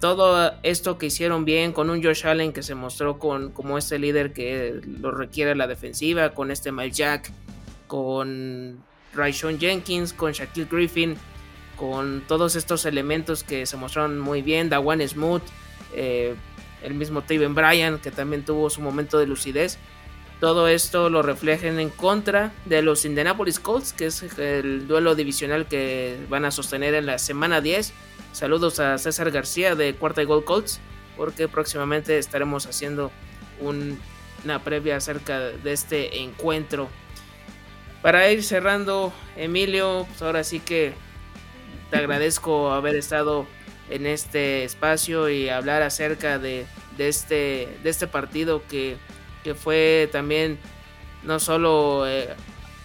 todo 0.00 0.52
esto 0.62 0.96
que 0.96 1.06
hicieron 1.06 1.44
bien 1.44 1.72
con 1.72 1.90
un 1.90 2.02
Josh 2.02 2.26
Allen 2.26 2.52
que 2.52 2.62
se 2.62 2.74
mostró 2.74 3.18
con, 3.18 3.50
como 3.52 3.76
este 3.76 3.98
líder 3.98 4.32
que 4.32 4.80
lo 5.00 5.10
requiere 5.10 5.54
la 5.54 5.66
defensiva, 5.66 6.30
con 6.30 6.50
este 6.50 6.72
Mike 6.72 6.92
Jack, 6.96 7.30
con 7.86 8.82
Raishon 9.14 9.58
Jenkins, 9.58 10.12
con 10.12 10.32
Shaquille 10.32 10.68
Griffin, 10.70 11.16
con 11.76 12.22
todos 12.26 12.56
estos 12.56 12.86
elementos 12.86 13.44
que 13.44 13.66
se 13.66 13.76
mostraron 13.76 14.18
muy 14.18 14.40
bien, 14.42 14.70
Dawan 14.70 15.06
Smooth, 15.06 15.42
eh, 15.94 16.34
el 16.82 16.94
mismo 16.94 17.22
Taven 17.22 17.54
Bryan 17.54 17.98
que 17.98 18.10
también 18.10 18.44
tuvo 18.44 18.70
su 18.70 18.80
momento 18.80 19.18
de 19.18 19.26
lucidez. 19.26 19.78
Todo 20.40 20.68
esto 20.68 21.10
lo 21.10 21.20
reflejen 21.20 21.78
en 21.78 21.90
contra 21.90 22.50
de 22.64 22.80
los 22.80 23.04
Indianapolis 23.04 23.60
Colts, 23.60 23.92
que 23.92 24.06
es 24.06 24.22
el 24.38 24.88
duelo 24.88 25.14
divisional 25.14 25.66
que 25.66 26.16
van 26.30 26.46
a 26.46 26.50
sostener 26.50 26.94
en 26.94 27.04
la 27.04 27.18
semana 27.18 27.60
10. 27.60 27.92
Saludos 28.32 28.80
a 28.80 28.96
César 28.96 29.30
García 29.30 29.74
de 29.74 29.94
Cuarta 29.94 30.22
y 30.22 30.24
Gold 30.24 30.44
Colts, 30.44 30.80
porque 31.18 31.46
próximamente 31.46 32.16
estaremos 32.16 32.66
haciendo 32.66 33.12
una 33.60 34.64
previa 34.64 34.96
acerca 34.96 35.40
de 35.40 35.72
este 35.74 36.22
encuentro. 36.22 36.88
Para 38.00 38.30
ir 38.32 38.42
cerrando, 38.42 39.12
Emilio, 39.36 40.06
pues 40.08 40.22
ahora 40.22 40.42
sí 40.42 40.58
que 40.58 40.94
te 41.90 41.98
agradezco 41.98 42.72
haber 42.72 42.96
estado 42.96 43.46
en 43.90 44.06
este 44.06 44.64
espacio 44.64 45.28
y 45.28 45.50
hablar 45.50 45.82
acerca 45.82 46.38
de, 46.38 46.64
este, 46.96 47.68
de 47.82 47.90
este 47.90 48.06
partido 48.06 48.62
que 48.66 48.96
que 49.42 49.54
fue 49.54 50.08
también 50.12 50.58
no 51.22 51.38
solo 51.38 52.06
eh, 52.06 52.28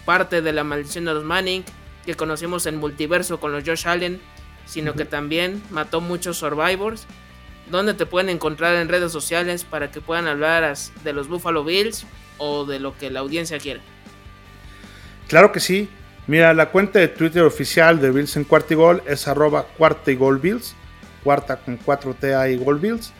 parte 0.04 0.42
de 0.42 0.52
la 0.52 0.64
maldición 0.64 1.04
de 1.04 1.14
los 1.14 1.24
Manning, 1.24 1.64
que 2.04 2.14
conocimos 2.14 2.66
en 2.66 2.76
multiverso 2.76 3.40
con 3.40 3.52
los 3.52 3.64
Josh 3.64 3.86
Allen, 3.86 4.20
sino 4.66 4.94
que 4.94 5.04
también 5.04 5.62
mató 5.70 6.00
muchos 6.00 6.38
survivors. 6.38 7.06
donde 7.70 7.94
te 7.94 8.06
pueden 8.06 8.30
encontrar 8.30 8.76
en 8.76 8.88
redes 8.88 9.10
sociales 9.10 9.64
para 9.64 9.90
que 9.90 10.00
puedan 10.00 10.28
hablar 10.28 10.76
de 11.02 11.12
los 11.12 11.26
Buffalo 11.26 11.64
Bills 11.64 12.06
o 12.38 12.64
de 12.64 12.78
lo 12.78 12.96
que 12.96 13.10
la 13.10 13.18
audiencia 13.20 13.58
quiera? 13.58 13.80
Claro 15.26 15.50
que 15.50 15.58
sí. 15.58 15.88
Mira, 16.28 16.54
la 16.54 16.70
cuenta 16.70 17.00
de 17.00 17.08
Twitter 17.08 17.42
oficial 17.42 18.00
de 18.00 18.12
Bills 18.12 18.36
en 18.36 18.44
Cuarta 18.44 18.74
y 18.74 18.76
Gol 18.76 19.02
es 19.06 19.26
arroba 19.26 19.64
cuarta 19.64 20.10
y 20.10 20.16
gol 20.16 20.38
Bills, 20.38 20.74
cuarta 21.22 21.56
con 21.56 21.78
4TA 21.78 22.52
y 22.52 22.56
Gol 22.56 22.78
Bills. 22.78 23.12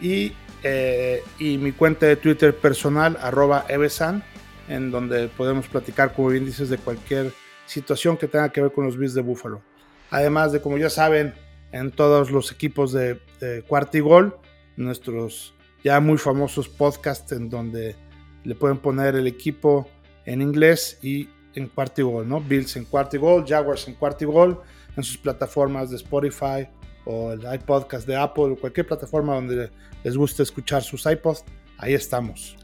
Y 0.00 0.32
eh, 0.62 1.22
y 1.38 1.58
mi 1.58 1.72
cuenta 1.72 2.06
de 2.06 2.16
Twitter 2.16 2.54
personal, 2.54 3.18
arroba 3.20 3.64
evesan, 3.68 4.22
en 4.68 4.90
donde 4.90 5.28
podemos 5.28 5.66
platicar, 5.68 6.14
como 6.14 6.28
bien 6.28 6.44
dices, 6.44 6.68
de 6.68 6.78
cualquier 6.78 7.32
situación 7.66 8.16
que 8.16 8.28
tenga 8.28 8.50
que 8.50 8.60
ver 8.60 8.72
con 8.72 8.84
los 8.84 8.96
Bills 8.96 9.14
de 9.14 9.22
Buffalo. 9.22 9.62
Además 10.10 10.52
de, 10.52 10.60
como 10.60 10.78
ya 10.78 10.90
saben, 10.90 11.34
en 11.72 11.90
todos 11.90 12.30
los 12.30 12.52
equipos 12.52 12.92
de, 12.92 13.20
de 13.40 13.62
Cuarta 13.62 13.98
y 13.98 14.00
Gol, 14.00 14.36
nuestros 14.76 15.54
ya 15.82 16.00
muy 16.00 16.18
famosos 16.18 16.68
podcasts 16.68 17.32
en 17.32 17.48
donde 17.48 17.96
le 18.44 18.54
pueden 18.54 18.78
poner 18.78 19.14
el 19.16 19.26
equipo 19.26 19.88
en 20.24 20.42
inglés 20.42 20.98
y 21.02 21.28
en 21.54 21.68
Cuarta 21.68 22.00
y 22.00 22.04
Gol, 22.04 22.28
¿no? 22.28 22.40
Bills 22.40 22.76
en 22.76 22.84
Cuarta 22.84 23.16
y 23.16 23.18
Gol, 23.18 23.44
Jaguars 23.46 23.88
en 23.88 23.94
Cuarta 23.94 24.24
y 24.24 24.26
Gol, 24.26 24.60
en 24.96 25.02
sus 25.02 25.18
plataformas 25.18 25.90
de 25.90 25.96
Spotify, 25.96 26.68
o 27.04 27.32
el 27.32 27.40
iPodcast 27.54 28.06
de 28.06 28.16
Apple 28.16 28.44
o 28.44 28.56
cualquier 28.56 28.86
plataforma 28.86 29.34
donde 29.34 29.70
les 30.04 30.16
guste 30.16 30.42
escuchar 30.42 30.82
sus 30.82 31.06
iPods, 31.06 31.44
ahí 31.78 31.94
estamos. 31.94 32.56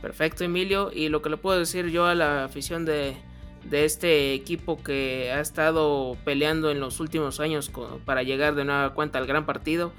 Perfecto, 0.00 0.44
Emilio. 0.44 0.90
Y 0.92 1.08
lo 1.08 1.22
que 1.22 1.30
le 1.30 1.36
puedo 1.36 1.58
decir 1.58 1.88
yo 1.88 2.06
a 2.06 2.14
la 2.14 2.44
afición 2.44 2.84
de, 2.84 3.16
este 3.72 4.34
equipo 4.34 4.82
que 4.82 5.32
ha 5.32 5.40
estado 5.40 6.16
peleando 6.24 6.70
en 6.70 6.80
los 6.80 7.00
últimos 7.00 7.40
años 7.40 7.70
para 8.04 8.22
llegar 8.22 8.54
de 8.54 8.64
nueva 8.64 8.92
cuenta 8.92 9.18
al 9.18 9.26
gran 9.26 9.46
partido, 9.46 9.92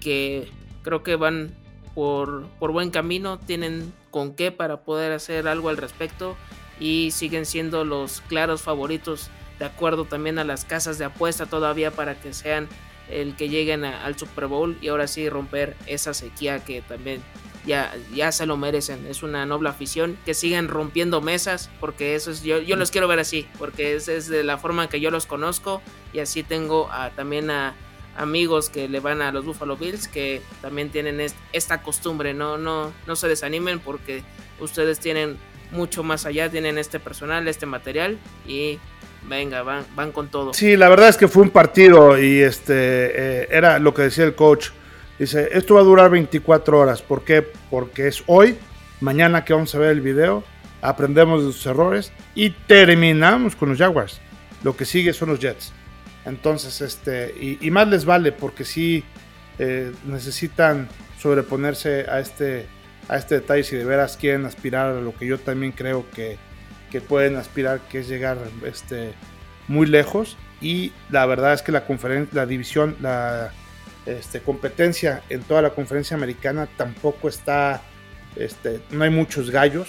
que 0.00 0.48
creo 0.82 1.02
que 1.02 1.16
van 1.16 1.50
por, 1.94 2.46
por 2.60 2.70
buen 2.70 2.90
camino, 2.90 3.38
tienen 3.38 3.92
con 4.10 4.34
qué 4.34 4.52
para 4.52 4.82
poder 4.82 5.10
hacer 5.10 5.48
algo 5.48 5.68
al 5.68 5.76
respecto 5.76 6.36
y 6.78 7.10
siguen 7.10 7.44
siendo 7.44 7.84
los 7.84 8.20
claros 8.20 8.62
favoritos 8.62 9.30
de 9.58 9.64
acuerdo 9.64 10.04
también 10.04 10.38
a 10.38 10.44
las 10.44 10.64
casas 10.64 10.98
de 10.98 11.04
apuesta 11.04 11.46
todavía 11.46 11.90
para 11.90 12.14
que 12.14 12.32
sean 12.32 12.68
el 13.10 13.36
que 13.36 13.48
lleguen 13.48 13.84
al 13.84 14.18
Super 14.18 14.46
Bowl 14.46 14.76
y 14.80 14.88
ahora 14.88 15.06
sí 15.06 15.28
romper 15.28 15.76
esa 15.86 16.14
sequía 16.14 16.64
que 16.64 16.82
también 16.82 17.22
ya, 17.66 17.94
ya 18.14 18.32
se 18.32 18.46
lo 18.46 18.56
merecen. 18.56 19.06
Es 19.06 19.22
una 19.22 19.46
noble 19.46 19.68
afición. 19.68 20.18
Que 20.24 20.34
sigan 20.34 20.68
rompiendo 20.68 21.20
mesas 21.20 21.70
porque 21.80 22.14
eso 22.14 22.30
es 22.30 22.42
yo, 22.42 22.58
yo 22.58 22.76
los 22.76 22.90
quiero 22.90 23.08
ver 23.08 23.18
así 23.18 23.46
porque 23.58 23.94
esa 23.94 24.12
es 24.12 24.28
de 24.28 24.44
la 24.44 24.58
forma 24.58 24.88
que 24.88 25.00
yo 25.00 25.10
los 25.10 25.26
conozco. 25.26 25.82
Y 26.12 26.20
así 26.20 26.42
tengo 26.42 26.88
también 27.14 27.50
a 27.50 27.74
amigos 28.16 28.68
que 28.68 28.88
le 28.88 29.00
van 29.00 29.22
a 29.22 29.30
los 29.32 29.44
Buffalo 29.44 29.76
Bills 29.76 30.08
que 30.08 30.42
también 30.60 30.90
tienen 30.90 31.24
esta 31.52 31.82
costumbre, 31.82 32.34
no, 32.34 32.58
no, 32.58 32.92
no 33.06 33.16
se 33.16 33.28
desanimen 33.28 33.78
porque 33.78 34.24
ustedes 34.58 34.98
tienen 34.98 35.38
mucho 35.70 36.02
más 36.02 36.26
allá, 36.26 36.50
tienen 36.50 36.78
este 36.78 36.98
personal, 36.98 37.46
este 37.46 37.66
material 37.66 38.18
y 38.46 38.78
venga, 39.28 39.62
van, 39.62 39.84
van 39.94 40.12
con 40.12 40.28
todo. 40.28 40.54
Sí, 40.54 40.76
la 40.76 40.88
verdad 40.88 41.08
es 41.08 41.16
que 41.16 41.28
fue 41.28 41.42
un 41.42 41.50
partido 41.50 42.18
y 42.18 42.40
este 42.40 43.42
eh, 43.42 43.48
era 43.50 43.78
lo 43.78 43.94
que 43.94 44.02
decía 44.02 44.24
el 44.24 44.34
coach. 44.34 44.68
Dice, 45.18 45.48
esto 45.52 45.74
va 45.74 45.80
a 45.80 45.84
durar 45.84 46.10
24 46.10 46.78
horas. 46.78 47.02
¿Por 47.02 47.24
qué? 47.24 47.42
Porque 47.70 48.08
es 48.08 48.22
hoy, 48.26 48.56
mañana 49.00 49.44
que 49.44 49.52
vamos 49.52 49.74
a 49.74 49.78
ver 49.78 49.90
el 49.90 50.00
video, 50.00 50.44
aprendemos 50.80 51.44
de 51.44 51.52
sus 51.52 51.66
errores 51.66 52.12
y 52.34 52.50
terminamos 52.50 53.56
con 53.56 53.70
los 53.70 53.78
Jaguars. 53.78 54.20
Lo 54.62 54.76
que 54.76 54.84
sigue 54.84 55.12
son 55.12 55.30
los 55.30 55.40
Jets. 55.40 55.72
Entonces, 56.24 56.80
este, 56.80 57.34
y, 57.60 57.70
más 57.70 57.88
les 57.88 58.04
vale 58.04 58.32
porque 58.32 58.64
sí 58.64 59.02
eh, 59.58 59.92
necesitan 60.04 60.88
sobreponerse 61.18 62.06
a 62.08 62.20
este, 62.20 62.66
a 63.08 63.16
este 63.16 63.36
detalle 63.36 63.64
si 63.64 63.76
de 63.76 63.84
veras 63.84 64.16
quieren 64.16 64.44
aspirar 64.44 64.90
a 64.90 65.00
lo 65.00 65.14
que 65.14 65.26
yo 65.26 65.38
también 65.38 65.72
creo 65.72 66.04
que, 66.14 66.36
que 66.90 67.00
pueden 67.00 67.36
aspirar, 67.36 67.80
que 67.88 68.00
es 68.00 68.08
llegar 68.08 68.38
este, 68.64 69.12
muy 69.68 69.86
lejos. 69.86 70.36
Y 70.60 70.92
la 71.10 71.24
verdad 71.26 71.52
es 71.52 71.62
que 71.62 71.72
la, 71.72 71.84
la 72.32 72.46
división, 72.46 72.96
la 73.00 73.52
este, 74.06 74.40
competencia 74.40 75.22
en 75.28 75.42
toda 75.42 75.62
la 75.62 75.70
conferencia 75.70 76.16
americana 76.16 76.68
tampoco 76.76 77.28
está, 77.28 77.82
este, 78.36 78.80
no 78.90 79.04
hay 79.04 79.10
muchos 79.10 79.50
gallos. 79.50 79.88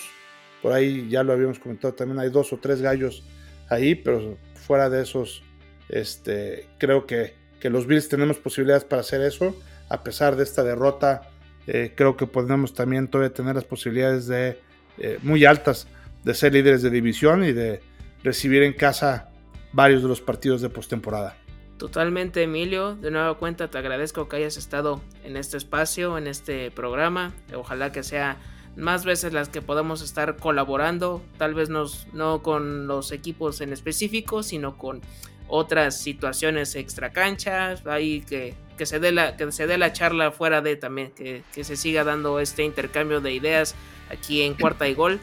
Por 0.62 0.74
ahí 0.74 1.08
ya 1.10 1.24
lo 1.24 1.34
habíamos 1.34 1.58
comentado, 1.58 1.94
también 1.94 2.20
hay 2.20 2.30
dos 2.30 2.52
o 2.52 2.58
tres 2.58 2.82
gallos 2.82 3.24
ahí, 3.70 3.96
pero 3.96 4.38
fuera 4.56 4.90
de 4.90 5.02
esos, 5.02 5.42
este, 5.88 6.68
creo 6.78 7.08
que, 7.08 7.34
que 7.60 7.70
los 7.70 7.88
Bills 7.88 8.10
tenemos 8.10 8.38
posibilidades 8.38 8.84
para 8.84 9.02
hacer 9.02 9.22
eso. 9.22 9.56
A 9.88 10.04
pesar 10.04 10.36
de 10.36 10.44
esta 10.44 10.64
derrota, 10.64 11.30
eh, 11.66 11.94
creo 11.96 12.18
que 12.18 12.28
podemos 12.28 12.74
también 12.74 13.08
todavía 13.08 13.34
tener 13.34 13.56
las 13.56 13.64
posibilidades 13.64 14.28
de 14.28 14.60
eh, 14.98 15.18
muy 15.24 15.46
altas 15.46 15.88
de 16.24 16.34
ser 16.34 16.54
líderes 16.54 16.82
de 16.82 16.90
división 16.90 17.44
y 17.44 17.54
de 17.54 17.82
recibir 18.24 18.64
en 18.64 18.74
casa 18.74 19.30
varios 19.72 20.02
de 20.02 20.08
los 20.08 20.22
partidos 20.22 20.62
de 20.62 20.70
postemporada. 20.70 21.36
Totalmente, 21.78 22.44
Emilio. 22.44 22.96
De 22.96 23.10
nueva 23.10 23.38
cuenta, 23.38 23.70
te 23.70 23.78
agradezco 23.78 24.28
que 24.28 24.36
hayas 24.36 24.58
estado 24.58 25.02
en 25.24 25.38
este 25.38 25.56
espacio, 25.56 26.18
en 26.18 26.28
este 26.28 26.72
programa. 26.72 27.34
Ojalá 27.56 27.92
que 27.94 28.04
sea 28.04 28.38
más 28.76 29.06
veces 29.06 29.34
las 29.34 29.50
que 29.50 29.62
podamos 29.62 30.02
estar 30.02 30.38
colaborando, 30.38 31.24
tal 31.38 31.54
vez 31.54 31.70
nos, 31.70 32.08
no 32.14 32.42
con 32.42 32.88
los 32.88 33.12
equipos 33.12 33.62
en 33.62 33.74
específico, 33.74 34.44
sino 34.44 34.78
con 34.78 35.02
otras 35.48 36.00
situaciones 36.00 36.76
extra 36.76 37.12
canchas, 37.12 37.86
ahí 37.88 38.22
que, 38.22 38.54
que, 38.78 38.86
se 38.86 39.00
dé 39.00 39.12
la, 39.12 39.36
que 39.36 39.52
se 39.52 39.66
dé 39.66 39.78
la 39.78 39.92
charla 39.94 40.32
fuera 40.32 40.62
de 40.62 40.76
también, 40.76 41.12
que, 41.12 41.44
que 41.54 41.64
se 41.64 41.76
siga 41.76 42.04
dando 42.04 42.40
este 42.40 42.64
intercambio 42.64 43.20
de 43.20 43.34
ideas 43.34 43.76
aquí 44.12 44.42
en 44.42 44.54
Cuarta 44.54 44.88
y 44.88 44.94
Gol. 44.94 45.20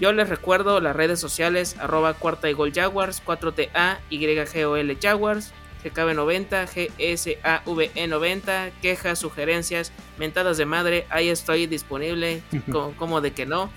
Yo 0.00 0.12
les 0.12 0.28
recuerdo 0.28 0.80
las 0.80 0.96
redes 0.96 1.20
sociales 1.20 1.76
arroba 1.78 2.14
cuarta 2.14 2.50
y 2.50 2.52
gol 2.52 2.72
Jaguars, 2.72 3.22
4TA, 3.24 3.98
YGOL 4.10 4.98
Jaguars, 5.00 5.52
GKB90, 5.84 6.66
GSAVE90, 6.98 8.72
quejas, 8.82 9.18
sugerencias, 9.18 9.92
mentadas 10.18 10.56
de 10.56 10.66
madre, 10.66 11.06
ahí 11.10 11.28
estoy 11.28 11.66
disponible, 11.66 12.42
como, 12.98 13.20
de 13.20 13.32
que 13.32 13.46
no. 13.46 13.70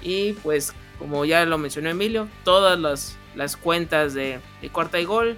Y 0.00 0.34
pues, 0.34 0.72
como 0.98 1.24
ya 1.24 1.44
lo 1.44 1.58
mencionó 1.58 1.90
Emilio, 1.90 2.28
todas 2.44 2.78
las, 2.78 3.16
las 3.34 3.56
cuentas 3.56 4.14
de, 4.14 4.40
de 4.62 4.70
Cuarta 4.70 5.00
y 5.00 5.04
Gol, 5.04 5.36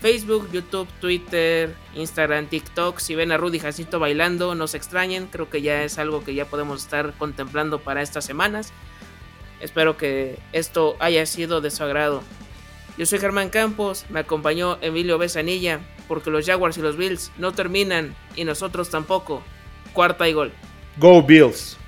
Facebook, 0.00 0.50
YouTube, 0.50 0.88
Twitter, 1.00 1.76
Instagram, 1.94 2.46
TikTok. 2.46 2.98
Si 2.98 3.14
ven 3.14 3.30
a 3.30 3.36
Rudy 3.36 3.60
Jacinto 3.60 4.00
bailando, 4.00 4.56
no 4.56 4.66
se 4.66 4.76
extrañen. 4.76 5.28
Creo 5.28 5.48
que 5.48 5.62
ya 5.62 5.84
es 5.84 5.96
algo 5.96 6.24
que 6.24 6.34
ya 6.34 6.46
podemos 6.46 6.82
estar 6.82 7.12
contemplando 7.12 7.78
para 7.78 8.02
estas 8.02 8.24
semanas. 8.24 8.72
Espero 9.62 9.96
que 9.96 10.38
esto 10.52 10.96
haya 10.98 11.24
sido 11.24 11.60
de 11.60 11.70
su 11.70 11.84
agrado. 11.84 12.22
Yo 12.98 13.06
soy 13.06 13.20
Germán 13.20 13.48
Campos, 13.48 14.04
me 14.10 14.20
acompañó 14.20 14.76
Emilio 14.82 15.16
Besanilla, 15.18 15.80
porque 16.08 16.30
los 16.30 16.44
Jaguars 16.44 16.76
y 16.76 16.82
los 16.82 16.96
Bills 16.96 17.30
no 17.38 17.52
terminan 17.52 18.14
y 18.36 18.44
nosotros 18.44 18.90
tampoco. 18.90 19.42
Cuarta 19.92 20.28
y 20.28 20.32
gol. 20.32 20.52
Go 20.98 21.22
Bills. 21.22 21.78